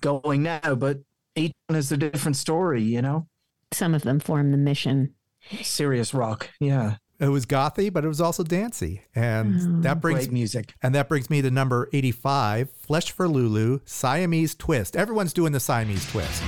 going 0.00 0.42
now. 0.42 0.74
But 0.74 0.98
each 1.36 1.52
one 1.68 1.76
has 1.76 1.92
a 1.92 1.96
different 1.96 2.36
story. 2.36 2.82
You 2.82 3.00
know, 3.00 3.28
Some 3.72 3.94
of 3.94 4.02
them 4.02 4.18
form 4.18 4.50
the 4.50 4.58
mission. 4.58 5.14
serious 5.62 6.12
rock. 6.12 6.50
Yeah. 6.58 6.96
It 7.20 7.28
was 7.28 7.46
gothy, 7.46 7.92
but 7.92 8.04
it 8.04 8.08
was 8.08 8.20
also 8.20 8.42
dancey. 8.42 9.02
And 9.14 9.78
oh. 9.78 9.82
that 9.82 10.00
brings 10.00 10.26
Great 10.26 10.32
music. 10.32 10.74
And 10.82 10.94
that 10.96 11.08
brings 11.08 11.30
me 11.30 11.40
to 11.42 11.50
number 11.50 11.88
85, 11.92 12.70
Flesh 12.80 13.10
for 13.12 13.28
Lulu, 13.28 13.80
Siamese 13.84 14.54
Twist. 14.54 14.96
Everyone's 14.96 15.32
doing 15.32 15.52
the 15.52 15.60
Siamese 15.60 16.08
Twist. 16.10 16.42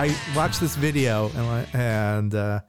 I 0.00 0.16
watched 0.34 0.60
this 0.60 0.76
video 0.76 1.28
and, 1.36 1.74
and 1.74 2.34
uh, 2.34 2.60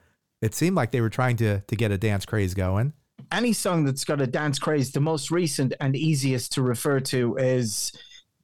It 0.42 0.54
seemed 0.54 0.76
like 0.76 0.92
they 0.92 1.00
were 1.00 1.10
trying 1.10 1.38
to 1.38 1.62
to 1.62 1.76
get 1.78 1.90
a 1.90 1.98
dance 1.98 2.26
craze 2.26 2.54
going. 2.54 2.92
Any 3.32 3.54
song 3.54 3.86
that's 3.86 4.04
got 4.04 4.20
a 4.20 4.28
dance 4.28 4.60
craze, 4.60 4.92
the 4.92 5.00
most 5.00 5.32
recent 5.32 5.74
and 5.80 5.96
easiest 5.96 6.52
to 6.56 6.62
refer 6.62 7.00
to 7.00 7.38
is 7.38 7.94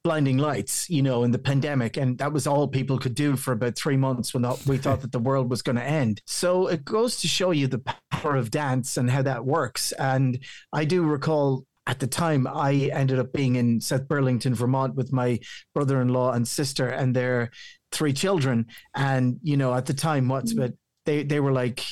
blinding 0.02 0.38
lights 0.38 0.88
you 0.88 1.02
know 1.02 1.24
in 1.24 1.32
the 1.32 1.38
pandemic 1.38 1.98
and 1.98 2.16
that 2.16 2.32
was 2.32 2.46
all 2.46 2.66
people 2.66 2.98
could 2.98 3.16
do 3.16 3.36
for 3.36 3.52
about 3.52 3.76
three 3.76 3.96
months 3.96 4.32
when 4.32 4.46
we 4.66 4.78
thought 4.78 5.02
that 5.02 5.12
the 5.12 5.18
world 5.18 5.50
was 5.50 5.60
going 5.60 5.76
to 5.76 5.82
end 5.82 6.22
so 6.24 6.68
it 6.68 6.84
goes 6.84 7.16
to 7.16 7.26
show 7.26 7.50
you 7.50 7.66
the 7.66 7.82
power 8.12 8.36
of 8.36 8.48
dance 8.50 8.96
and 8.96 9.10
how 9.10 9.20
that 9.20 9.44
works 9.44 9.90
and 9.98 10.38
i 10.72 10.84
do 10.84 11.02
recall 11.02 11.64
at 11.88 11.98
the 11.98 12.06
time 12.06 12.46
i 12.46 12.88
ended 12.92 13.18
up 13.18 13.32
being 13.32 13.56
in 13.56 13.80
south 13.80 14.06
burlington 14.06 14.54
vermont 14.54 14.94
with 14.94 15.12
my 15.12 15.36
brother-in-law 15.74 16.30
and 16.30 16.46
sister 16.46 16.88
and 16.88 17.16
their 17.16 17.50
three 17.92 18.12
children. 18.12 18.66
And 18.94 19.38
you 19.42 19.56
know 19.56 19.74
at 19.74 19.86
the 19.86 19.94
time 19.94 20.28
what's 20.28 20.52
but 20.52 20.74
they 21.04 21.22
they 21.22 21.40
were 21.40 21.52
like 21.52 21.82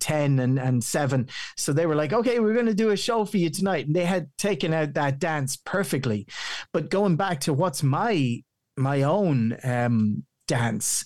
10 0.00 0.40
and, 0.40 0.58
and 0.58 0.82
7 0.82 1.28
so 1.56 1.72
they 1.72 1.86
were 1.86 1.94
like 1.94 2.12
okay 2.12 2.40
we're 2.40 2.54
going 2.54 2.66
to 2.66 2.74
do 2.74 2.90
a 2.90 2.96
show 2.96 3.24
for 3.24 3.38
you 3.38 3.50
tonight. 3.50 3.86
And 3.86 3.94
they 3.94 4.04
had 4.04 4.28
taken 4.38 4.72
out 4.72 4.94
that 4.94 5.18
dance 5.18 5.56
perfectly. 5.56 6.26
But 6.72 6.90
going 6.90 7.16
back 7.16 7.40
to 7.40 7.52
what's 7.52 7.82
my 7.82 8.42
my 8.76 9.02
own 9.02 9.56
um, 9.62 10.24
dance 10.48 11.04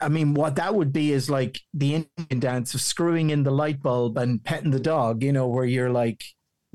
I 0.00 0.08
mean, 0.08 0.34
what 0.34 0.56
that 0.56 0.74
would 0.74 0.92
be 0.92 1.12
is 1.12 1.28
like 1.28 1.60
the 1.74 1.94
Indian 1.94 2.40
dance 2.40 2.74
of 2.74 2.80
screwing 2.80 3.30
in 3.30 3.42
the 3.42 3.50
light 3.50 3.82
bulb 3.82 4.16
and 4.16 4.42
petting 4.42 4.70
the 4.70 4.80
dog, 4.80 5.22
you 5.22 5.32
know, 5.32 5.48
where 5.48 5.64
you're 5.64 5.90
like 5.90 6.24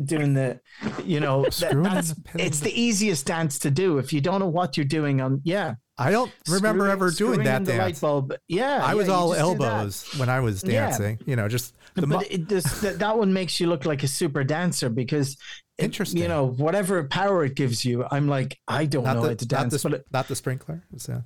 doing 0.03 0.33
the, 0.33 0.59
you 1.05 1.19
know, 1.19 1.43
that, 1.59 1.81
that's, 1.83 2.15
it's 2.35 2.59
the 2.59 2.79
easiest 2.79 3.25
dance 3.25 3.59
to 3.59 3.71
do. 3.71 3.97
If 3.97 4.11
you 4.11 4.19
don't 4.19 4.39
know 4.39 4.47
what 4.47 4.75
you're 4.75 4.85
doing 4.85 5.21
on, 5.21 5.41
yeah, 5.43 5.75
I 5.97 6.09
don't 6.11 6.31
remember 6.47 6.85
Screwing- 6.85 6.91
ever 6.91 7.11
doing 7.11 7.43
that 7.43 7.57
in 7.57 7.63
the 7.65 7.71
light 7.73 7.85
dance. 7.89 7.99
bulb. 7.99 8.33
Yeah, 8.47 8.81
I 8.83 8.95
was 8.95 9.07
yeah, 9.07 9.13
all 9.13 9.33
just 9.33 9.39
do 9.51 9.57
that. 9.59 9.63
elbows 9.73 10.09
when 10.17 10.29
I 10.29 10.39
was 10.39 10.63
Yeah. 10.63 10.87
dancing. 10.87 11.19
You 11.25 11.35
know, 11.35 11.47
just 11.47 11.75
the 11.93 12.07
but 12.07 12.25
this, 12.49 12.63
that, 12.81 12.97
that 12.99 13.17
one 13.17 13.31
makes 13.33 13.59
you 13.59 13.67
look 13.67 13.85
like 13.85 14.01
a 14.03 14.07
super 14.07 14.43
dancer 14.43 14.89
because 14.89 15.37
it- 15.77 15.85
Interesting. 15.85 16.21
you 16.21 16.27
know 16.27 16.47
whatever 16.47 17.03
power 17.03 17.43
it 17.45 17.55
gives 17.55 17.83
you 17.83 18.05
i'm 18.11 18.27
like 18.27 18.59
i 18.67 18.85
don't 18.85 19.03
not 19.05 19.15
know 19.15 19.21
the, 19.23 19.27
how 19.29 19.33
to 19.33 19.45
not 19.45 19.61
dance 19.71 19.81
the, 19.81 19.89
but 19.89 19.99
it- 20.01 20.05
not 20.13 20.27
the 20.27 20.35
sprinkler. 20.35 20.83
Is 20.95 21.05
that- 21.07 21.23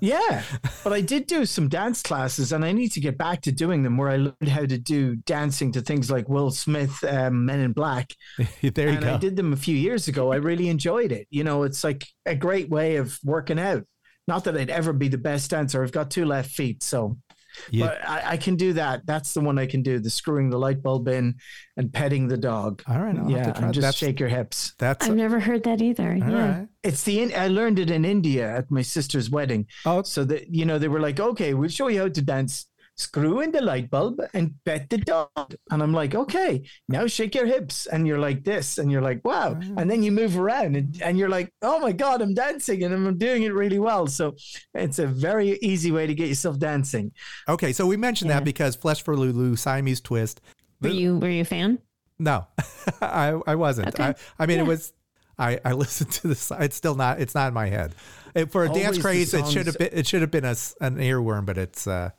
yeah 0.00 0.42
but 0.82 0.92
i 0.92 1.00
did 1.00 1.26
do 1.26 1.44
some 1.44 1.68
dance 1.68 2.02
classes 2.02 2.52
and 2.52 2.64
i 2.64 2.72
need 2.72 2.90
to 2.90 3.00
get 3.00 3.16
back 3.16 3.40
to 3.40 3.52
doing 3.52 3.82
them 3.82 3.96
where 3.96 4.08
i 4.08 4.16
learned 4.16 4.48
how 4.48 4.64
to 4.66 4.78
do 4.78 5.16
dancing 5.16 5.72
to 5.72 5.80
things 5.80 6.10
like 6.10 6.28
will 6.28 6.50
smith 6.50 7.02
um, 7.04 7.46
men 7.46 7.60
in 7.60 7.72
black. 7.72 8.12
There 8.62 8.88
you 8.88 8.94
and 8.94 9.02
go. 9.04 9.14
i 9.14 9.16
did 9.16 9.36
them 9.36 9.52
a 9.52 9.56
few 9.56 9.76
years 9.76 10.08
ago. 10.08 10.32
I 10.32 10.36
really 10.36 10.68
enjoyed 10.68 11.12
it. 11.12 11.26
You 11.30 11.44
know 11.44 11.62
it's 11.62 11.84
like 11.84 12.04
a 12.24 12.34
great 12.34 12.68
way 12.68 12.96
of 12.96 13.18
working 13.24 13.58
out. 13.58 13.84
Not 14.28 14.44
that 14.44 14.56
i'd 14.56 14.70
ever 14.70 14.92
be 14.92 15.08
the 15.08 15.18
best 15.18 15.50
dancer. 15.50 15.82
I've 15.82 15.92
got 15.92 16.10
two 16.10 16.24
left 16.24 16.50
feet 16.50 16.82
so 16.82 17.18
Yeah. 17.70 17.86
but 17.86 18.08
I, 18.08 18.22
I 18.32 18.36
can 18.36 18.56
do 18.56 18.72
that. 18.74 19.06
That's 19.06 19.34
the 19.34 19.40
one 19.40 19.58
I 19.58 19.66
can 19.66 19.82
do. 19.82 19.98
The 19.98 20.10
screwing 20.10 20.50
the 20.50 20.58
light 20.58 20.82
bulb 20.82 21.08
in 21.08 21.34
and 21.76 21.92
petting 21.92 22.28
the 22.28 22.36
dog. 22.36 22.82
All 22.88 23.00
right, 23.00 23.16
I'll 23.18 23.30
yeah, 23.30 23.52
and 23.56 23.72
just 23.74 23.82
that's- 23.82 23.94
shake 23.96 24.20
your 24.20 24.28
hips. 24.28 24.74
That's 24.78 25.06
I've 25.06 25.16
never 25.16 25.40
heard 25.40 25.62
that 25.64 25.80
either. 25.82 26.10
all 26.12 26.30
yeah. 26.30 26.58
right. 26.58 26.68
It's 26.82 27.02
the 27.02 27.20
in- 27.22 27.32
I 27.34 27.48
learned 27.48 27.78
it 27.78 27.90
in 27.90 28.04
India 28.04 28.56
at 28.56 28.70
my 28.70 28.82
sister's 28.82 29.30
wedding. 29.30 29.66
Oh, 29.84 30.02
So 30.02 30.24
that 30.24 30.54
you 30.54 30.64
know 30.64 30.78
they 30.78 30.88
were 30.88 31.00
like, 31.00 31.18
okay, 31.20 31.54
we'll 31.54 31.68
show 31.68 31.88
you 31.88 32.00
how 32.00 32.08
to 32.08 32.22
dance. 32.22 32.66
Screw 32.98 33.40
in 33.40 33.52
the 33.52 33.60
light 33.60 33.90
bulb 33.90 34.20
and 34.32 34.54
pet 34.64 34.88
the 34.88 34.96
dog. 34.98 35.54
And 35.70 35.82
I'm 35.82 35.92
like, 35.92 36.14
okay, 36.14 36.64
now 36.88 37.06
shake 37.06 37.34
your 37.34 37.44
hips. 37.44 37.86
And 37.86 38.06
you're 38.06 38.18
like 38.18 38.42
this. 38.42 38.78
And 38.78 38.90
you're 38.90 39.02
like, 39.02 39.22
wow. 39.22 39.52
And 39.76 39.90
then 39.90 40.02
you 40.02 40.10
move 40.10 40.38
around 40.38 40.76
and, 40.76 41.00
and 41.02 41.18
you're 41.18 41.28
like, 41.28 41.52
oh 41.60 41.78
my 41.78 41.92
God, 41.92 42.22
I'm 42.22 42.32
dancing 42.32 42.82
and 42.84 42.94
I'm 42.94 43.18
doing 43.18 43.42
it 43.42 43.52
really 43.52 43.78
well. 43.78 44.06
So 44.06 44.34
it's 44.74 44.98
a 44.98 45.06
very 45.06 45.58
easy 45.60 45.92
way 45.92 46.06
to 46.06 46.14
get 46.14 46.28
yourself 46.28 46.58
dancing. 46.58 47.12
okay. 47.48 47.72
So 47.74 47.86
we 47.86 47.96
mentioned 47.98 48.30
Yeah. 48.30 48.36
that 48.36 48.44
because 48.44 48.76
Flesh 48.76 49.02
for 49.02 49.14
Lulu, 49.16 49.56
Siamese 49.56 50.00
Twist. 50.00 50.40
Were 50.80 50.88
you 50.88 51.18
were 51.18 51.28
you 51.30 51.42
a 51.42 51.44
fan? 51.44 51.78
No, 52.18 52.46
I 53.02 53.38
I 53.46 53.54
wasn't. 53.56 53.88
Okay. 53.88 54.04
I 54.04 54.14
I 54.38 54.46
mean, 54.46 54.58
it 54.58 54.66
was. 54.66 54.92
I, 55.38 55.60
I 55.66 55.72
listened 55.84 56.12
to 56.12 56.28
this. 56.28 56.50
It's 56.60 56.76
still 56.76 56.94
not. 56.94 57.20
It's 57.20 57.34
not 57.34 57.48
in 57.48 57.54
my 57.54 57.68
head. 57.68 57.94
It, 58.36 58.52
for 58.52 58.64
a 58.64 58.68
Always 58.68 58.82
dance 58.82 58.96
the 58.96 59.02
craze, 59.02 59.34
it 59.34 59.48
should 59.48 59.66
have 59.66 59.78
been. 59.78 59.88
It 59.92 60.06
should 60.06 60.20
have 60.20 60.30
been 60.30 60.44
a, 60.44 60.50
s- 60.50 60.74
an 60.80 60.96
earworm, 60.98 61.46
but 61.46 61.56
it's 61.58 61.86
uh, 61.86 62.10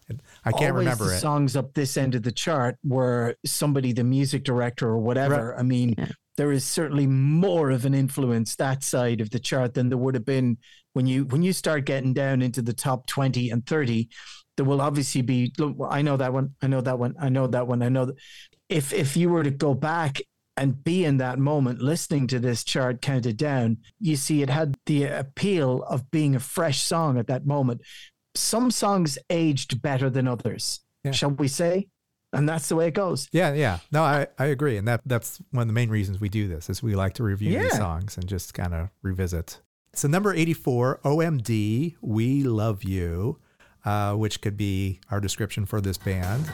I 0.44 0.52
can't 0.52 0.72
Always 0.72 0.86
remember 0.86 1.06
the 1.06 1.16
it. 1.16 1.20
songs 1.20 1.56
up 1.56 1.74
this 1.74 1.96
end 1.96 2.16
of 2.16 2.24
the 2.24 2.32
chart 2.32 2.78
were 2.84 3.36
somebody, 3.46 3.94
the 3.94 4.04
music 4.04 4.44
director 4.44 4.88
or 4.88 4.98
whatever. 4.98 5.58
I 5.58 5.62
mean, 5.64 5.94
Yeah. 5.98 6.08
there 6.36 6.52
is 6.52 6.64
certainly 6.66 7.08
more 7.08 7.70
of 7.72 7.86
an 7.86 7.94
influence 7.94 8.56
that 8.56 8.84
side 8.84 9.22
of 9.22 9.30
the 9.30 9.40
chart 9.40 9.76
than 9.76 9.90
there 9.90 9.98
would 9.98 10.16
have 10.16 10.26
been 10.26 10.58
when 10.94 11.06
you 11.06 11.26
when 11.26 11.44
you 11.44 11.54
start 11.54 11.86
getting 11.86 12.14
down 12.14 12.42
into 12.42 12.62
the 12.62 12.74
top 12.74 13.06
twenty 13.06 13.50
and 13.52 13.66
thirty. 13.66 14.10
There 14.58 14.66
will 14.66 14.82
obviously 14.82 15.22
be. 15.22 15.54
Look, 15.60 15.76
I 15.88 16.02
know 16.02 16.18
that 16.18 16.34
one. 16.34 16.56
I 16.64 16.68
know 16.68 16.82
that 16.82 16.98
one. 16.98 17.14
I 17.22 17.30
know 17.30 17.46
that 17.46 17.68
one. 17.68 17.84
I 17.84 17.90
know 17.90 18.06
that. 18.06 18.16
If 18.70 18.92
if 18.92 19.16
you 19.16 19.30
were 19.30 19.44
to 19.44 19.52
go 19.52 19.76
back 19.76 20.20
and 20.58 20.84
be 20.84 21.06
in 21.06 21.18
that 21.18 21.38
moment 21.40 21.82
listening 21.82 22.28
to 22.28 22.40
this 22.40 22.64
chart 22.64 23.02
counted 23.02 23.38
down, 23.38 23.78
you 24.00 24.16
see 24.16 24.42
it 24.42 24.50
had 24.50 24.76
the 24.88 25.04
appeal 25.06 25.84
of 25.84 26.10
being 26.12 26.36
a 26.36 26.40
fresh 26.40 26.82
song 26.82 27.18
at 27.18 27.28
that 27.28 27.46
moment. 27.46 27.82
Some 28.36 28.72
songs 28.72 29.18
aged 29.30 29.82
better 29.82 30.10
than 30.10 30.28
others, 30.28 30.82
Yeah. 31.04 31.12
shall 31.12 31.32
we 31.32 31.48
say? 31.48 31.88
And 32.34 32.48
that's 32.48 32.68
the 32.68 32.76
way 32.76 32.88
it 32.88 32.94
goes. 32.94 33.30
Yeah, 33.32 33.54
yeah. 33.54 33.80
No, 33.92 34.04
I, 34.04 34.28
I 34.38 34.46
agree, 34.48 34.76
and 34.78 34.86
that 34.88 35.02
that's 35.06 35.40
one 35.52 35.62
of 35.62 35.68
the 35.68 35.74
main 35.74 35.90
reasons 35.90 36.20
we 36.20 36.28
do 36.28 36.48
this 36.48 36.70
is 36.70 36.84
we 36.84 36.94
like 36.94 37.14
to 37.14 37.24
review 37.24 37.58
these 37.58 37.78
songs 37.78 38.18
and 38.18 38.28
just 38.28 38.54
kind 38.54 38.74
of 38.74 38.90
revisit. 39.02 39.62
So 39.94 40.08
number 40.10 40.34
eighty 40.34 40.54
four, 40.54 41.00
OMD, 41.06 41.96
We 42.02 42.44
Love 42.44 42.84
You, 42.84 43.40
uh, 43.86 44.14
which 44.16 44.42
could 44.42 44.58
be 44.58 45.00
our 45.10 45.22
description 45.22 45.66
for 45.66 45.80
this 45.80 45.98
band. 45.98 46.46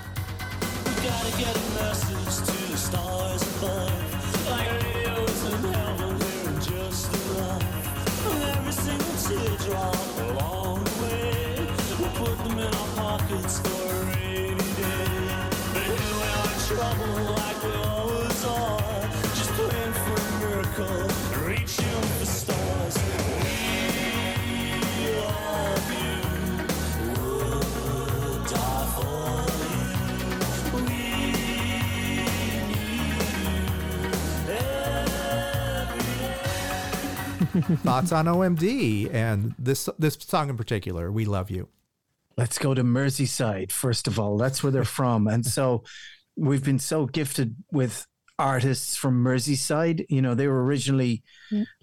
Thoughts 37.83 38.11
on 38.11 38.25
OMD 38.25 39.13
and 39.13 39.53
this 39.59 39.89
this 39.99 40.17
song 40.19 40.49
in 40.49 40.57
particular, 40.57 41.11
We 41.11 41.25
Love 41.25 41.51
You. 41.51 41.69
Let's 42.37 42.57
go 42.57 42.73
to 42.73 42.83
Merseyside, 42.83 43.71
first 43.71 44.07
of 44.07 44.19
all. 44.19 44.37
That's 44.37 44.63
where 44.63 44.71
they're 44.71 44.83
from. 44.83 45.27
And 45.27 45.45
so 45.45 45.83
we've 46.35 46.63
been 46.63 46.79
so 46.79 47.05
gifted 47.05 47.55
with 47.71 48.07
artists 48.39 48.95
from 48.95 49.23
Merseyside. 49.23 50.05
You 50.09 50.21
know, 50.21 50.33
they 50.35 50.47
were 50.47 50.63
originally 50.63 51.23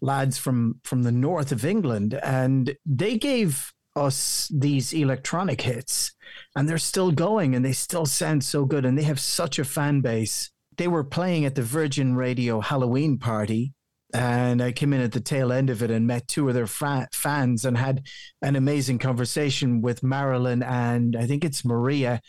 lads 0.01 0.39
from 0.39 0.81
from 0.85 1.03
the 1.03 1.13
north 1.13 1.53
of 1.53 1.65
England 1.65 2.15
and 2.23 2.77
they 2.85 3.17
gave 3.17 3.73
us 3.97 4.51
these 4.53 4.93
electronic 4.93 5.61
hits 5.63 6.13
and 6.55 6.69
they're 6.69 6.79
still 6.79 7.11
going 7.11 7.55
and 7.55 7.65
they 7.65 7.73
still 7.73 8.07
sound 8.07 8.45
so 8.45 8.65
good 8.65 8.85
and 8.85 8.97
they 8.97 9.03
have 9.03 9.21
such 9.21 9.59
a 9.59 9.65
fan 9.65 10.01
base. 10.01 10.51
They 10.77 10.89
were 10.89 11.05
playing 11.05 11.45
at 11.45 11.55
the 11.55 11.63
Virgin 11.63 12.17
Radio 12.17 12.61
Halloween 12.61 13.19
party 13.19 13.75
and 14.13 14.63
I 14.63 14.73
came 14.73 14.93
in 14.93 15.01
at 15.01 15.13
the 15.13 15.21
tail 15.21 15.53
end 15.53 15.71
of 15.71 15.83
it 15.83 15.91
and 15.91 16.07
met 16.07 16.29
two 16.29 16.49
of 16.49 16.55
their 16.55 16.67
fa- 16.67 17.09
fans 17.13 17.65
and 17.65 17.77
had 17.77 18.07
an 18.43 18.57
amazing 18.57 18.99
conversation 18.99 19.83
with 19.83 20.03
Marilyn 20.03 20.63
and 20.63 21.17
I 21.17 21.27
think 21.27 21.45
it's 21.45 21.65
Maria. 21.65 22.21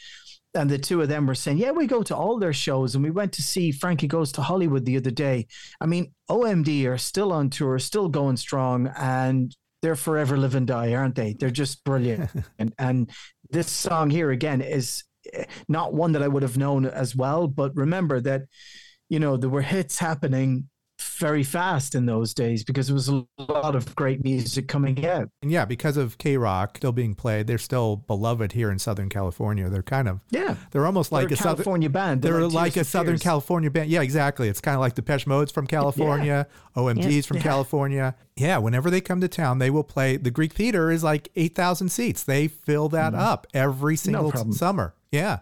And 0.53 0.69
the 0.69 0.77
two 0.77 1.01
of 1.01 1.07
them 1.07 1.27
were 1.27 1.35
saying, 1.35 1.59
Yeah, 1.59 1.71
we 1.71 1.87
go 1.87 2.03
to 2.03 2.15
all 2.15 2.37
their 2.37 2.51
shows. 2.51 2.93
And 2.93 3.03
we 3.03 3.09
went 3.09 3.31
to 3.33 3.41
see 3.41 3.71
Frankie 3.71 4.07
Goes 4.07 4.33
to 4.33 4.41
Hollywood 4.41 4.85
the 4.85 4.97
other 4.97 5.11
day. 5.11 5.47
I 5.79 5.85
mean, 5.85 6.13
OMD 6.29 6.85
are 6.87 6.97
still 6.97 7.31
on 7.31 7.49
tour, 7.49 7.79
still 7.79 8.09
going 8.09 8.35
strong, 8.35 8.87
and 8.97 9.55
they're 9.81 9.95
forever 9.95 10.37
live 10.37 10.55
and 10.55 10.67
die, 10.67 10.93
aren't 10.93 11.15
they? 11.15 11.33
They're 11.39 11.51
just 11.51 11.85
brilliant. 11.85 12.29
and, 12.59 12.73
and 12.77 13.09
this 13.49 13.69
song 13.69 14.09
here, 14.09 14.29
again, 14.29 14.61
is 14.61 15.05
eh, 15.33 15.45
not 15.69 15.93
one 15.93 16.11
that 16.11 16.23
I 16.23 16.27
would 16.27 16.43
have 16.43 16.57
known 16.57 16.85
as 16.85 17.15
well. 17.15 17.47
But 17.47 17.73
remember 17.75 18.19
that, 18.19 18.41
you 19.07 19.19
know, 19.19 19.37
there 19.37 19.49
were 19.49 19.61
hits 19.61 19.99
happening 19.99 20.69
very 21.21 21.43
fast 21.43 21.95
in 21.95 22.05
those 22.05 22.33
days 22.33 22.65
because 22.65 22.87
there 22.87 22.93
was 22.93 23.07
a 23.07 23.25
lot 23.37 23.75
of 23.75 23.95
great 23.95 24.23
music 24.23 24.67
coming 24.67 25.05
out. 25.05 25.29
And 25.41 25.51
yeah, 25.51 25.63
because 25.63 25.95
of 25.95 26.17
KROQ 26.17 26.75
still 26.75 26.91
being 26.91 27.13
played, 27.15 27.47
they're 27.47 27.57
still 27.57 27.95
beloved 27.95 28.51
here 28.51 28.69
in 28.71 28.79
Southern 28.79 29.07
California. 29.07 29.69
They're 29.69 29.83
kind 29.83 30.09
of 30.09 30.19
Yeah. 30.31 30.55
they're 30.71 30.85
almost 30.85 31.11
like 31.11 31.29
They're 31.29 31.37
a 31.37 31.39
a 31.39 31.43
Southern 31.43 31.55
California 31.63 31.89
band. 31.89 32.21
They're, 32.21 32.39
Tears 32.39 32.53
like 32.53 32.73
for 32.73 32.81
a 32.81 32.83
Southern 32.83 33.13
Fears. 33.13 33.23
California 33.23 33.71
band. 33.71 33.89
Yeah, 33.89 34.01
exactly. 34.01 34.49
It's 34.49 34.59
kind 34.59 34.75
of 34.75 34.81
like 34.81 34.95
Depeche 34.95 35.27
Modes 35.27 35.51
from 35.51 35.67
California, 35.67 36.47
OMDs 36.75 37.25
from 37.25 37.37
Yeah. 37.37 37.43
California. 37.43 38.15
Yeah, 38.35 38.57
whenever 38.57 38.89
they 38.89 38.99
come 39.01 39.21
to 39.21 39.27
town, 39.27 39.59
they 39.59 39.69
will 39.69 39.83
play. 39.83 40.17
The 40.17 40.31
Greek 40.31 40.53
Theater 40.53 40.89
is 40.91 41.03
like 41.03 41.29
8,000 41.35 41.89
seats. 41.89 42.23
They 42.23 42.47
fill 42.47 42.89
that 42.89 43.13
mm-hmm. 43.13 43.21
up 43.21 43.47
every 43.53 43.95
single 43.95 44.31
problem. 44.31 44.53
summer. 44.53 44.95
Yeah. 45.11 45.39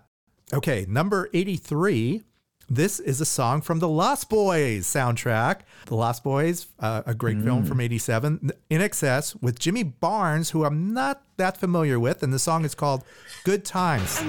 Okay, 0.51 0.85
number 0.89 1.29
83. 1.33 2.23
This 2.71 2.99
is 2.99 3.19
a 3.19 3.25
song 3.25 3.61
from 3.61 3.79
the 3.79 3.87
Lost 3.87 4.29
Boys 4.29 4.85
soundtrack. 4.85 5.61
The 5.87 5.95
Lost 5.95 6.23
Boys, 6.23 6.67
uh, 6.79 7.01
a 7.07 7.15
great 7.15 7.41
film 7.41 7.65
from 7.65 7.81
87, 7.81 8.51
INXS 8.69 9.41
with 9.41 9.57
Jimmy 9.57 9.81
Barnes, 9.81 10.51
who 10.51 10.63
I'm 10.65 10.93
not 10.93 11.23
that 11.37 11.57
familiar 11.57 11.99
with. 11.99 12.21
And 12.21 12.31
the 12.31 12.37
song 12.37 12.65
is 12.65 12.75
called 12.75 13.03
Good 13.43 13.65
Times. 13.65 14.21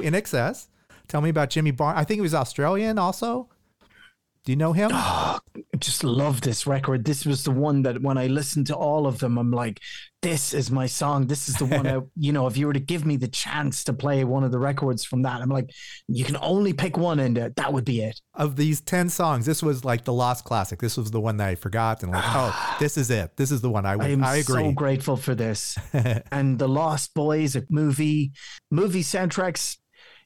Know 0.00 0.10
INXS. 0.10 0.68
Tell 1.08 1.20
me 1.20 1.30
about 1.30 1.50
Jimmy 1.50 1.70
Barnes. 1.70 1.98
I 1.98 2.04
think 2.04 2.18
he 2.18 2.22
was 2.22 2.34
Australian 2.34 2.98
also. 2.98 3.48
Do 4.44 4.52
you 4.52 4.56
know 4.56 4.74
him? 4.74 4.90
I 4.92 5.38
just 5.78 6.04
love 6.04 6.42
this 6.42 6.66
record. 6.66 7.06
This 7.06 7.24
was 7.24 7.44
the 7.44 7.50
one 7.50 7.80
that 7.82 8.02
when 8.02 8.18
I 8.18 8.26
listened 8.26 8.66
to 8.66 8.76
all 8.76 9.06
of 9.06 9.18
them, 9.18 9.38
I'm 9.38 9.50
like, 9.50 9.80
this 10.20 10.52
is 10.52 10.70
my 10.70 10.86
song. 10.86 11.28
This 11.28 11.48
is 11.48 11.56
the 11.56 11.64
one 11.64 11.86
I, 11.86 12.00
you 12.16 12.30
know, 12.30 12.46
if 12.46 12.58
you 12.58 12.66
were 12.66 12.74
to 12.74 12.80
give 12.80 13.06
me 13.06 13.16
the 13.16 13.28
chance 13.28 13.84
to 13.84 13.94
play 13.94 14.22
one 14.24 14.44
of 14.44 14.52
the 14.52 14.58
records 14.58 15.02
from 15.02 15.22
that, 15.22 15.40
I'm 15.40 15.48
like, 15.48 15.70
you 16.08 16.26
can 16.26 16.36
only 16.42 16.74
pick 16.74 16.98
one 16.98 17.20
and 17.20 17.38
uh, 17.38 17.50
that 17.56 17.72
would 17.72 17.86
be 17.86 18.02
it. 18.02 18.20
of 18.34 18.56
these 18.56 18.82
10 18.82 19.08
songs, 19.08 19.46
this 19.46 19.62
was 19.62 19.82
like 19.82 20.04
the 20.04 20.12
lost 20.12 20.44
classic. 20.44 20.78
This 20.78 20.98
was 20.98 21.10
the 21.10 21.22
one 21.22 21.38
that 21.38 21.48
I 21.48 21.54
forgot 21.54 22.02
and 22.02 22.12
like, 22.12 22.24
oh, 22.26 22.76
this 22.78 22.98
is 22.98 23.10
it. 23.10 23.38
This 23.38 23.50
is 23.50 23.62
the 23.62 23.70
one 23.70 23.86
I 23.86 23.92
I, 23.94 24.08
am 24.08 24.22
I 24.22 24.36
agree. 24.36 24.64
so 24.64 24.72
grateful 24.72 25.16
for 25.16 25.34
this. 25.34 25.78
and 26.30 26.58
The 26.58 26.68
Lost 26.68 27.14
Boys, 27.14 27.56
a 27.56 27.64
movie, 27.70 28.32
movie 28.70 29.02
soundtracks, 29.02 29.78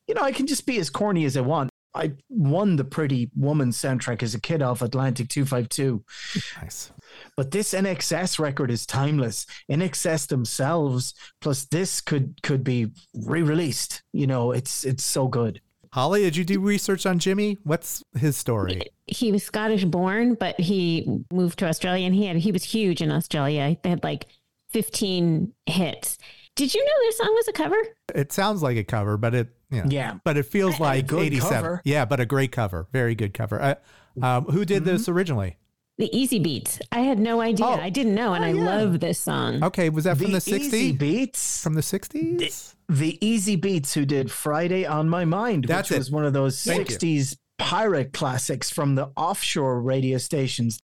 you 0.09 0.15
know, 0.15 0.23
I 0.23 0.33
can 0.33 0.47
just 0.47 0.67
be 0.67 0.79
as 0.79 0.91
corny 0.91 1.25
as 1.25 1.37
I 1.37 1.43
want. 1.43 1.71
I 1.95 2.13
won 2.29 2.77
the 2.77 2.85
Pretty 2.85 3.31
Woman 3.35 3.71
soundtrack 3.71 4.23
as 4.23 4.35
a 4.35 4.41
kid 4.41 4.63
off 4.63 4.83
Atlantic 4.83 5.29
252. 5.29 6.05
nice. 6.61 6.91
But 7.37 7.51
this 7.51 7.73
INXS 7.73 8.39
record 8.39 8.71
is 8.71 8.87
timeless. 8.87 9.47
INXS 9.71 10.29
themselves, 10.29 11.15
plus 11.41 11.65
this 11.65 12.01
could 12.01 12.41
could 12.43 12.63
be 12.63 12.93
re-released. 13.15 14.03
You 14.13 14.27
know, 14.27 14.53
it's 14.53 14.85
it's 14.85 15.05
so 15.05 15.29
good. 15.29 15.61
Holly, 15.93 16.23
did 16.23 16.37
you 16.37 16.45
do 16.45 16.61
research 16.61 17.07
on 17.07 17.19
Jimmy? 17.19 17.57
What's 17.65 18.05
his 18.17 18.37
story? 18.37 18.83
He 19.07 19.33
was 19.33 19.43
Scottish 19.43 19.85
born, 19.85 20.35
but 20.35 20.61
he 20.61 21.25
moved 21.33 21.59
to 21.61 21.67
Australia 21.67 22.07
and 22.07 22.15
he 22.15 22.27
had 22.27 22.37
he 22.37 22.53
was 22.53 22.65
huge 22.65 23.01
in 23.01 23.11
Australia. 23.11 23.77
They 23.83 23.89
had 23.91 24.05
like 24.05 24.27
15 24.71 25.53
hits. 25.67 26.19
Did 26.55 26.75
you 26.75 26.85
know 26.85 26.93
this 27.01 27.19
song 27.19 27.35
was 27.35 27.49
a 27.49 27.53
cover? 27.53 27.77
It 28.15 28.33
sounds 28.33 28.63
like 28.63 28.77
a 28.77 28.85
cover, 28.85 29.17
but 29.17 29.35
it, 29.35 29.49
you 29.71 29.83
know, 29.83 29.89
Yeah. 29.91 30.19
but 30.25 30.37
it 30.37 30.45
feels 30.47 30.73
And 30.75 30.81
like 30.81 31.12
87. 31.12 31.51
cover. 31.51 31.83
Yeah, 31.85 32.05
but 32.05 32.21
a 32.21 32.27
great 32.27 32.53
cover. 32.53 32.87
Very 32.93 33.14
good 33.14 33.35
cover. 33.35 33.61
Uh, 33.61 33.75
um, 34.23 34.45
who 34.47 34.64
did 34.64 34.83
Mm-hmm. 34.85 34.93
this 34.93 35.09
originally? 35.09 35.57
The 35.99 36.09
Easybeats. 36.14 36.81
I 36.93 37.01
had 37.01 37.19
no 37.19 37.41
idea. 37.41 37.66
Oh. 37.66 37.71
I 37.75 37.91
didn't 37.91 38.14
know, 38.14 38.33
and 38.35 38.45
Oh, 38.45 38.49
I 38.49 38.53
love 38.53 39.01
this 39.01 39.19
song. 39.19 39.64
Okay, 39.64 39.91
was 39.91 40.05
that 40.05 40.16
from 40.16 40.31
the, 40.31 40.37
Easy 40.39 40.93
60s? 40.93 40.99
Beats. 40.99 41.62
From 41.62 41.75
the 41.75 41.81
60s? 41.81 42.75
the 42.89 43.19
Easybeats 43.21 43.93
who 43.95 44.07
did 44.07 44.31
Friday 44.31 44.87
on 44.87 45.09
My 45.09 45.25
Mind, 45.25 45.64
That's 45.64 45.91
which 45.91 45.97
it. 45.97 45.99
was 45.99 46.11
one 46.12 46.25
of 46.25 46.33
those 46.33 46.62
Thank 46.62 46.89
you. 46.89 46.97
60s 46.97 47.37
pirate 47.59 48.12
classics 48.12 48.71
from 48.71 48.95
the 48.95 49.11
offshore 49.16 49.81
radio 49.83 50.19
stations. 50.19 50.79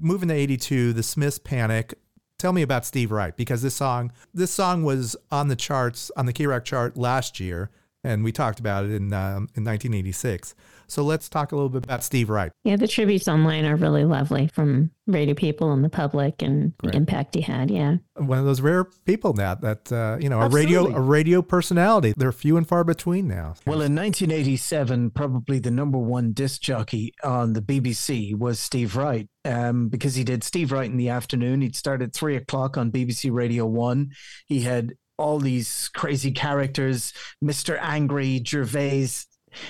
Moving 0.00 0.28
to 0.28 0.34
82, 0.34 0.92
the 0.92 1.04
Smiths 1.04 1.38
Panic. 1.38 1.94
Tell 2.40 2.52
me 2.52 2.62
about 2.62 2.84
Steve 2.84 3.12
Wright 3.12 3.34
because 3.36 3.62
this 3.62 3.76
song 3.76 4.10
this 4.34 4.50
song 4.50 4.82
was 4.82 5.14
on 5.30 5.46
the 5.46 5.54
charts 5.56 6.10
on 6.16 6.26
the 6.26 6.32
KROQ 6.32 6.64
chart 6.64 6.96
last 6.96 7.38
year 7.38 7.70
and 8.04 8.22
we 8.22 8.30
talked 8.32 8.60
about 8.60 8.84
it 8.84 8.92
in 8.92 9.12
um, 9.12 9.48
in 9.56 9.64
1986. 9.64 10.54
So 10.86 11.02
let's 11.02 11.28
talk 11.28 11.52
a 11.52 11.56
little 11.56 11.70
bit 11.70 11.84
about 11.84 12.04
Steve 12.04 12.28
Wright. 12.30 12.52
Yeah, 12.62 12.76
the 12.76 12.86
tributes 12.86 13.26
online 13.26 13.64
are 13.64 13.76
really 13.76 14.04
lovely 14.04 14.48
from 14.48 14.90
radio 15.06 15.34
people 15.34 15.72
and 15.72 15.82
the 15.84 15.88
public 15.88 16.42
and 16.42 16.76
Great. 16.78 16.92
the 16.92 16.96
impact 16.96 17.34
he 17.34 17.40
had. 17.40 17.70
Yeah. 17.70 17.96
One 18.16 18.38
of 18.38 18.44
those 18.44 18.60
rare 18.60 18.84
people 18.84 19.32
now 19.32 19.54
that 19.56 19.90
uh, 19.90 20.18
you 20.20 20.28
know 20.28 20.40
a 20.40 20.48
radio 20.48 20.94
a 20.94 21.00
radio 21.00 21.42
personality. 21.42 22.14
They're 22.16 22.32
few 22.32 22.56
and 22.56 22.68
far 22.68 22.84
between 22.84 23.28
now. 23.28 23.54
Well, 23.66 23.80
in 23.80 23.94
1987, 23.94 25.10
probably 25.10 25.58
the 25.58 25.70
number 25.70 25.98
one 25.98 26.32
disc 26.32 26.60
jockey 26.60 27.14
on 27.22 27.54
the 27.54 27.62
BBC 27.62 28.36
was 28.36 28.60
Steve 28.60 28.96
Wright, 28.96 29.28
um, 29.44 29.88
because 29.88 30.14
he 30.14 30.24
did 30.24 30.44
Steve 30.44 30.70
Wright 30.72 30.90
in 30.90 30.96
the 30.96 31.08
afternoon. 31.08 31.62
He'd 31.62 31.76
start 31.76 32.02
at 32.02 32.12
three 32.12 32.36
o'clock 32.36 32.76
on 32.76 32.92
BBC 32.92 33.32
Radio 33.32 33.66
One. 33.66 34.10
He 34.46 34.60
had 34.60 34.94
all 35.16 35.38
these 35.38 35.88
crazy 35.94 36.32
characters, 36.32 37.12
Mr. 37.42 37.78
Angry, 37.80 38.42
Gervais. 38.44 39.08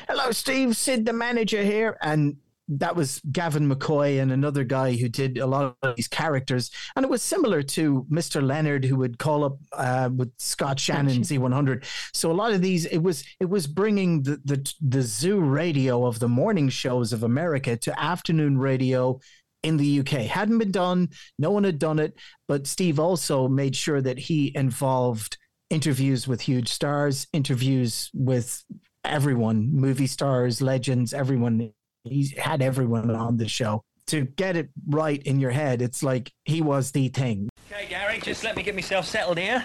Hello, 0.09 0.31
Steve, 0.31 0.77
Sid, 0.77 1.05
the 1.05 1.13
manager 1.13 1.63
here. 1.63 1.99
And 2.01 2.37
that 2.69 2.97
was 2.97 3.21
Gavin 3.31 3.69
McCoy 3.69 4.21
and 4.23 4.33
another 4.33 4.65
guy 4.65 4.97
who 4.97 5.09
did 5.09 5.37
a 5.39 5.47
lot 5.47 5.77
of 5.83 5.97
these 5.97 6.09
characters. 6.09 6.71
And 6.97 7.05
it 7.05 7.11
was 7.11 7.23
similar 7.23 7.63
to 7.63 8.07
Mr. 8.11 8.43
Leonard, 8.43 8.85
who 8.85 8.97
would 8.97 9.19
call 9.19 9.45
up 9.45 9.59
uh, 9.73 10.09
with 10.15 10.33
Scott 10.39 10.81
Shannon 10.81 11.21
Z100. 11.23 11.85
So 12.15 12.31
a 12.31 12.33
lot 12.33 12.53
of 12.53 12.63
these, 12.63 12.87
it 12.87 12.99
was 12.99 13.25
it 13.39 13.51
was 13.51 13.67
bringing 13.67 14.23
the, 14.23 14.41
the 14.45 14.75
the 14.81 15.03
zoo 15.03 15.41
radio 15.41 16.07
of 16.07 16.21
the 16.21 16.29
morning 16.29 16.69
shows 16.71 17.13
of 17.13 17.23
America 17.23 17.77
to 17.77 18.01
afternoon 18.01 18.57
radio 18.57 19.21
in 19.65 19.77
the 19.79 20.01
UK. 20.01 20.27
Hadn't 20.27 20.59
been 20.59 20.71
done. 20.71 21.09
No 21.39 21.51
one 21.51 21.65
had 21.65 21.79
done 21.79 21.99
it. 21.99 22.15
But 22.47 22.67
Steve 22.67 23.01
also 23.01 23.49
made 23.49 23.75
sure 23.75 24.01
that 24.01 24.19
he 24.19 24.53
involved 24.55 25.39
interviews 25.71 26.29
with 26.29 26.43
huge 26.43 26.69
stars, 26.69 27.27
interviews 27.33 28.11
with 28.15 28.63
everyone, 29.05 29.73
movie 29.73 30.07
stars, 30.07 30.63
legends, 30.63 31.13
everyone. 31.13 31.73
He 32.05 32.35
had 32.37 32.63
everyone 32.63 33.11
on 33.11 33.39
the 33.39 33.49
show. 33.49 33.83
To 34.09 34.27
get 34.27 34.55
it 34.55 34.69
right 34.87 35.23
in 35.23 35.41
your 35.41 35.51
head, 35.51 35.81
it's 35.81 36.03
like 36.03 36.31
he 36.45 36.61
was 36.61 36.93
the 36.93 37.09
thing. 37.09 37.49
Okay, 37.73 37.87
Gary, 38.15 38.23
just 38.23 38.45
let 38.45 38.55
me 38.55 38.63
get 38.63 38.77
myself 38.77 39.07
settled 39.07 39.39
here. 39.39 39.65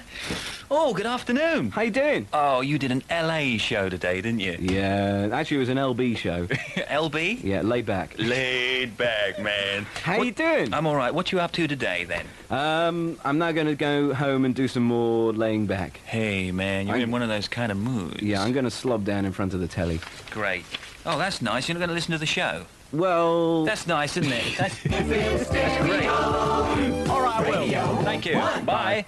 Oh, 0.71 0.91
good 0.93 1.05
afternoon. 1.05 1.69
How 1.69 1.83
you 1.83 1.91
doing? 1.91 2.27
Oh, 2.33 2.61
you 2.61 2.79
did 2.79 2.91
an 2.91 3.03
LA 3.11 3.57
show 3.59 3.89
today, 3.89 4.21
didn't 4.21 4.39
you? 4.39 4.57
Yeah, 4.59 5.29
actually, 5.31 5.57
it 5.57 5.59
was 5.59 5.69
an 5.69 5.77
LB 5.77 6.17
show. 6.17 6.47
LB? 6.47 7.43
Yeah, 7.43 7.61
laid 7.61 7.85
back. 7.85 8.15
Laid 8.17 8.97
back, 8.97 9.39
man. 9.39 9.85
How 10.01 10.17
What- 10.17 10.25
you 10.25 10.31
doing? 10.31 10.73
I'm 10.73 10.87
all 10.87 10.95
right. 10.95 11.13
What 11.13 11.31
you 11.31 11.39
up 11.39 11.51
to 11.53 11.67
today, 11.67 12.05
then? 12.05 12.25
Um, 12.49 13.19
I'm 13.23 13.37
now 13.37 13.51
going 13.51 13.67
to 13.67 13.75
go 13.75 14.15
home 14.15 14.45
and 14.45 14.55
do 14.55 14.67
some 14.67 14.83
more 14.83 15.31
laying 15.31 15.67
back. 15.67 15.97
Hey, 16.05 16.51
man, 16.51 16.87
you're 16.87 16.95
I'm- 16.95 17.03
in 17.03 17.11
one 17.11 17.21
of 17.21 17.29
those 17.29 17.47
kind 17.47 17.71
of 17.71 17.77
moods. 17.77 18.21
Yeah, 18.23 18.41
I'm 18.41 18.51
going 18.51 18.65
to 18.65 18.71
slob 18.71 19.05
down 19.05 19.25
in 19.25 19.31
front 19.31 19.53
of 19.53 19.59
the 19.59 19.67
telly. 19.67 19.99
Great. 20.31 20.65
Oh, 21.05 21.19
that's 21.19 21.41
nice. 21.43 21.67
You're 21.67 21.75
not 21.75 21.79
going 21.81 21.89
to 21.89 21.95
listen 21.95 22.13
to 22.13 22.17
the 22.17 22.25
show. 22.25 22.65
Well, 22.91 23.65
That's 23.65 23.85
nice, 23.85 24.17
isn't 24.17 24.31
it? 24.31 24.57
That's, 24.57 24.83
that's 24.83 25.07
great. 25.85 26.07
All 26.07 27.21
right, 27.21 27.45
I 27.45 27.49
will. 27.49 28.03
Thank 28.03 28.25
you. 28.25 28.33
Bye. 28.65 29.05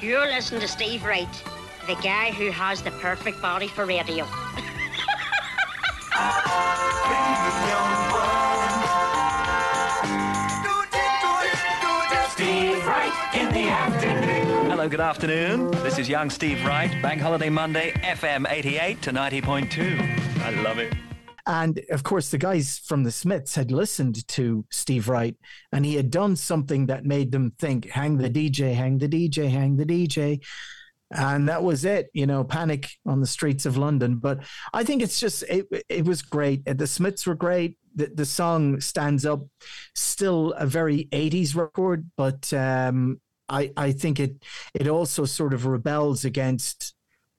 You're 0.00 0.26
listening 0.26 0.60
to 0.60 0.68
Steve 0.68 1.04
Wright, 1.04 1.28
the 1.86 1.94
guy 1.96 2.30
who 2.32 2.50
has 2.50 2.82
the 2.82 2.90
perfect 2.92 3.42
body 3.42 3.68
for 3.68 3.84
radio. 3.84 4.24
Hello, 14.88 14.96
good 14.96 15.04
afternoon. 15.04 15.70
This 15.82 15.98
is 15.98 16.08
young 16.08 16.30
Steve 16.30 16.64
Wright, 16.64 16.90
Bank 17.02 17.20
Holiday 17.20 17.50
Monday, 17.50 17.90
FM 18.02 18.50
88 18.50 19.02
to 19.02 19.10
90.2. 19.10 20.40
I 20.40 20.62
love 20.62 20.78
it. 20.78 20.94
And 21.46 21.82
of 21.90 22.04
course, 22.04 22.30
the 22.30 22.38
guys 22.38 22.78
from 22.78 23.02
the 23.02 23.12
Smiths 23.12 23.54
had 23.54 23.70
listened 23.70 24.26
to 24.28 24.64
Steve 24.70 25.10
Wright 25.10 25.36
and 25.72 25.84
he 25.84 25.96
had 25.96 26.10
done 26.10 26.36
something 26.36 26.86
that 26.86 27.04
made 27.04 27.32
them 27.32 27.52
think, 27.58 27.90
hang 27.90 28.16
the 28.16 28.30
DJ, 28.30 28.72
hang 28.72 28.96
the 28.96 29.08
DJ, 29.08 29.50
hang 29.50 29.76
the 29.76 29.84
DJ. 29.84 30.42
and 31.10 31.50
that 31.50 31.62
was 31.62 31.84
it 31.84 32.08
you 32.14 32.26
know 32.26 32.44
panic 32.44 32.90
on 33.06 33.18
the 33.22 33.26
streets 33.26 33.64
of 33.64 33.78
london 33.78 34.16
but 34.16 34.40
i 34.74 34.84
think 34.84 35.00
it's 35.02 35.18
just 35.18 35.42
it, 35.44 35.66
it 35.88 36.04
was 36.04 36.20
great 36.20 36.62
the 36.66 36.86
smiths 36.86 37.26
were 37.26 37.34
great 37.34 37.78
the, 37.94 38.10
the 38.14 38.26
song 38.26 38.78
stands 38.78 39.24
up 39.24 39.40
still 39.94 40.52
a 40.58 40.66
very 40.66 41.08
80s 41.10 41.56
record 41.56 42.10
but 42.18 42.52
um 42.52 43.18
i 43.48 43.70
i 43.76 43.92
think 43.92 44.20
it 44.20 44.42
it 44.74 44.88
also 44.88 45.24
sort 45.24 45.54
of 45.54 45.66
rebels 45.66 46.24
against 46.24 46.94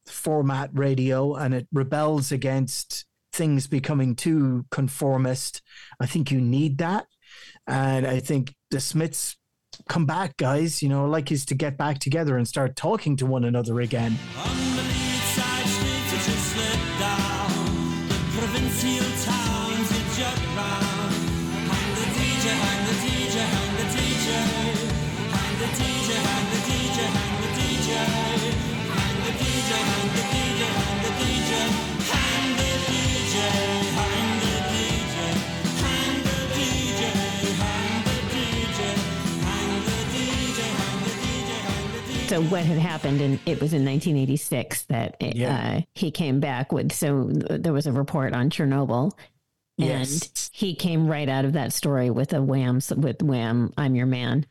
format 0.06 0.70
radio 0.74 1.36
and 1.36 1.54
it 1.54 1.68
rebels 1.72 2.32
against 2.32 3.06
things 3.32 3.68
becoming 3.68 4.16
too 4.16 4.66
conformist. 4.72 5.62
I 6.00 6.08
think 6.08 6.32
you 6.32 6.42
need 6.42 6.80
that. 6.80 7.06
And 7.68 8.08
i 8.08 8.20
think 8.20 8.56
the 8.72 8.80
smiths 8.80 9.38
come 9.88 10.06
back 10.06 10.36
guys. 10.38 10.82
You 10.82 10.90
know 10.90 11.06
like 11.06 11.32
is 11.32 11.46
to 11.46 11.56
get 11.56 11.78
back 11.78 12.00
together 12.00 12.38
and 12.38 12.48
start 12.48 12.76
talking 12.76 13.16
to 13.18 13.26
one 13.26 13.44
another 13.44 13.80
again 13.80 14.18
So 42.30 42.44
what 42.44 42.64
had 42.64 42.78
happened, 42.78 43.22
and 43.22 43.40
it 43.48 43.60
was 43.60 43.74
in 43.74 43.84
1986 43.84 44.84
that 44.84 45.18
it, 45.20 45.36
Yeah. 45.36 45.78
uh, 45.78 45.82
he 45.96 46.12
came 46.12 46.40
back 46.40 46.72
with. 46.72 46.92
So 46.92 47.28
th- 47.28 47.62
there 47.64 47.74
was 47.74 47.88
a 47.88 47.92
report 47.92 48.34
on 48.34 48.52
Chernobyl, 48.52 49.12
and 49.80 49.88
Yes. 49.88 50.50
he 50.54 50.76
came 50.76 51.08
right 51.08 51.28
out 51.28 51.44
of 51.46 51.54
that 51.54 51.74
story 51.74 52.12
with 52.12 52.32
a 52.34 52.42
wham 52.42 52.82
with 52.98 53.24
wham. 53.24 53.74
I'm 53.78 53.96
your 53.96 54.06
man. 54.06 54.46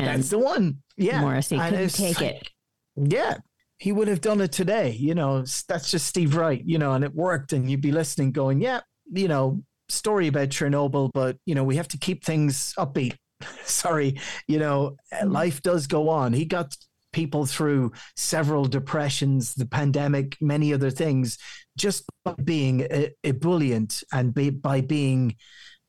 And 0.00 0.08
that's 0.08 0.30
the 0.30 0.38
one 0.38 0.82
yeah 0.96 1.20
Morrissey 1.20 1.56
And 1.56 1.74
couldn't 1.74 1.94
take 1.94 2.20
it. 2.20 2.50
Yeah. 2.96 3.38
He 3.78 3.92
would 3.92 4.08
have 4.08 4.20
done 4.20 4.40
it 4.40 4.50
today. 4.52 4.90
You 4.90 5.14
know, 5.14 5.44
that's 5.68 5.90
just 5.90 6.06
Steve 6.06 6.34
Wright, 6.34 6.62
you 6.64 6.78
know, 6.78 6.94
and 6.94 7.04
it 7.04 7.14
worked. 7.14 7.52
And 7.52 7.70
you'd 7.70 7.82
be 7.82 7.92
listening 7.92 8.32
going, 8.32 8.60
yeah, 8.60 8.80
you 9.12 9.28
know, 9.28 9.62
story 9.88 10.26
about 10.26 10.48
Chernobyl, 10.48 11.10
but, 11.14 11.36
you 11.46 11.54
know, 11.54 11.62
we 11.62 11.76
have 11.76 11.88
to 11.88 11.98
keep 11.98 12.24
things 12.24 12.74
upbeat. 12.78 13.14
Sorry, 13.64 14.18
you 14.48 14.58
know, 14.58 14.96
uh, 15.12 15.26
life 15.26 15.62
does 15.62 15.86
go 15.86 16.08
on. 16.08 16.32
He 16.32 16.46
got 16.46 16.74
people 17.16 17.46
through 17.46 17.90
several 18.14 18.66
depressions, 18.66 19.54
the 19.54 19.64
pandemic, 19.64 20.36
many 20.42 20.74
other 20.74 20.90
things, 20.90 21.38
just 21.78 22.04
by 22.26 22.34
being 22.44 22.86
ebullient 23.24 24.04
and 24.12 24.34
be, 24.34 24.50
by 24.50 24.82
being 24.82 25.34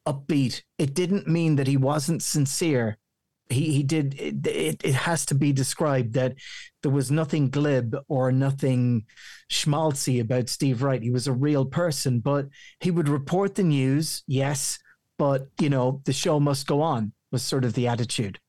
upbeat. 0.08 0.62
It 0.78 0.94
didn't 0.94 1.28
mean 1.28 1.58
that 1.58 1.68
he 1.68 1.76
wasn't 1.76 2.24
sincere 2.24 2.98
he 3.50 3.72
he 3.72 3.84
did 3.84 4.14
it, 4.20 4.46
it, 4.46 4.82
it 4.84 4.96
has 4.96 5.26
to 5.26 5.36
be 5.36 5.54
described 5.54 6.14
that 6.14 6.36
there 6.84 6.92
was 6.92 7.12
nothing 7.12 7.50
glib 7.50 7.96
or 8.08 8.32
nothing 8.32 9.06
schmaltzy 9.50 10.20
about 10.20 10.50
Steve 10.50 10.84
Wright. 10.84 11.02
He 11.02 11.12
was 11.12 11.28
a 11.28 11.34
real 11.48 11.66
person, 11.66 12.20
but 12.20 12.48
he 12.82 12.92
would 12.92 13.08
report 13.08 13.56
the 13.56 13.64
news, 13.64 14.24
yes, 14.28 14.80
but 15.18 15.48
you 15.62 15.70
know, 15.70 16.02
the 16.06 16.14
show 16.14 16.40
must 16.40 16.68
go 16.68 16.82
on 16.82 17.14
was 17.32 17.44
sort 17.44 17.66
of 17.66 17.74
the 17.74 17.88
attitude. 17.88 18.40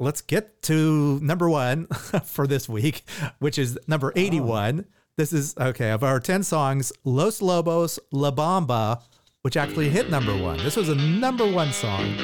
Let's 0.00 0.20
get 0.20 0.62
to 0.62 1.18
number 1.20 1.48
one 1.48 1.86
for 2.24 2.46
this 2.46 2.68
week, 2.68 3.02
which 3.38 3.58
is 3.58 3.78
number 3.86 4.12
81. 4.14 4.86
This 5.16 5.32
is 5.32 5.56
okay, 5.58 5.90
of 5.90 6.04
our 6.04 6.20
10 6.20 6.44
songs, 6.44 6.92
Los 7.04 7.42
Lobos 7.42 7.98
La 8.12 8.30
Bamba, 8.30 9.02
which 9.42 9.56
actually 9.56 9.88
hit 9.88 10.10
number 10.10 10.36
one. 10.36 10.58
This 10.58 10.76
was 10.76 10.88
a 10.88 10.94
number 10.94 11.50
one 11.50 11.72
song. 11.72 12.14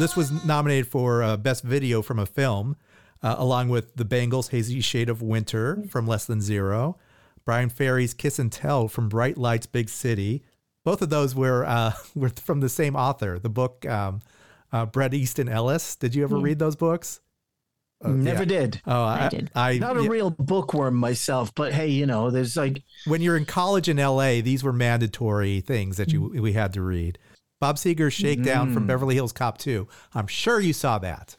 This 0.00 0.16
was 0.16 0.44
nominated 0.46 0.86
for 0.88 1.22
uh, 1.22 1.36
Best 1.36 1.62
Video 1.62 2.00
from 2.00 2.18
a 2.18 2.24
Film, 2.24 2.74
uh, 3.22 3.34
along 3.36 3.68
with 3.68 3.94
The 3.96 4.04
Bangles' 4.06 4.48
Hazy 4.48 4.80
Shade 4.80 5.10
of 5.10 5.20
Winter 5.20 5.84
from 5.90 6.06
Less 6.06 6.24
Than 6.24 6.40
Zero, 6.40 6.96
Bryan 7.44 7.68
Ferry's 7.68 8.14
Kiss 8.14 8.38
and 8.38 8.50
Tell 8.50 8.88
from 8.88 9.10
Bright 9.10 9.36
Lights, 9.36 9.66
Big 9.66 9.90
City. 9.90 10.42
Both 10.84 11.02
of 11.02 11.10
those 11.10 11.34
were 11.34 11.66
uh, 11.66 11.92
were 12.14 12.30
from 12.30 12.60
the 12.60 12.70
same 12.70 12.96
author. 12.96 13.38
The 13.38 13.50
book, 13.50 13.84
um, 13.86 14.20
uh, 14.72 14.86
Bret 14.86 15.12
Easton 15.12 15.50
Ellis. 15.50 15.96
Did 15.96 16.14
you 16.14 16.22
ever 16.24 16.36
Hmm. 16.38 16.44
read 16.44 16.58
those 16.58 16.76
books? 16.76 17.20
Uh, 18.02 18.08
Never 18.08 18.44
yeah. 18.44 18.60
did. 18.60 18.80
Oh, 18.86 19.02
I, 19.04 19.28
did. 19.28 19.50
I 19.54 19.76
Not 19.76 19.98
a 19.98 20.02
yeah. 20.04 20.08
real 20.08 20.30
bookworm 20.30 20.94
myself, 20.94 21.54
but 21.54 21.74
hey, 21.74 21.88
you 21.88 22.06
know, 22.06 22.30
there's 22.30 22.56
like 22.56 22.82
when 23.06 23.20
you're 23.20 23.36
in 23.36 23.44
college 23.44 23.86
in 23.90 23.98
LA, 23.98 24.40
these 24.40 24.64
were 24.64 24.72
mandatory 24.72 25.60
things 25.60 25.98
that 25.98 26.10
you 26.10 26.30
Mm. 26.30 26.40
we 26.40 26.54
had 26.54 26.72
to 26.72 26.80
read. 26.80 27.18
Bob 27.60 27.76
Seger's 27.76 28.14
Shakedown 28.14 28.72
from 28.72 28.84
Mm. 28.84 28.88
Beverly 28.88 29.14
Hills 29.14 29.32
Cop 29.32 29.58
2. 29.58 29.86
I'm 30.14 30.26
sure 30.26 30.60
you 30.60 30.72
saw 30.72 30.98
that. 30.98 31.36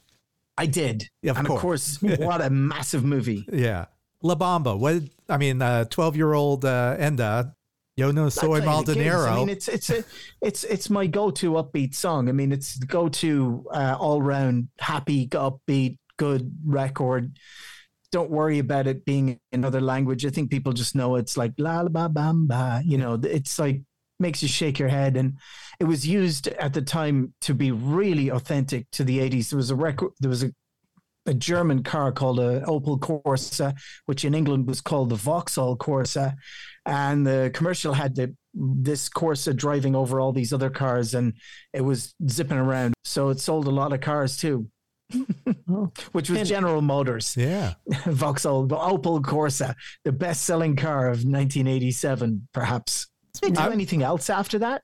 I 0.58 0.68
did. 0.68 1.10
Yeah, 1.24 1.32
of 1.32 1.38
and 1.38 1.48
course. 1.48 1.96
of 1.96 2.02
course, 2.02 2.20
what 2.20 2.42
a 2.42 2.50
massive 2.50 3.04
movie. 3.04 3.46
Yeah. 3.52 3.86
La 4.22 4.36
Bamba. 4.36 4.78
What 4.78 5.04
I 5.28 5.38
mean, 5.38 5.62
uh 5.62 5.86
12 5.86 6.16
year 6.16 6.34
old 6.34 6.64
uh, 6.66 6.96
Enda, 7.00 7.54
Yo 7.98 8.12
no 8.12 8.30
soy 8.30 8.62
play 8.62 8.84
the 8.84 8.94
gigs. 8.94 8.98
Maldonero. 9.06 9.26
I 9.32 9.36
mean, 9.36 9.50
it's 9.50 9.68
it's 9.68 9.90
a 9.90 10.04
it's 10.42 10.64
it's 10.64 10.90
my 10.90 11.08
go-to 11.08 11.54
upbeat 11.54 11.94
song. 11.96 12.30
I 12.30 12.32
mean, 12.32 12.52
it's 12.52 12.76
the 12.76 12.86
go-to 12.86 13.66
uh, 13.72 13.98
all-round 14.00 14.70
happy, 14.80 15.28
upbeat, 15.28 15.98
good 16.18 16.54
record. 16.66 17.36
Don't 18.12 18.30
worry 18.30 18.60
about 18.60 18.88
it 18.88 19.06
being 19.06 19.40
another 19.52 19.82
language. 19.82 20.26
I 20.26 20.30
think 20.30 20.52
people 20.52 20.74
just 20.74 20.96
know 20.96 21.16
it's 21.16 21.36
like 21.38 21.54
la 21.58 21.82
la 21.82 21.90
ba 21.90 22.08
bam 22.10 22.48
ba. 22.48 22.82
You 22.86 22.98
know, 22.98 23.20
it's 23.24 23.58
like 23.60 23.82
makes 24.20 24.42
you 24.44 24.48
shake 24.50 24.78
your 24.80 24.90
head. 24.90 25.18
And 25.18 25.38
it 25.82 25.86
was 25.88 26.06
used 26.08 26.48
at 26.48 26.74
the 26.74 26.82
time 26.82 27.34
to 27.42 27.54
be 27.56 27.72
really 27.72 28.30
authentic 28.30 28.86
to 28.92 29.04
the 29.04 29.18
80s. 29.18 29.50
There 29.50 29.58
was 29.58 29.72
a 29.72 29.76
record. 29.76 30.12
There 30.20 30.30
was 30.30 30.44
a 30.44 30.52
a 31.28 31.34
German 31.36 31.84
car 31.84 32.12
called 32.12 32.40
a 32.40 32.62
Opel 32.62 33.00
Corsa, 33.00 33.76
which 34.08 34.26
in 34.26 34.34
England 34.34 34.66
was 34.68 34.82
called 34.82 35.10
the 35.10 35.16
Vauxhall 35.16 35.78
Corsa, 35.78 36.34
and 36.86 37.28
the 37.28 37.52
commercial 37.54 37.94
had 37.94 38.16
the 38.16 38.36
this 38.56 39.08
Corsa 39.08 39.56
driving 39.56 39.96
over 39.96 40.20
all 40.20 40.34
these 40.34 40.52
other 40.52 40.72
cars, 40.72 41.14
and 41.14 41.34
it 41.74 41.82
was 41.82 42.16
zipping 42.28 42.58
around. 42.58 42.94
So 43.06 43.30
it 43.30 43.40
sold 43.40 43.68
a 43.68 43.72
lot 43.82 43.94
of 43.94 44.02
cars 44.02 44.36
too, 44.38 44.68
which 46.12 46.30
was 46.30 46.40
And- 46.40 46.48
General 46.48 46.82
Motors. 46.82 47.38
Yeah, 47.38 47.74
Vauxhall, 48.06 48.66
the 48.68 48.78
Opel 48.78 49.22
Corsa, 49.22 49.76
the 50.04 50.12
best-selling 50.12 50.76
car 50.76 51.06
of 51.08 51.18
1987, 51.24 52.48
perhaps. 52.54 53.08
Did 53.42 53.56
they 53.56 53.64
do 53.64 53.70
anything 53.72 54.02
else 54.04 54.30
after 54.30 54.58
that? 54.60 54.82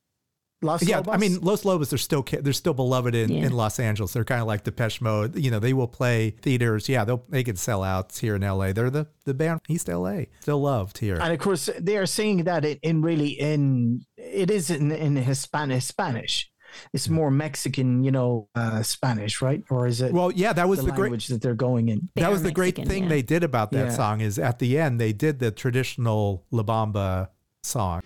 Los 0.62 0.82
yeah, 0.84 0.98
Lobos? 0.98 1.14
I 1.14 1.18
mean, 1.18 1.40
Los 1.42 1.66
Lobos 1.66 1.94
are 1.94 1.98
still 2.00 2.24
they're 2.42 2.52
still 2.54 2.74
beloved 2.74 3.14
in, 3.14 3.30
Yeah. 3.32 3.46
in 3.46 3.54
Los 3.54 3.80
Angeles. 3.80 4.14
They're 4.14 4.24
kind 4.26 4.42
of 4.42 4.48
like 4.48 4.64
Depeche 4.64 5.02
Mode. 5.02 5.38
You 5.38 5.52
know, 5.52 5.60
they 5.60 5.74
will 5.74 5.88
play 5.88 6.32
theaters. 6.42 6.90
Yeah, 6.90 7.04
they'll 7.06 7.24
they 7.30 7.44
can 7.44 7.56
sell 7.56 7.84
out 7.84 8.16
here 8.18 8.36
in 8.36 8.44
L.A. 8.44 8.74
They're 8.74 8.90
the 8.90 9.08
the 9.26 9.34
band 9.36 9.62
East 9.70 9.88
L.A. 9.88 10.30
Still 10.42 10.62
loved 10.62 10.98
here. 10.98 11.18
And 11.22 11.32
of 11.32 11.40
course, 11.40 11.70
they 11.80 11.98
are 11.98 12.08
saying 12.08 12.46
that 12.46 12.66
in, 12.66 12.78
in 12.82 13.02
really 13.04 13.30
in 13.30 14.02
it 14.18 14.50
is 14.50 14.70
in 14.72 14.92
in 14.92 15.16
Hispanic 15.16 15.84
Spanish. 15.84 16.50
It's 16.92 17.08
more 17.08 17.32
Mexican, 17.32 18.04
you 18.04 18.12
know, 18.12 18.50
uh, 18.54 18.84
Spanish, 18.84 19.42
right? 19.42 19.64
Or 19.70 19.88
is 19.88 20.02
it? 20.02 20.12
Well, 20.12 20.32
yeah, 20.32 20.52
that 20.54 20.68
was 20.68 20.80
the 20.84 20.92
great- 20.92 21.04
language 21.04 21.28
that 21.28 21.42
they're 21.42 21.56
going 21.56 21.88
in. 21.88 22.10
that 22.16 22.30
was 22.30 22.44
the 22.44 22.52
great 22.52 22.76
thing 22.76 23.08
they 23.08 23.22
did 23.22 23.44
about 23.44 23.72
that 23.72 23.86
Yeah. 23.88 23.94
song 23.94 24.22
is 24.22 24.38
at 24.38 24.60
the 24.60 24.78
end 24.78 25.00
they 25.00 25.14
did 25.14 25.40
the 25.40 25.52
traditional 25.52 26.46
La 26.52 26.64
Bamba 26.64 27.30
song. 27.64 28.02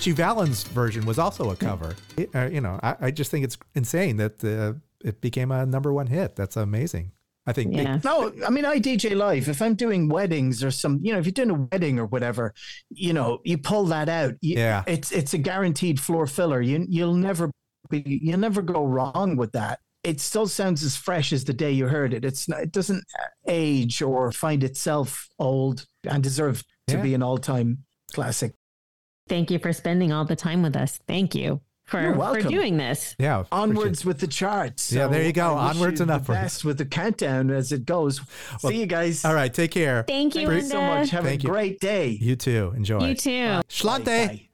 Ritchie 0.00 0.12
Valens 0.12 0.62
version 0.62 1.04
was 1.04 1.18
also 1.18 1.50
a 1.50 1.56
cover. 1.56 1.94
It- 2.16 2.34
uh, 2.34 2.48
you 2.50 2.62
know, 2.62 2.80
I, 2.82 2.96
I 3.02 3.10
just 3.10 3.30
think 3.30 3.44
it's 3.44 3.58
insane 3.74 4.16
that 4.16 4.42
uh, 4.42 4.72
it 5.06 5.20
became 5.20 5.52
a 5.52 5.66
number 5.66 5.92
one 5.92 6.06
hit. 6.06 6.36
That's 6.36 6.56
amazing. 6.56 7.12
I 7.46 7.52
think. 7.52 7.76
Yeah. 7.76 7.98
No, 8.02 8.32
I 8.46 8.48
mean, 8.48 8.64
I 8.64 8.78
DJ 8.80 9.14
live. 9.14 9.46
If 9.46 9.60
I'm 9.60 9.74
doing 9.74 10.08
weddings 10.08 10.64
or 10.64 10.70
some, 10.70 11.00
you 11.02 11.12
know, 11.12 11.18
if 11.18 11.26
you're 11.26 11.32
doing 11.34 11.50
a 11.50 11.68
wedding 11.70 11.98
or 11.98 12.06
whatever, 12.06 12.54
you 12.88 13.12
know, 13.12 13.40
you 13.44 13.58
pull 13.58 13.84
that 13.86 14.08
out. 14.08 14.36
You, 14.40 14.56
Yeah. 14.56 14.84
It's 14.86 15.12
it's 15.12 15.34
a 15.34 15.38
guaranteed 15.38 16.00
floor 16.00 16.26
filler. 16.26 16.62
You 16.62 16.86
you'll 16.88 17.12
never 17.12 17.50
be 17.90 18.02
you'll 18.06 18.38
never 18.38 18.62
go 18.62 18.86
wrong 18.86 19.36
with 19.36 19.52
that. 19.52 19.80
It 20.02 20.18
still 20.22 20.46
sounds 20.46 20.82
as 20.82 20.96
fresh 20.96 21.30
as 21.30 21.44
the 21.44 21.52
day 21.52 21.72
you 21.72 21.88
heard 21.88 22.14
it. 22.14 22.24
It's 22.24 22.48
not, 22.48 22.60
it 22.62 22.72
doesn't 22.72 23.04
age 23.46 24.00
or 24.00 24.32
find 24.32 24.64
itself 24.64 25.28
old 25.38 25.84
and 26.08 26.22
deserve 26.22 26.64
to 26.86 26.96
Yeah. 26.96 27.02
be 27.02 27.12
an 27.12 27.22
all 27.22 27.36
time 27.36 27.84
classic. 28.14 28.54
Thank 29.30 29.50
you 29.52 29.60
for 29.60 29.72
spending 29.72 30.12
all 30.12 30.24
the 30.24 30.34
time 30.34 30.60
with 30.60 30.74
us. 30.74 30.98
Thank 31.06 31.36
you 31.36 31.60
for, 31.84 32.14
for 32.14 32.42
doing 32.42 32.76
this. 32.76 33.14
Yeah. 33.16 33.44
Onwards 33.52 34.04
with 34.04 34.18
the 34.18 34.26
charts. 34.26 34.92
Yeah, 34.92 35.06
there 35.06 35.22
you 35.22 35.32
go. 35.32 35.54
I 35.54 35.70
Onwards 35.70 36.00
you 36.00 36.02
and 36.02 36.10
the 36.10 36.14
upwards. 36.14 36.40
Best 36.40 36.64
with 36.64 36.78
the 36.78 36.84
countdown 36.84 37.50
as 37.52 37.70
it 37.70 37.86
goes. 37.86 38.20
Well, 38.62 38.72
See 38.72 38.80
you 38.80 38.86
guys. 38.86 39.24
All 39.24 39.32
right. 39.32 39.54
Take 39.54 39.70
care. 39.70 40.02
Thank 40.02 40.34
you, 40.34 40.48
Thank 40.48 40.64
you 40.64 40.68
so 40.68 40.80
much. 40.82 41.10
Have 41.10 41.22
Thank 41.22 41.42
a 41.42 41.44
you. 41.44 41.48
great 41.48 41.78
day. 41.78 42.08
You 42.08 42.34
too. 42.34 42.72
Enjoy. 42.76 43.06
You 43.06 43.14
too. 43.14 43.60
Schlante. 43.68 44.48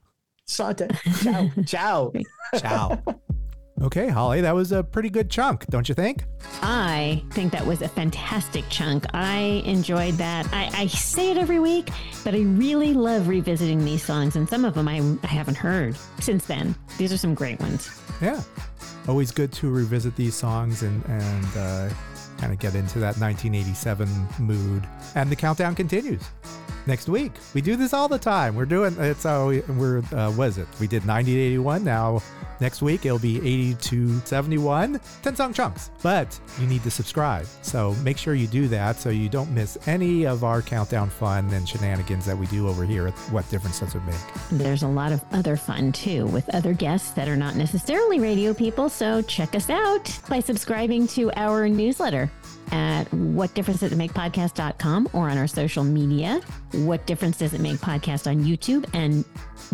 Sante. 0.44 0.88
Ciao. 1.22 1.50
Ciao. 1.64 2.12
Ciao. 2.58 3.20
Okay, 3.82 4.08
Holly, 4.08 4.40
that 4.40 4.54
was 4.54 4.72
a 4.72 4.82
pretty 4.82 5.10
good 5.10 5.30
chunk, 5.30 5.66
don't 5.66 5.86
you 5.86 5.94
think? 5.94 6.24
I 6.62 7.22
think 7.32 7.52
that 7.52 7.66
was 7.66 7.82
a 7.82 7.88
fantastic 7.88 8.64
chunk. 8.70 9.04
I 9.12 9.62
enjoyed 9.66 10.14
that. 10.14 10.48
I, 10.52 10.70
I 10.72 10.86
say 10.86 11.30
it 11.30 11.36
every 11.36 11.58
week, 11.60 11.90
but 12.24 12.34
I 12.34 12.38
really 12.40 12.94
love 12.94 13.28
revisiting 13.28 13.84
these 13.84 14.02
songs, 14.02 14.34
and 14.34 14.48
some 14.48 14.64
of 14.64 14.72
them 14.74 14.88
I, 14.88 15.02
I 15.22 15.26
haven't 15.26 15.58
heard 15.58 15.94
since 16.20 16.46
then. 16.46 16.74
These 16.96 17.12
are 17.12 17.18
some 17.18 17.34
great 17.34 17.60
ones. 17.60 17.90
Yeah. 18.22 18.42
Always 19.08 19.30
good 19.30 19.52
to 19.54 19.70
revisit 19.70 20.16
these 20.16 20.34
songs 20.34 20.82
and 20.82 21.04
and 21.06 21.46
uh, 21.56 21.90
kind 22.38 22.52
of 22.52 22.58
get 22.58 22.74
into 22.74 22.98
that 23.00 23.18
1987 23.18 24.08
mood. 24.38 24.86
And 25.14 25.30
the 25.30 25.36
countdown 25.36 25.74
continues 25.74 26.22
next 26.86 27.08
week. 27.08 27.32
We 27.54 27.60
do 27.60 27.76
this 27.76 27.92
all 27.92 28.08
the 28.08 28.18
time. 28.18 28.54
We're 28.54 28.64
doing 28.64 28.96
it's 28.98 29.24
how 29.24 29.48
we, 29.48 29.60
we're 29.60 29.98
uh, 30.12 30.30
what 30.32 30.48
is 30.48 30.58
it? 30.58 30.68
We 30.80 30.86
did 30.86 31.04
90 31.04 31.34
to 31.34 31.40
81. 31.40 31.84
Now 31.84 32.22
next 32.60 32.82
week 32.82 33.04
it'll 33.04 33.18
be 33.18 33.38
80 33.38 33.74
to 33.74 34.18
71. 34.20 35.00
10 35.22 35.36
song 35.36 35.52
chunks. 35.52 35.90
But 36.02 36.38
you 36.60 36.66
need 36.66 36.82
to 36.84 36.90
subscribe. 36.90 37.46
So 37.62 37.94
make 38.02 38.18
sure 38.18 38.34
you 38.34 38.46
do 38.46 38.68
that 38.68 38.96
so 38.96 39.10
you 39.10 39.28
don't 39.28 39.50
miss 39.52 39.76
any 39.86 40.26
of 40.26 40.44
our 40.44 40.62
countdown 40.62 41.10
fun 41.10 41.52
and 41.52 41.68
shenanigans 41.68 42.24
that 42.26 42.36
we 42.36 42.46
do 42.46 42.68
over 42.68 42.84
here 42.84 43.08
at 43.08 43.14
What 43.30 43.48
Difference 43.50 43.80
Does 43.80 43.94
It 43.94 44.02
Make? 44.04 44.16
There's 44.50 44.82
a 44.82 44.88
lot 44.88 45.12
of 45.12 45.24
other 45.32 45.56
fun 45.56 45.92
too 45.92 46.26
with 46.26 46.48
other 46.54 46.72
guests 46.72 47.10
that 47.12 47.28
are 47.28 47.36
not 47.36 47.56
necessarily 47.56 48.20
radio 48.20 48.54
people. 48.54 48.88
So 48.88 49.22
check 49.22 49.54
us 49.54 49.70
out 49.70 50.18
by 50.28 50.40
subscribing 50.40 51.06
to 51.08 51.30
our 51.36 51.68
newsletter 51.68 52.30
at 52.72 53.12
what 53.12 53.54
difference 53.54 53.80
does 53.80 53.92
it 53.92 53.96
make 53.96 54.12
podcast.com 54.12 55.08
or 55.12 55.28
on 55.30 55.38
our 55.38 55.46
social 55.46 55.84
media. 55.84 56.40
What 56.72 57.06
difference 57.06 57.38
does 57.38 57.54
it 57.54 57.60
make 57.60 57.76
podcast 57.78 58.26
on 58.30 58.44
YouTube 58.44 58.88
and 58.94 59.24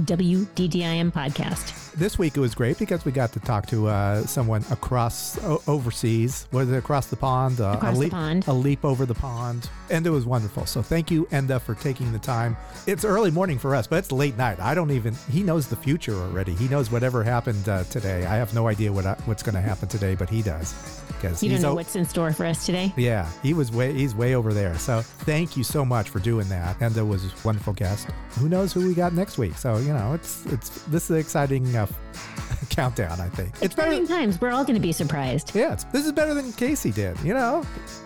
WDDIM 0.01 1.13
podcast. 1.13 1.93
This 1.95 2.19
week 2.19 2.37
it 2.37 2.41
was 2.41 2.55
great 2.55 2.79
because 2.79 3.05
we 3.05 3.13
got 3.13 3.33
to 3.33 3.41
talk 3.41 3.67
to 3.67 3.89
uh, 3.89 4.23
someone 4.23 4.65
across 4.71 5.43
o- 5.45 5.63
overseas. 5.67 6.49
Was 6.51 6.71
it 6.71 6.77
across 6.77 7.09
the 7.09 7.17
pond? 7.17 7.61
Uh, 7.61 7.75
Across 7.77 7.91
a 7.91 7.95
the 7.95 8.01
leap, 8.01 8.11
pond. 8.13 8.49
A 8.49 8.53
leap 8.53 8.85
over 8.85 9.05
the 9.05 9.15
pond, 9.15 9.69
and 9.91 10.07
it 10.07 10.11
was 10.11 10.25
wonderful. 10.25 10.65
So 10.65 10.81
thank 10.81 11.11
you, 11.11 11.27
Enda, 11.27 11.61
for 11.61 11.75
taking 11.75 12.11
the 12.13 12.19
time. 12.19 12.57
It's 12.87 13.05
early 13.05 13.31
morning 13.31 13.59
for 13.59 13.75
us, 13.75 13.87
but 13.87 13.97
it's 13.97 14.13
late 14.13 14.39
night. 14.39 14.61
I 14.61 14.75
don't 14.75 14.91
even. 14.93 15.15
He 15.31 15.43
knows 15.43 15.69
the 15.69 15.77
future 15.77 16.15
already. 16.15 16.55
He 16.55 16.69
knows 16.69 16.91
whatever 16.91 17.23
happened 17.23 17.69
uh, 17.69 17.85
today. 17.85 18.25
I 18.25 18.37
have 18.37 18.55
no 18.55 18.69
idea 18.69 18.91
what 18.93 19.05
I, 19.05 19.15
what's 19.27 19.43
going 19.43 19.55
to 19.57 19.61
happen 19.61 19.89
today, 19.89 20.15
but 20.15 20.31
he 20.31 20.41
does 20.41 21.03
because 21.23 21.43
you 21.43 21.51
don't 21.51 21.63
know 21.63 21.71
o- 21.71 21.75
what's 21.75 21.95
in 21.97 22.05
store 22.05 22.33
for 22.33 22.45
us 22.45 22.67
today? 22.67 22.93
yeah, 22.97 23.31
he 23.43 23.55
was 23.55 23.71
way 23.71 23.93
he's 23.93 24.15
way 24.15 24.35
over 24.35 24.53
there. 24.53 24.77
So 24.79 25.01
thank 25.03 25.57
you 25.57 25.63
so 25.65 25.85
much 25.85 26.09
for 26.11 26.19
doing 26.19 26.49
that. 26.49 26.79
Enda 26.81 27.07
was 27.07 27.25
a 27.25 27.31
wonderful 27.45 27.73
guest. 27.73 28.09
Who 28.39 28.49
knows 28.49 28.73
who 28.73 28.87
we 28.87 28.95
got 28.95 29.13
next 29.13 29.39
week? 29.39 29.55
So 29.55 29.77
you 29.79 29.93
know, 29.95 30.15
it's 30.15 30.45
it's 30.47 30.83
this 30.85 31.05
is 31.05 31.11
an 31.11 31.17
exciting 31.19 31.75
uh, 31.77 31.87
countdown. 32.71 33.21
I 33.21 33.29
think 33.29 33.55
it's 33.63 33.75
better. 33.75 33.91
Exciting 33.93 34.09
times. 34.09 34.41
We're 34.41 34.51
all 34.51 34.65
going 34.65 34.75
to 34.75 34.81
be 34.81 34.93
surprised. 34.93 35.55
Yeah, 35.55 35.73
it's, 35.75 35.85
this 35.85 36.05
is 36.05 36.13
better 36.13 36.35
than 36.35 36.53
Casey 36.53 36.91
did. 36.91 37.19
You 37.21 37.35
know, 37.35 37.65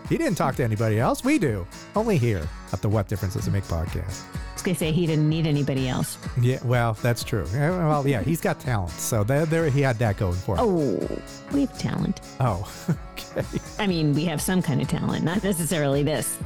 he 0.08 0.18
didn't 0.18 0.36
talk 0.36 0.54
to 0.56 0.64
anybody 0.64 0.98
else. 0.98 1.24
We 1.24 1.38
do 1.38 1.66
only 1.94 2.18
here 2.18 2.46
at 2.72 2.82
the 2.82 2.88
What 2.88 3.08
Difference 3.08 3.34
Does 3.34 3.48
It 3.48 3.52
Make 3.52 3.64
podcast. 3.64 4.22
I 4.66 4.70
was 4.70 4.78
going 4.78 4.90
to 4.90 4.96
say 4.96 5.00
he 5.00 5.06
didn't 5.06 5.28
need 5.28 5.46
anybody 5.46 5.88
else. 5.88 6.18
Yeah, 6.40 6.58
well, 6.64 6.94
that's 6.94 7.22
true. 7.22 7.46
Well, 7.52 8.04
yeah, 8.04 8.22
he's 8.22 8.40
got 8.40 8.58
talent, 8.58 8.90
so 8.90 9.22
there, 9.22 9.46
there 9.46 9.70
he 9.70 9.80
had 9.80 9.96
that 10.00 10.16
going 10.16 10.34
for 10.34 10.56
him. 10.56 10.64
Oh, 10.64 11.20
we 11.52 11.60
have 11.60 11.78
talent. 11.78 12.20
Oh, 12.40 12.68
okay. 13.12 13.46
I 13.78 13.86
mean, 13.86 14.12
we 14.12 14.24
have 14.24 14.42
some 14.42 14.62
kind 14.62 14.82
of 14.82 14.88
talent, 14.88 15.22
not 15.22 15.44
necessarily 15.44 16.02
this. 16.02 16.36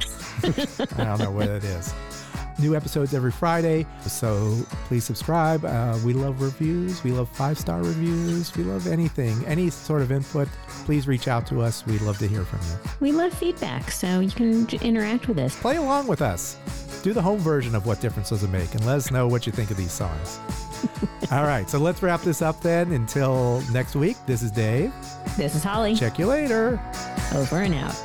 I 0.97 1.03
don't 1.03 1.17
know 1.17 1.31
what 1.31 1.47
it 1.47 1.63
is. 1.63 1.95
New 2.59 2.75
episodes 2.75 3.15
every 3.15 3.31
Friday, 3.31 3.87
so 4.05 4.55
please 4.85 5.03
subscribe. 5.03 5.65
Uh, 5.65 5.97
we 6.05 6.13
love 6.13 6.43
reviews. 6.43 7.03
We 7.03 7.09
love 7.09 7.27
five 7.29 7.57
star 7.57 7.81
reviews. 7.81 8.55
We 8.55 8.63
love 8.63 8.85
anything, 8.85 9.43
any 9.47 9.71
sort 9.71 10.03
of 10.03 10.11
input. 10.11 10.47
Please 10.85 11.07
reach 11.07 11.27
out 11.27 11.47
to 11.47 11.61
us. 11.61 11.83
We'd 11.87 12.01
love 12.01 12.19
to 12.19 12.27
hear 12.27 12.43
from 12.43 12.59
you. 12.69 12.91
We 12.99 13.13
love 13.13 13.33
feedback, 13.33 13.89
so 13.89 14.19
you 14.19 14.29
can 14.29 14.69
interact 14.81 15.27
with 15.27 15.39
us. 15.39 15.59
Play 15.59 15.77
along 15.77 16.05
with 16.05 16.21
us. 16.21 16.55
Do 17.03 17.13
the 17.13 17.21
home 17.21 17.39
version 17.39 17.73
of 17.73 17.87
What 17.87 17.99
Difference 17.99 18.29
Does 18.29 18.43
It 18.43 18.49
Make 18.49 18.75
and 18.75 18.85
let 18.85 18.97
us 18.97 19.09
know 19.09 19.27
what 19.27 19.47
you 19.47 19.51
think 19.51 19.71
of 19.71 19.77
these 19.77 19.91
songs. 19.91 20.39
All 21.31 21.43
right, 21.43 21.67
so 21.67 21.79
let's 21.79 22.03
wrap 22.03 22.21
this 22.21 22.43
up 22.43 22.61
then. 22.61 22.91
Until 22.91 23.61
next 23.71 23.95
week, 23.95 24.17
this 24.27 24.43
is 24.43 24.51
Dave. 24.51 24.93
This 25.35 25.55
is 25.55 25.63
Holly. 25.63 25.95
Check 25.95 26.19
you 26.19 26.27
later. 26.27 26.79
Over 27.33 27.61
and 27.61 27.73
out. 27.73 27.95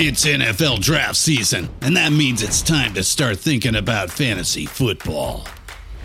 It's 0.00 0.24
NFL 0.24 0.80
draft 0.80 1.16
season, 1.16 1.68
and 1.80 1.96
that 1.96 2.12
means 2.12 2.40
it's 2.44 2.62
time 2.62 2.94
to 2.94 3.02
start 3.02 3.40
thinking 3.40 3.74
about 3.74 4.10
fantasy 4.10 4.64
football. 4.64 5.44